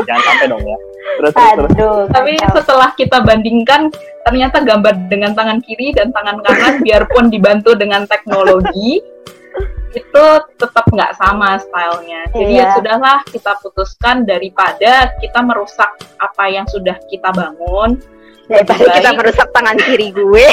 jangan 0.03 0.23
sampai 0.25 0.47
dong 0.49 0.63
ya. 0.63 0.79
Terus 1.05 1.33
terus 1.35 1.71
terus. 1.71 1.71
Aduh. 1.71 2.01
tapi 2.09 2.33
setelah 2.41 2.91
kita 2.97 3.19
bandingkan 3.21 3.93
ternyata 4.25 4.65
gambar 4.65 4.95
dengan 5.07 5.37
tangan 5.37 5.61
kiri 5.61 5.93
dan 5.93 6.09
tangan 6.11 6.41
kanan 6.41 6.81
biarpun 6.81 7.29
dibantu 7.29 7.77
dengan 7.77 8.09
teknologi 8.09 9.05
itu 9.95 10.25
tetap 10.57 10.85
nggak 10.89 11.13
sama 11.15 11.61
stylenya. 11.61 12.25
Jadi 12.33 12.53
ya 12.53 12.65
Iya. 12.65 12.75
sudahlah 12.75 13.19
kita 13.29 13.53
putuskan 13.61 14.25
daripada 14.25 15.13
kita 15.21 15.39
merusak 15.39 15.91
apa 16.19 16.45
yang 16.49 16.67
sudah 16.67 16.97
kita 17.07 17.31
bangun. 17.31 18.01
daripada 18.45 18.77
lebih 18.77 18.93
kita 19.01 19.11
merusak 19.17 19.49
tangan 19.51 19.77
kiri 19.81 20.09
gue. 20.11 20.47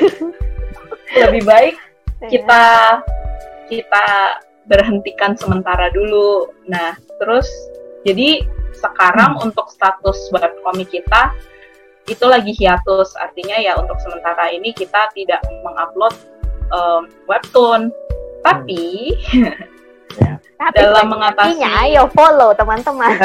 Lebih 1.24 1.42
baik 1.46 1.76
kita 2.30 2.64
kita 3.68 4.06
berhentikan 4.64 5.36
sementara 5.36 5.92
dulu. 5.92 6.48
Nah, 6.68 6.96
terus 7.20 7.46
jadi 8.04 8.44
sekarang 8.74 9.40
untuk 9.40 9.68
status 9.72 10.28
webcomic 10.32 10.90
kita 10.92 11.32
itu 12.04 12.24
lagi 12.28 12.52
hiatus, 12.52 13.16
artinya 13.16 13.56
ya 13.56 13.80
untuk 13.80 13.96
sementara 14.04 14.52
ini 14.52 14.76
kita 14.76 15.08
tidak 15.16 15.40
mengupload 15.64 16.12
um, 16.72 17.08
webtoon. 17.28 17.88
Tapi 18.44 19.16
Tapi 20.60 20.76
dalam 20.78 21.10
bukan 21.10 21.18
mengatasi- 21.18 21.58
artinya, 21.60 21.70
ayo 21.84 22.02
follow 22.12 22.50
teman-teman. 22.54 23.16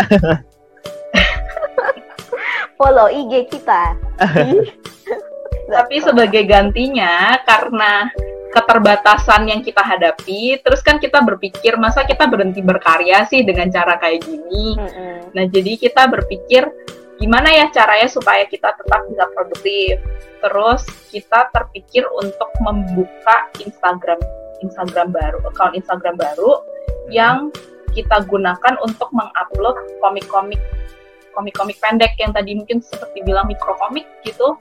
follow 2.79 3.07
IG 3.11 3.51
kita. 3.51 3.93
Tapi 5.69 6.01
sebagai 6.01 6.43
gantinya 6.49 7.37
karena 7.45 8.09
keterbatasan 8.49 9.45
yang 9.45 9.61
kita 9.61 9.85
hadapi, 9.85 10.57
terus 10.65 10.81
kan 10.81 10.97
kita 10.97 11.21
berpikir 11.21 11.77
masa 11.77 12.01
kita 12.01 12.25
berhenti 12.25 12.65
berkarya 12.65 13.29
sih 13.29 13.45
dengan 13.45 13.69
cara 13.69 14.01
kayak 14.01 14.25
gini. 14.25 14.73
Mm-mm. 14.73 15.29
Nah, 15.37 15.45
jadi 15.45 15.77
kita 15.77 16.09
berpikir 16.09 16.65
gimana 17.21 17.53
ya 17.53 17.69
caranya 17.69 18.09
supaya 18.09 18.49
kita 18.49 18.73
tetap 18.73 19.05
bisa 19.05 19.25
produktif. 19.37 20.01
Terus 20.39 20.81
kita 21.13 21.51
terpikir 21.53 22.07
untuk 22.17 22.49
membuka 22.63 23.51
Instagram 23.61 24.17
Instagram 24.59 25.13
baru, 25.13 25.39
account 25.47 25.77
Instagram 25.77 26.15
baru 26.19 26.51
yang 27.11 27.53
kita 27.93 28.23
gunakan 28.27 28.75
untuk 28.81 29.09
mengupload 29.11 29.77
komik-komik 30.01 30.61
komik-komik 31.33 31.77
pendek 31.79 32.17
yang 32.19 32.35
tadi 32.35 32.57
mungkin 32.57 32.81
seperti 32.83 33.23
bilang 33.23 33.47
mikrokomik 33.47 34.09
gitu. 34.25 34.57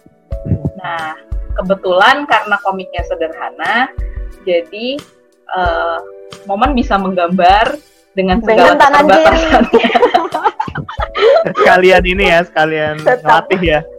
Nah, 0.78 1.18
kebetulan 1.58 2.22
karena 2.30 2.56
komiknya 2.62 3.02
sederhana, 3.10 3.90
jadi 4.46 4.94
eh, 5.52 5.98
momen 6.46 6.78
bisa 6.78 6.94
menggambar 6.94 7.74
dengan 8.14 8.38
segala 8.42 8.74
Dengan 8.74 8.78
keterbatasannya. 8.78 9.90
Sekalian 11.58 12.02
ini 12.06 12.24
ya, 12.30 12.40
sekalian 12.46 13.02
ngelatih 13.02 13.60
ya. 13.62 13.80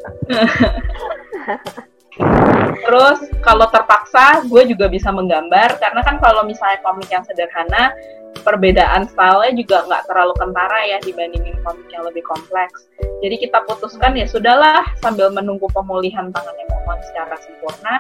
Terus 2.84 3.20
kalau 3.44 3.68
terpaksa 3.72 4.44
gue 4.44 4.64
juga 4.72 4.92
bisa 4.92 5.12
menggambar 5.12 5.80
karena 5.80 6.02
kan 6.04 6.20
kalau 6.20 6.44
misalnya 6.44 6.80
komik 6.84 7.08
yang 7.08 7.24
sederhana 7.24 7.96
perbedaan 8.42 9.08
stylenya 9.10 9.56
juga 9.56 9.78
nggak 9.86 10.04
terlalu 10.10 10.34
kentara 10.40 10.80
ya 10.86 10.98
dibandingin 11.04 11.56
komik 11.64 11.88
yang 11.92 12.04
lebih 12.08 12.24
kompleks. 12.26 12.88
Jadi 13.20 13.36
kita 13.48 13.64
putuskan 13.68 14.16
ya 14.16 14.26
sudahlah 14.26 14.84
sambil 15.04 15.30
menunggu 15.30 15.68
pemulihan 15.72 16.32
tangannya 16.32 16.66
Momon 16.72 17.00
secara 17.04 17.36
sempurna 17.40 18.00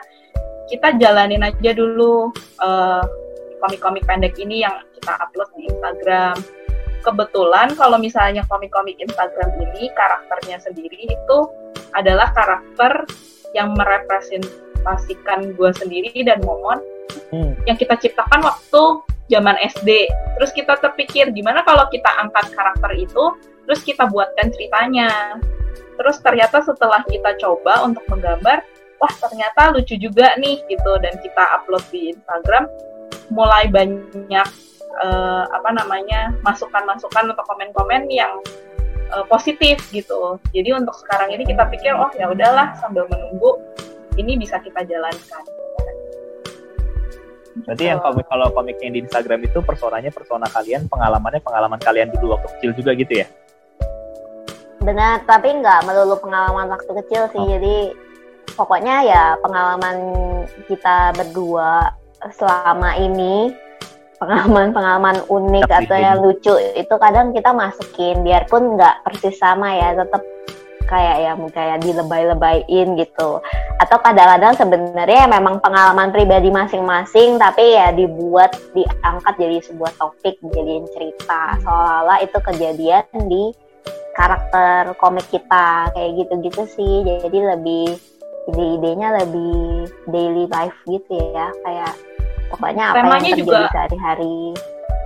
kita 0.70 0.96
jalanin 1.02 1.42
aja 1.42 1.74
dulu 1.74 2.30
eh, 2.62 3.04
komik-komik 3.60 4.06
pendek 4.06 4.38
ini 4.38 4.64
yang 4.64 4.80
kita 4.96 5.18
upload 5.18 5.50
di 5.58 5.68
Instagram. 5.68 6.38
Kebetulan 7.00 7.74
kalau 7.80 7.98
misalnya 7.98 8.46
komik-komik 8.46 9.00
Instagram 9.02 9.56
ini 9.60 9.90
karakternya 9.98 10.62
sendiri 10.62 11.10
itu 11.10 11.38
adalah 11.98 12.30
karakter 12.36 13.08
yang 13.58 13.74
merepresentasikan 13.74 15.58
gue 15.58 15.72
sendiri 15.74 16.14
dan 16.22 16.44
Momon 16.46 16.80
Hmm. 17.30 17.58
yang 17.66 17.78
kita 17.78 17.98
ciptakan 17.98 18.42
waktu 18.42 18.82
zaman 19.30 19.55
SD. 19.61 20.09
Terus 20.36 20.51
kita 20.51 20.75
terpikir 20.82 21.30
gimana 21.32 21.61
kalau 21.63 21.86
kita 21.93 22.09
angkat 22.19 22.51
karakter 22.51 22.91
itu, 22.97 23.23
terus 23.69 23.82
kita 23.86 24.09
buatkan 24.09 24.49
ceritanya. 24.51 25.39
Terus 25.95 26.17
ternyata 26.19 26.65
setelah 26.65 27.05
kita 27.05 27.38
coba 27.39 27.86
untuk 27.86 28.03
menggambar, 28.09 28.65
wah 28.99 29.13
ternyata 29.21 29.71
lucu 29.71 29.95
juga 29.95 30.36
nih 30.41 30.59
gitu 30.67 30.91
dan 30.99 31.13
kita 31.21 31.43
upload 31.61 31.84
di 31.93 32.17
Instagram, 32.17 32.65
mulai 33.30 33.69
banyak 33.69 34.47
eh, 34.99 35.43
apa 35.47 35.69
namanya 35.71 36.34
masukan-masukan 36.41 37.36
atau 37.36 37.43
komen-komen 37.45 38.09
yang 38.09 38.41
eh, 39.13 39.25
positif 39.30 39.80
gitu. 39.93 40.41
Jadi 40.55 40.73
untuk 40.73 40.97
sekarang 41.05 41.36
ini 41.36 41.45
kita 41.45 41.67
pikir 41.69 41.93
oh 41.93 42.09
ya 42.17 42.32
udahlah 42.32 42.73
sambil 42.80 43.05
menunggu 43.11 43.59
ini 44.17 44.36
bisa 44.36 44.59
kita 44.59 44.84
jalankan. 44.84 45.43
Berarti 47.66 47.84
yang 47.89 48.00
komik 48.00 48.26
kalau 48.30 48.47
komik 48.54 48.78
yang 48.80 48.93
di 48.93 49.02
Instagram 49.04 49.39
itu 49.43 49.60
personanya 49.66 50.14
persona 50.14 50.45
kalian, 50.47 50.86
pengalamannya 50.88 51.41
pengalaman 51.41 51.80
kalian 51.82 52.14
dulu 52.14 52.38
waktu 52.38 52.47
kecil 52.58 52.72
juga 52.78 52.91
gitu 52.95 53.14
ya? 53.26 53.28
Benar, 54.80 55.28
tapi 55.28 55.60
nggak 55.60 55.84
melulu 55.84 56.16
pengalaman 56.24 56.72
waktu 56.72 56.91
kecil 57.04 57.28
sih. 57.36 57.41
Oh. 57.41 57.50
Jadi 57.50 57.76
pokoknya 58.56 58.95
ya 59.04 59.24
pengalaman 59.43 59.97
kita 60.70 61.14
berdua 61.18 61.93
selama 62.36 62.95
ini 63.00 63.54
pengalaman-pengalaman 64.20 65.24
unik 65.32 65.68
Tapi 65.72 65.88
atau 65.88 65.97
yang 65.97 66.20
lucu 66.20 66.54
itu 66.76 66.95
kadang 67.00 67.32
kita 67.32 67.56
masukin 67.56 68.20
biarpun 68.20 68.76
nggak 68.76 69.08
persis 69.08 69.39
sama 69.39 69.72
ya 69.72 69.95
tetap 69.95 70.20
kayak 70.90 71.18
yang 71.22 71.38
kayak 71.54 71.78
dilebay-lebayin 71.86 72.98
gitu. 72.98 73.38
Atau 73.78 74.02
kadang-kadang 74.02 74.58
sebenarnya 74.58 75.30
memang 75.30 75.62
pengalaman 75.62 76.10
pribadi 76.10 76.50
masing-masing 76.50 77.38
tapi 77.38 77.78
ya 77.78 77.94
dibuat 77.94 78.58
diangkat 78.74 79.34
jadi 79.38 79.58
sebuah 79.70 79.94
topik 80.02 80.42
dijadiin 80.42 80.90
cerita. 80.98 81.62
Seolah-olah 81.62 82.18
itu 82.26 82.38
kejadian 82.42 83.06
di 83.30 83.54
karakter 84.18 84.98
komik 84.98 85.30
kita. 85.30 85.94
Kayak 85.94 86.26
gitu-gitu 86.26 86.64
sih. 86.74 86.94
Jadi 87.06 87.38
lebih 87.38 87.86
ide-idenya 88.50 89.22
lebih 89.22 89.88
daily 90.10 90.50
life 90.50 90.76
gitu 90.90 91.14
ya. 91.38 91.54
Kayak 91.62 91.94
pokoknya 92.50 92.92
apa 92.92 93.06
Temanya 93.06 93.30
yang 93.30 93.38
terjadi 93.38 93.46
juga- 93.46 93.72
sehari-hari. 93.72 94.40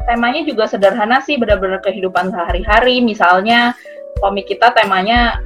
Temanya 0.04 0.42
juga 0.44 0.64
sederhana 0.68 1.18
sih 1.24 1.36
benar-benar 1.40 1.80
kehidupan 1.84 2.32
sehari-hari. 2.32 3.00
Misalnya 3.00 3.72
komik 4.20 4.48
kita 4.52 4.72
temanya 4.76 5.40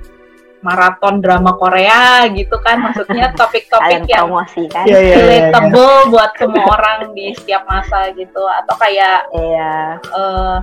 maraton 0.67 1.23
drama 1.23 1.55
Korea 1.55 2.27
gitu 2.35 2.59
kan. 2.59 2.83
Maksudnya 2.83 3.31
topik-topik 3.39 4.03
yang 4.11 4.27
promosi 4.27 4.67
kan? 4.67 4.83
Iya, 4.83 4.99
iya, 4.99 5.07
iya. 5.07 5.15
relatable 5.23 6.11
buat 6.11 6.31
semua 6.35 6.63
orang 6.75 7.15
di 7.15 7.31
setiap 7.31 7.63
masa 7.71 8.11
gitu. 8.11 8.43
Atau 8.43 8.75
kayak 8.75 9.31
iya. 9.31 9.95
eh, 10.03 10.57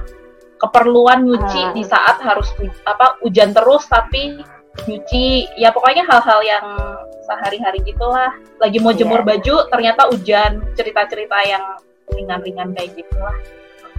keperluan 0.61 1.25
nyuci 1.25 1.63
Ah. 1.65 1.73
di 1.73 1.83
saat 1.83 2.21
harus 2.21 2.53
apa 2.85 3.17
hujan 3.25 3.57
terus 3.57 3.89
tapi 3.89 4.37
nyuci. 4.85 5.57
Ya 5.57 5.73
pokoknya 5.73 6.05
hal-hal 6.05 6.41
yang 6.45 6.67
sehari-hari 7.25 7.81
gitulah. 7.89 8.37
Lagi 8.61 8.77
mau 8.85 8.93
Iya. 8.93 9.01
jemur 9.01 9.25
baju 9.25 9.65
ternyata 9.73 10.13
hujan. 10.13 10.61
Cerita-cerita 10.77 11.41
yang 11.49 11.65
ringan-ringan 12.13 12.77
kayak 12.77 13.01
gitulah 13.01 13.33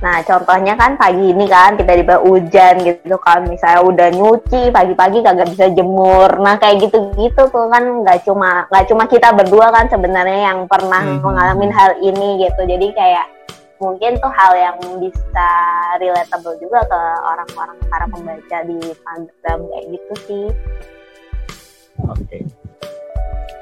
Nah, 0.06 0.22
contohnya 0.22 0.78
kan 0.78 1.02
pagi 1.02 1.34
ini 1.34 1.50
kan 1.50 1.74
kita 1.82 1.98
tiba 1.98 2.22
hujan 2.22 2.78
gitu 2.86 3.18
kan, 3.18 3.42
misalnya 3.50 3.82
udah 3.82 4.08
nyuci 4.14 4.70
pagi-pagi 4.70 5.26
kagak 5.26 5.50
bisa 5.50 5.74
jemur. 5.74 6.30
Nah, 6.38 6.62
kayak 6.62 6.86
gitu-gitu 6.86 7.50
tuh 7.50 7.66
kan 7.74 8.06
nggak 8.06 8.22
cuma 8.22 8.70
nggak 8.70 8.86
cuma 8.86 9.10
kita 9.10 9.34
berdua 9.34 9.74
kan 9.74 9.90
sebenarnya 9.90 10.54
yang 10.54 10.70
pernah 10.70 11.02
Mhm. 11.02 11.26
mengalami 11.26 11.74
hal 11.74 11.98
ini 12.06 12.46
gitu. 12.46 12.62
Jadi 12.70 12.94
kayak 12.94 13.26
mungkin 13.82 14.22
tuh 14.22 14.30
hal 14.30 14.54
yang 14.54 14.78
bisa 15.02 15.50
relatable 15.98 16.54
juga 16.62 16.86
ke 16.86 17.02
orang-orang 17.26 17.78
para 17.90 18.06
pembaca 18.06 18.58
di 18.62 18.78
Instagram 18.78 19.60
kayak 19.74 19.86
gitu 19.90 20.14
sih. 20.30 20.46
Oke. 22.06 22.46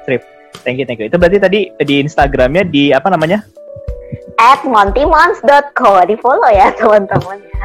Strip. 0.04 0.22
Thank 0.60 0.76
you, 0.76 0.84
thank 0.84 1.00
you. 1.00 1.08
Itu 1.08 1.16
berarti 1.16 1.40
tadi 1.40 1.60
di 1.72 1.94
Instagramnya 2.04 2.68
di 2.68 2.92
apa 2.92 3.08
namanya? 3.08 3.63
At 4.44 4.60
montymons.co 4.60 6.04
di 6.04 6.20
follow 6.20 6.52
ya 6.52 6.68
teman-teman 6.76 7.40
ya. 7.40 7.64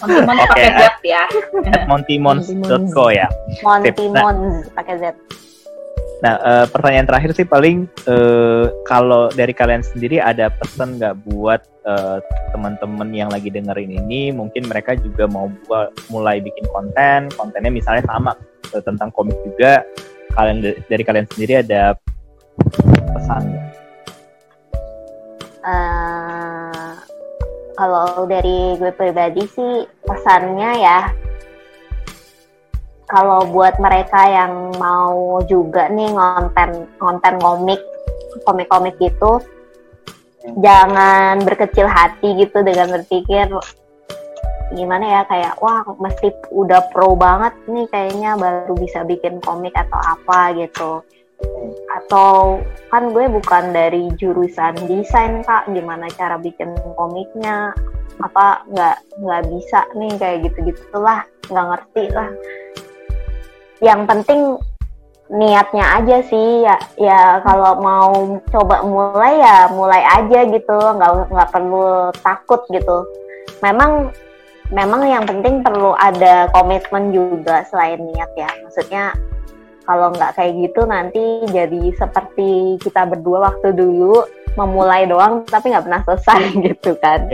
teman-teman 0.00 0.36
Oke, 0.40 0.48
pakai. 0.48 0.70
Z 0.80 0.82
ya 1.04 1.24
At 1.76 1.84
montymons.co 1.84 3.04
ya. 3.12 3.28
Montymons 3.60 4.72
pakai 4.72 4.96
Z. 4.96 5.04
Nah, 6.24 6.40
eh, 6.40 6.66
pertanyaan 6.72 7.04
terakhir 7.04 7.36
sih 7.36 7.44
paling 7.44 7.84
eh, 8.08 8.72
kalau 8.88 9.28
dari 9.36 9.52
kalian 9.52 9.84
sendiri 9.84 10.24
ada 10.24 10.48
pesan 10.48 10.96
nggak 10.96 11.20
buat 11.28 11.60
eh, 11.84 12.18
teman-teman 12.56 13.12
yang 13.12 13.28
lagi 13.28 13.52
dengerin 13.52 13.92
ini, 13.92 14.32
mungkin 14.32 14.64
mereka 14.64 14.96
juga 14.96 15.28
mau 15.28 15.52
buat 15.68 15.92
mulai 16.08 16.40
bikin 16.40 16.64
konten, 16.72 17.28
kontennya 17.36 17.68
misalnya 17.68 18.08
sama 18.08 18.32
tentang 18.72 19.12
komik 19.12 19.36
juga. 19.44 19.84
Kalian 20.32 20.64
dari 20.64 21.04
kalian 21.04 21.28
sendiri 21.28 21.60
ada 21.60 21.92
pesannya? 23.12 23.63
Eh, 25.64 26.92
kalau 27.72 28.28
dari 28.28 28.76
gue 28.76 28.92
pribadi 28.92 29.48
sih 29.48 29.88
pesannya 30.04 30.70
ya 30.76 31.08
kalau 33.08 33.48
buat 33.48 33.80
mereka 33.80 34.28
yang 34.28 34.76
mau 34.76 35.40
juga 35.48 35.88
nih 35.88 36.12
ngonten 36.12 36.84
ngonten 37.00 37.34
komik 37.40 37.80
komik-komik 38.44 38.94
gitu 39.00 39.40
jangan 40.60 41.40
berkecil 41.40 41.88
hati 41.88 42.44
gitu 42.44 42.60
dengan 42.60 43.00
berpikir 43.00 43.48
gimana 44.76 45.04
ya 45.04 45.22
kayak 45.32 45.54
wah 45.64 45.80
mesti 45.96 46.28
udah 46.52 46.92
pro 46.92 47.16
banget 47.16 47.56
nih 47.72 47.88
kayaknya 47.88 48.36
baru 48.36 48.76
bisa 48.76 49.00
bikin 49.00 49.40
komik 49.40 49.72
atau 49.72 49.96
apa 49.96 50.52
gitu 50.60 51.00
atau 52.00 52.60
kan 52.90 53.10
gue 53.10 53.26
bukan 53.28 53.72
dari 53.72 54.10
jurusan 54.18 54.74
desain 54.88 55.44
kak. 55.46 55.70
Gimana 55.70 56.10
cara 56.14 56.36
bikin 56.38 56.74
komiknya? 56.98 57.72
Apa 58.22 58.62
nggak 58.70 58.96
nggak 59.20 59.42
bisa 59.50 59.80
nih 59.98 60.12
kayak 60.18 60.38
gitu 60.48 60.74
gitulah 60.74 61.26
nggak 61.50 61.66
ngerti 61.74 62.04
lah. 62.14 62.30
Yang 63.82 64.00
penting 64.06 64.40
niatnya 65.32 65.84
aja 65.98 66.18
sih. 66.28 66.62
Ya 66.62 66.76
ya 67.00 67.20
kalau 67.42 67.80
mau 67.82 68.38
coba 68.52 68.84
mulai 68.86 69.40
ya 69.40 69.68
mulai 69.72 70.02
aja 70.04 70.46
gitu. 70.46 70.78
Nggak 70.78 71.32
nggak 71.32 71.50
perlu 71.50 72.14
takut 72.22 72.62
gitu. 72.70 73.02
Memang 73.60 74.14
memang 74.72 75.04
yang 75.04 75.24
penting 75.28 75.60
perlu 75.60 75.92
ada 75.98 76.48
komitmen 76.54 77.12
juga 77.12 77.66
selain 77.68 78.00
niat 78.00 78.30
ya. 78.38 78.48
Maksudnya 78.64 79.12
kalau 79.84 80.12
nggak 80.12 80.36
kayak 80.36 80.52
gitu 80.64 80.80
nanti 80.88 81.44
jadi 81.52 81.92
seperti 81.96 82.80
kita 82.80 83.04
berdua 83.08 83.52
waktu 83.52 83.76
dulu 83.76 84.24
memulai 84.56 85.04
doang 85.04 85.44
tapi 85.44 85.72
nggak 85.72 85.84
pernah 85.84 86.02
selesai 86.08 86.42
gitu 86.66 86.96
kan. 87.00 87.28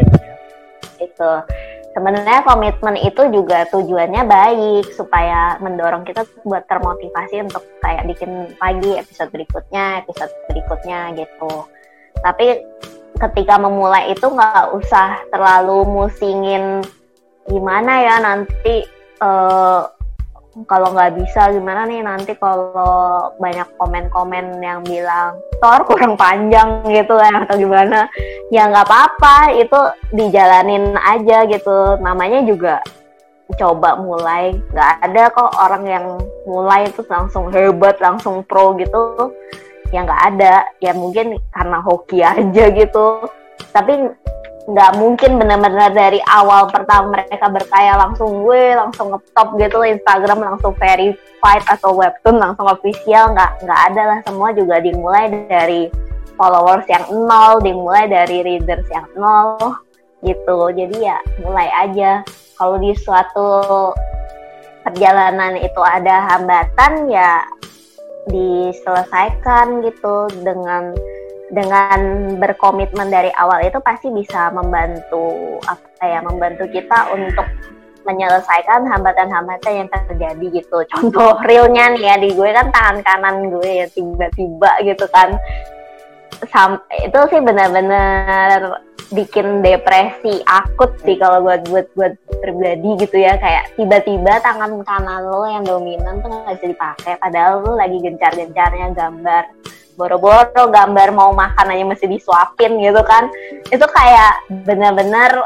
Itu 0.98 1.30
sebenarnya 1.94 2.46
komitmen 2.46 2.94
itu 2.98 3.22
juga 3.34 3.66
tujuannya 3.70 4.22
baik 4.26 4.94
supaya 4.94 5.58
mendorong 5.58 6.06
kita 6.06 6.22
buat 6.46 6.66
termotivasi 6.70 7.50
untuk 7.50 7.66
kayak 7.82 8.06
bikin 8.06 8.54
lagi 8.58 8.98
episode 8.98 9.30
berikutnya 9.34 10.06
episode 10.06 10.32
berikutnya 10.50 11.14
gitu. 11.18 11.66
Tapi 12.22 12.62
ketika 13.20 13.60
memulai 13.60 14.14
itu 14.14 14.26
nggak 14.26 14.72
usah 14.74 15.20
terlalu 15.28 15.84
musingin 15.84 16.80
gimana 17.44 17.92
ya 18.00 18.16
nanti 18.22 18.86
uh, 19.20 19.84
kalau 20.66 20.90
nggak 20.90 21.14
bisa 21.14 21.54
gimana 21.54 21.86
nih 21.86 22.02
nanti 22.02 22.34
kalau 22.34 23.30
banyak 23.38 23.66
komen-komen 23.78 24.58
yang 24.58 24.82
bilang 24.82 25.38
Thor 25.62 25.86
kurang 25.86 26.18
panjang 26.18 26.82
gitu 26.90 27.14
ya 27.14 27.46
atau 27.46 27.54
gimana. 27.54 28.10
Ya 28.50 28.66
nggak 28.66 28.86
apa-apa 28.88 29.54
itu 29.54 29.78
dijalanin 30.10 30.96
aja 30.98 31.46
gitu. 31.46 32.00
Namanya 32.02 32.42
juga 32.42 32.82
coba 33.54 33.94
mulai. 34.00 34.58
Nggak 34.74 34.92
ada 35.06 35.22
kok 35.30 35.50
orang 35.54 35.84
yang 35.86 36.06
mulai 36.48 36.90
itu 36.90 37.06
langsung 37.06 37.52
hebat 37.54 38.02
langsung 38.02 38.42
pro 38.42 38.74
gitu. 38.74 39.30
Ya 39.94 40.02
nggak 40.02 40.22
ada. 40.34 40.66
Ya 40.82 40.90
mungkin 40.96 41.38
karena 41.54 41.78
hoki 41.78 42.26
aja 42.26 42.64
gitu. 42.74 43.30
Tapi 43.70 44.10
nggak 44.68 44.92
mungkin 45.00 45.40
benar-benar 45.40 45.90
dari 45.96 46.20
awal 46.28 46.68
pertama 46.68 47.16
mereka 47.16 47.48
berkaya 47.48 47.96
langsung 47.96 48.44
gue 48.44 48.76
langsung 48.76 49.08
ngetop 49.08 49.56
gitu 49.56 49.80
Instagram 49.80 50.38
langsung 50.44 50.76
verified 50.76 51.64
atau 51.64 51.96
webtoon 51.96 52.36
langsung 52.36 52.68
official 52.68 53.32
nggak 53.32 53.64
nggak 53.64 53.80
ada 53.92 54.02
lah. 54.04 54.18
Semua 54.28 54.52
juga 54.52 54.76
dimulai 54.84 55.32
dari 55.48 55.88
followers 56.36 56.84
yang 56.88 57.04
nol 57.08 57.60
dimulai 57.64 58.04
dari 58.08 58.44
readers 58.44 58.84
yang 58.92 59.08
nol 59.16 59.56
gitu 60.20 60.68
jadi 60.76 61.16
ya 61.16 61.18
mulai 61.40 61.68
aja. 61.72 62.20
Kalau 62.60 62.76
di 62.76 62.92
suatu 62.92 63.48
perjalanan 64.84 65.56
itu 65.56 65.80
ada 65.80 66.28
hambatan 66.36 67.08
ya 67.08 67.44
diselesaikan 68.28 69.80
gitu 69.80 70.28
dengan 70.44 70.92
dengan 71.50 71.98
berkomitmen 72.38 73.10
dari 73.10 73.34
awal 73.34 73.58
itu 73.66 73.82
pasti 73.82 74.08
bisa 74.14 74.54
membantu 74.54 75.58
apa 75.66 76.02
ya 76.06 76.20
membantu 76.22 76.70
kita 76.70 77.10
untuk 77.10 77.46
menyelesaikan 78.06 78.86
hambatan-hambatan 78.88 79.84
yang 79.84 79.88
terjadi 79.90 80.46
gitu. 80.62 80.78
Contoh 80.94 81.36
realnya 81.44 81.92
nih 81.94 82.04
ya 82.06 82.14
di 82.16 82.30
gue 82.32 82.50
kan 82.54 82.70
tangan 82.72 82.98
kanan 83.04 83.36
gue 83.50 83.70
ya 83.84 83.86
tiba-tiba 83.90 84.70
gitu 84.86 85.06
kan. 85.10 85.36
Sampai 86.48 87.04
itu 87.04 87.20
sih 87.28 87.40
benar-benar 87.44 88.80
bikin 89.10 89.60
depresi 89.60 90.38
akut 90.46 90.94
sih 91.02 91.18
kalau 91.18 91.42
buat 91.42 91.66
buat 91.66 91.90
buat 91.98 92.14
pribadi 92.40 92.94
gitu 93.02 93.18
ya 93.18 93.34
kayak 93.42 93.74
tiba-tiba 93.74 94.38
tangan 94.38 94.86
kanan 94.86 95.26
lo 95.26 95.42
yang 95.50 95.66
dominan 95.66 96.22
tuh 96.22 96.30
nggak 96.30 96.62
bisa 96.62 96.66
dipakai 96.70 97.12
padahal 97.18 97.66
lo 97.66 97.74
lagi 97.74 97.98
gencar-gencarnya 97.98 98.94
gambar 98.94 99.44
boro-boro 100.00 100.72
gambar 100.72 101.12
mau 101.12 101.36
makan 101.36 101.76
aja 101.76 101.84
mesti 101.84 102.08
disuapin 102.08 102.80
gitu 102.80 103.04
kan. 103.04 103.28
Itu 103.68 103.84
kayak 103.84 104.64
bener-bener 104.64 105.44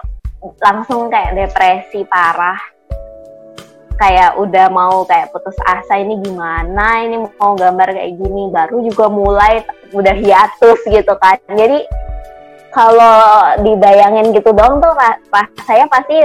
langsung 0.62 1.10
kayak 1.10 1.34
depresi 1.34 2.06
parah. 2.06 2.62
Kayak 3.98 4.38
udah 4.38 4.66
mau 4.70 5.02
kayak 5.06 5.34
putus 5.34 5.54
asa 5.66 5.98
ini 5.98 6.22
gimana? 6.22 7.02
Ini 7.02 7.18
mau 7.34 7.58
gambar 7.58 7.98
kayak 7.98 8.14
gini. 8.14 8.50
Baru 8.54 8.86
juga 8.86 9.10
mulai 9.10 9.66
udah 9.90 10.14
hiatus 10.14 10.78
gitu 10.86 11.14
kan. 11.18 11.38
Jadi 11.50 11.82
kalau 12.70 13.58
dibayangin 13.62 14.34
gitu 14.34 14.50
dong 14.54 14.78
tuh 14.78 14.94
pas 15.30 15.46
saya 15.66 15.86
pasti 15.90 16.18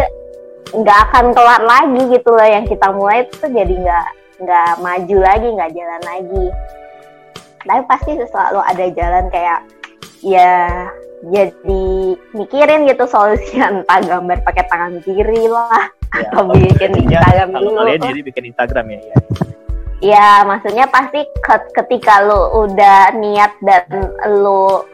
nggak 0.69 0.99
akan 1.09 1.25
kelar 1.33 1.61
lagi 1.65 2.01
gitu 2.13 2.29
loh. 2.33 2.45
Yang 2.45 2.77
kita 2.77 2.87
mulai 2.93 3.25
itu 3.25 3.45
jadi 3.49 3.73
nggak 3.73 4.07
nggak 4.39 4.71
maju 4.79 5.17
lagi 5.19 5.47
nggak 5.51 5.71
jalan 5.75 6.01
lagi 6.07 6.45
tapi 7.63 7.81
pasti 7.87 8.11
selalu 8.15 8.59
ada 8.63 8.85
jalan 8.95 9.25
kayak 9.31 9.59
ya 10.23 10.87
jadi 11.27 12.15
mikirin 12.31 12.87
gitu 12.87 13.03
solusinya 13.07 13.67
entah 13.83 13.99
gambar 13.99 14.39
pakai 14.47 14.63
tangan 14.71 15.03
kiri 15.03 15.51
lah 15.51 15.91
ya, 16.15 16.31
atau 16.31 16.55
bikin 16.55 16.91
Instagram 16.95 17.49
dulu. 17.55 17.69
Kalian 17.83 18.01
jadi 18.01 18.21
bikin 18.23 18.43
Instagram 18.55 18.85
ya, 18.87 18.99
ya. 19.03 19.17
Ya, 19.99 20.29
maksudnya 20.47 20.87
pasti 20.87 21.27
ketika 21.75 22.23
lu 22.23 22.63
udah 22.63 23.19
niat 23.19 23.51
dan 23.59 23.83
lu 24.31 24.87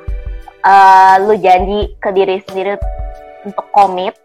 uh, 0.65 1.15
lu 1.21 1.37
janji 1.37 1.93
ke 2.01 2.09
diri 2.09 2.41
sendiri 2.49 2.73
untuk 3.45 3.69
komit, 3.69 4.17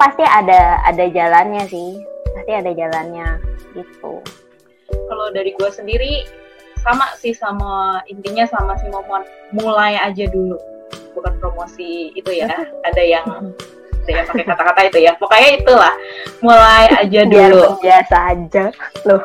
pasti 0.00 0.24
ada 0.24 0.80
ada 0.88 1.04
jalannya 1.12 1.68
sih. 1.68 2.00
Pasti 2.32 2.52
ada 2.56 2.72
jalannya 2.72 3.28
gitu. 3.76 4.24
Kalau 4.88 5.26
dari 5.36 5.52
gue 5.52 5.68
sendiri 5.68 6.24
sama 6.86 7.06
sih 7.18 7.34
sama 7.34 7.98
intinya 8.06 8.46
sama 8.46 8.78
si 8.78 8.86
Momon. 8.86 9.26
Mulai 9.50 9.98
aja 9.98 10.30
dulu. 10.30 10.54
Bukan 11.18 11.34
promosi 11.42 12.14
itu 12.14 12.30
ya. 12.30 12.46
Ada 12.86 13.02
yang 13.02 13.26
ada 14.06 14.10
yang 14.22 14.26
pakai 14.30 14.46
kata-kata 14.46 14.80
itu 14.86 14.98
ya. 15.02 15.12
Pokoknya 15.18 15.50
itulah. 15.58 15.94
Mulai 16.38 16.86
aja 16.94 17.20
dulu. 17.26 17.82
biasa 17.82 18.16
aja. 18.30 18.64
Loh. 19.02 19.22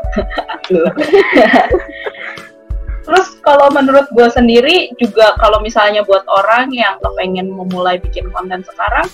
Terus 3.02 3.28
kalau 3.46 3.70
menurut 3.74 4.10
gue 4.14 4.30
sendiri 4.30 4.94
juga 4.98 5.38
kalau 5.38 5.62
misalnya 5.62 6.02
buat 6.06 6.26
orang 6.30 6.74
yang 6.74 6.98
kepengen 7.02 7.50
memulai 7.54 8.02
bikin 8.02 8.30
konten 8.34 8.62
sekarang 8.66 9.06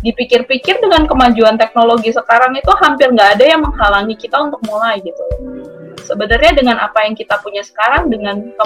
dipikir-pikir 0.00 0.78
dengan 0.78 1.04
kemajuan 1.10 1.58
teknologi 1.58 2.14
sekarang 2.14 2.54
itu 2.54 2.70
hampir 2.78 3.10
nggak 3.10 3.38
ada 3.38 3.44
yang 3.44 3.60
menghalangi 3.62 4.14
kita 4.14 4.38
untuk 4.38 4.62
mulai 4.64 5.02
gitu 5.02 5.24
sebenarnya 6.08 6.56
dengan 6.56 6.80
apa 6.80 7.04
yang 7.04 7.12
kita 7.12 7.36
punya 7.44 7.60
sekarang 7.60 8.08
dengan 8.08 8.48
ke 8.48 8.64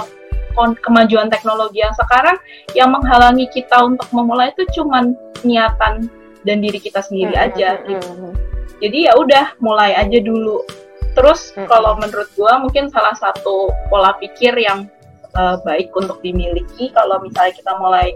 kemajuan 0.85 1.27
teknologi 1.33 1.81
yang 1.81 1.93
sekarang 1.97 2.37
yang 2.77 2.93
menghalangi 2.93 3.49
kita 3.49 3.73
untuk 3.83 4.07
memulai 4.13 4.53
itu 4.53 4.63
cuman 4.79 5.17
niatan 5.41 6.07
dan 6.47 6.57
diri 6.61 6.77
kita 6.79 7.01
sendiri 7.01 7.33
hmm, 7.33 7.45
aja 7.51 7.69
hmm, 7.75 7.85
gitu. 7.89 8.09
Hmm, 8.13 8.33
Jadi 8.79 8.97
ya 9.09 9.13
udah 9.17 9.57
mulai 9.59 9.97
aja 9.97 10.19
dulu. 10.21 10.61
Terus 11.13 11.53
kalau 11.69 11.97
menurut 12.01 12.29
gua 12.33 12.57
mungkin 12.57 12.89
salah 12.89 13.13
satu 13.13 13.69
pola 13.89 14.17
pikir 14.17 14.53
yang 14.57 14.89
uh, 15.37 15.61
baik 15.61 15.93
untuk 15.93 16.21
dimiliki 16.25 16.89
kalau 16.93 17.21
misalnya 17.21 17.53
kita 17.53 17.73
mulai 17.77 18.13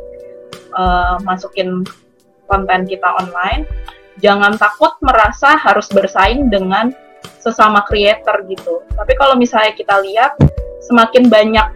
uh, 0.74 1.22
masukin 1.22 1.86
konten 2.50 2.90
kita 2.90 3.06
online, 3.22 3.70
jangan 4.22 4.58
takut 4.58 4.98
merasa 5.06 5.58
harus 5.58 5.88
bersaing 5.94 6.50
dengan 6.50 6.90
sesama 7.42 7.84
creator 7.86 8.44
gitu. 8.48 8.84
Tapi 8.96 9.14
kalau 9.16 9.36
misalnya 9.40 9.74
kita 9.76 10.00
lihat 10.04 10.36
semakin 10.84 11.28
banyak, 11.28 11.68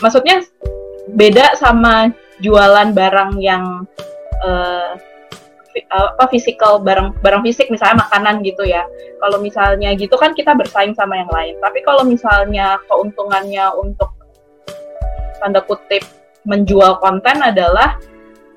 maksudnya 0.00 0.44
beda 1.16 1.56
sama 1.56 2.12
jualan 2.44 2.92
barang 2.92 3.40
yang 3.40 3.88
uh, 4.44 4.96
apa 5.94 6.26
fisikal 6.26 6.82
barang 6.82 7.22
barang 7.22 7.42
fisik 7.46 7.70
misalnya 7.70 8.08
makanan 8.08 8.42
gitu 8.42 8.66
ya. 8.66 8.82
Kalau 9.22 9.38
misalnya 9.38 9.94
gitu 9.94 10.14
kan 10.18 10.34
kita 10.34 10.54
bersaing 10.54 10.94
sama 10.94 11.22
yang 11.22 11.30
lain. 11.30 11.54
Tapi 11.62 11.82
kalau 11.86 12.02
misalnya 12.02 12.78
keuntungannya 12.90 13.70
untuk 13.78 14.10
tanda 15.38 15.62
kutip 15.62 16.02
menjual 16.48 16.98
konten 16.98 17.38
adalah 17.44 17.94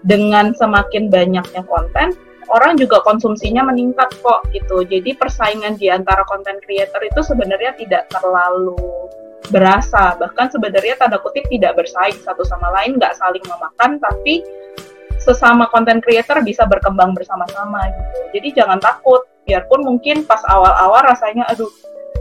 dengan 0.02 0.54
semakin 0.58 1.14
banyaknya 1.14 1.62
konten 1.70 2.18
orang 2.52 2.76
juga 2.76 3.00
konsumsinya 3.02 3.64
meningkat 3.66 4.12
kok 4.20 4.46
gitu. 4.52 4.84
Jadi 4.84 5.16
persaingan 5.16 5.80
di 5.80 5.88
antara 5.88 6.28
konten 6.28 6.60
creator 6.62 7.00
itu 7.02 7.24
sebenarnya 7.24 7.74
tidak 7.80 8.12
terlalu 8.12 8.78
berasa. 9.50 10.16
Bahkan 10.20 10.54
sebenarnya 10.54 11.00
tanda 11.00 11.18
kutip 11.20 11.48
tidak 11.50 11.80
bersaing 11.80 12.20
satu 12.22 12.44
sama 12.46 12.70
lain, 12.76 13.00
nggak 13.00 13.16
saling 13.18 13.44
memakan, 13.48 13.98
tapi 14.00 14.44
sesama 15.22 15.70
konten 15.70 16.02
creator 16.02 16.42
bisa 16.42 16.66
berkembang 16.66 17.14
bersama-sama 17.14 17.88
gitu. 17.90 18.18
Jadi 18.40 18.48
jangan 18.58 18.80
takut, 18.82 19.26
biarpun 19.46 19.86
mungkin 19.86 20.26
pas 20.26 20.42
awal-awal 20.50 21.06
rasanya 21.06 21.46
aduh 21.50 21.70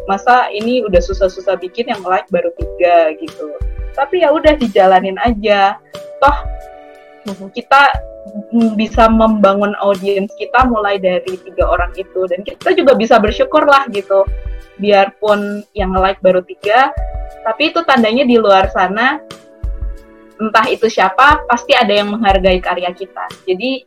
masa 0.04 0.48
ini 0.50 0.84
udah 0.84 1.00
susah-susah 1.00 1.56
bikin 1.60 1.88
yang 1.88 2.02
like 2.04 2.28
baru 2.28 2.52
tiga 2.56 3.14
gitu. 3.16 3.46
Tapi 3.96 4.22
ya 4.22 4.30
udah 4.30 4.54
dijalanin 4.56 5.16
aja. 5.20 5.76
Toh 6.20 6.36
kita 7.54 7.82
bisa 8.76 9.08
membangun 9.08 9.72
audiens 9.80 10.28
kita 10.36 10.68
mulai 10.68 11.00
dari 11.00 11.40
tiga 11.40 11.64
orang 11.68 11.92
itu. 11.96 12.28
Dan 12.28 12.44
kita 12.44 12.76
juga 12.76 12.92
bisa 12.96 13.16
bersyukur 13.16 13.64
lah 13.64 13.88
gitu. 13.92 14.24
Biarpun 14.80 15.64
yang 15.76 15.92
like 15.92 16.20
baru 16.24 16.40
tiga 16.40 16.88
tapi 17.44 17.72
itu 17.72 17.80
tandanya 17.86 18.24
di 18.26 18.36
luar 18.36 18.68
sana 18.68 19.20
entah 20.40 20.66
itu 20.72 20.88
siapa 20.88 21.44
pasti 21.48 21.76
ada 21.76 21.92
yang 21.92 22.12
menghargai 22.16 22.60
karya 22.60 22.92
kita. 22.92 23.28
Jadi 23.44 23.84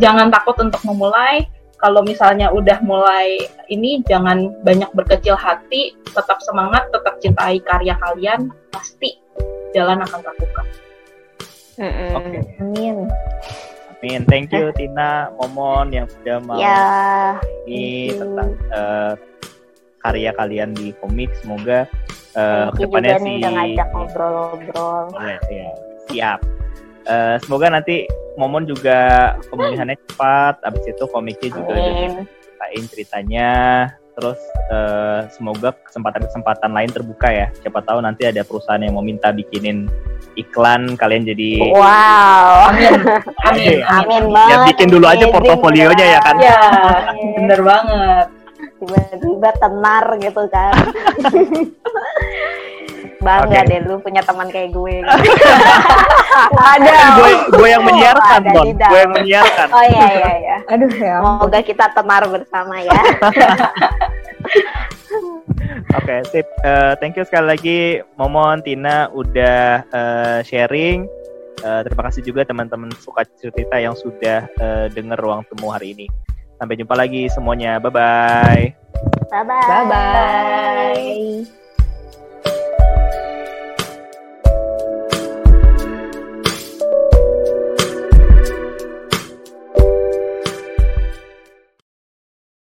jangan 0.00 0.28
takut 0.32 0.56
untuk 0.60 0.80
memulai. 0.84 1.48
Kalau 1.76 2.00
misalnya 2.00 2.48
udah 2.56 2.80
mulai 2.80 3.36
ini 3.68 4.00
jangan 4.08 4.48
banyak 4.64 4.88
berkecil 4.96 5.36
hati. 5.36 5.92
Tetap 6.08 6.40
semangat 6.40 6.88
tetap 6.88 7.20
cintai 7.20 7.60
karya 7.60 7.96
kalian 8.00 8.48
pasti 8.72 9.20
jalan 9.76 10.00
akan 10.00 10.24
terbuka 10.24 10.64
Oke. 11.76 12.38
Amin. 12.60 12.96
Amin. 13.96 14.20
Thank 14.28 14.52
you 14.52 14.72
Tina, 14.76 15.32
Momon 15.40 15.92
yang 15.92 16.06
sudah 16.08 16.36
mau 16.44 16.56
Ya. 16.60 17.36
ini 17.64 18.12
tentang 18.12 18.50
eh, 18.72 19.12
karya 20.00 20.30
kalian 20.36 20.72
di 20.76 20.92
komik. 21.00 21.32
Semoga 21.40 21.88
eh, 22.36 22.66
you 22.68 22.72
ke 22.76 22.80
depannya 22.88 23.16
juga 23.16 23.20
si 23.20 23.24
nih 23.24 23.36
udah 23.40 23.52
ngajak 23.52 23.88
ngobrol-ngobrol. 23.92 25.04
Boleh, 25.12 25.38
ya. 25.52 25.70
Siap. 26.12 26.38
Eh, 27.06 27.36
semoga 27.44 27.66
nanti 27.72 27.96
Momon 28.36 28.68
juga 28.68 29.32
pemulihannya 29.48 29.96
cepat. 30.12 30.60
Abis 30.64 30.84
itu 30.84 31.04
komiknya 31.08 31.48
juga 31.56 31.72
udah 31.72 31.92
Amin. 31.92 32.12
ceritain 32.28 32.84
ceritanya. 32.92 33.50
Terus 34.16 34.40
eh, 34.66 35.20
semoga 35.28 35.76
kesempatan-kesempatan 35.78 36.72
lain 36.72 36.88
terbuka 36.88 37.28
ya. 37.28 37.46
Siapa 37.54 37.84
tahu 37.84 38.00
nanti 38.00 38.24
ada 38.24 38.40
perusahaan 38.40 38.80
yang 38.80 38.96
mau 38.96 39.04
minta 39.04 39.28
bikinin 39.28 39.84
iklan, 40.34 40.96
kalian 40.96 41.24
jadi 41.26 41.60
Wow. 41.70 42.72
amin 42.72 42.92
amin 43.44 43.76
Ya, 43.78 43.88
Amin 43.94 44.22
ya 44.24 44.32
banget. 44.32 44.66
bikin 44.72 44.88
dulu 44.88 45.04
aja 45.04 45.16
Amazing 45.18 45.32
portofolionya 45.32 46.06
ya 46.06 46.20
kan. 46.20 46.36
ya 46.38 46.60
bener 47.36 47.60
banget 47.62 48.26
Tiba-tiba 48.76 49.50
tenar 49.54 50.04
gitu 50.18 50.42
kan. 50.48 50.74
Bangga 53.20 53.64
Oke. 53.64 53.68
deh 53.72 53.80
lu 53.84 53.96
punya 54.04 54.20
teman 54.20 54.48
kayak 54.52 54.70
gue. 54.76 54.96
Ada. 56.76 57.16
gue 57.16 57.30
gue 57.56 57.68
yang 57.68 57.84
menyiarkan, 57.84 58.40
Ada 58.44 58.52
Bon. 58.52 58.64
Gue 58.76 58.98
yang 59.00 59.12
menyiarkan. 59.16 59.66
Oh 59.72 59.84
iya 59.84 60.06
iya 60.12 60.32
iya. 60.36 60.56
Aduh 60.68 60.92
ya. 60.92 61.16
Semoga 61.24 61.60
kita 61.64 61.86
tenar 61.96 62.22
bersama 62.28 62.76
ya. 62.84 62.92
Oke, 65.96 66.16
sip. 66.28 66.46
Eh, 66.62 66.92
thank 67.00 67.16
you 67.16 67.24
sekali 67.24 67.46
lagi 67.48 67.78
Momon, 68.20 68.60
Tina 68.60 69.08
udah 69.10 69.82
eh, 69.88 70.38
sharing. 70.44 71.08
Eh, 71.64 71.80
terima 71.88 72.02
kasih 72.12 72.20
juga 72.20 72.44
teman-teman 72.44 72.92
suka 73.00 73.24
cerita 73.40 73.80
yang 73.80 73.96
sudah 73.96 74.44
eh, 74.44 74.86
dengar 74.92 75.16
ruang 75.16 75.42
temu 75.48 75.72
hari 75.72 75.96
ini. 75.96 76.06
Sampai 76.60 76.76
jumpa 76.76 76.96
lagi 76.96 77.28
semuanya. 77.32 77.80
Bye 77.80 77.92
bye. 77.92 78.64
Bye 79.32 79.44
bye. 79.44 79.68
Bye 79.68 79.84
bye. 79.88 81.65
thank 82.94 83.14
you 83.14 83.35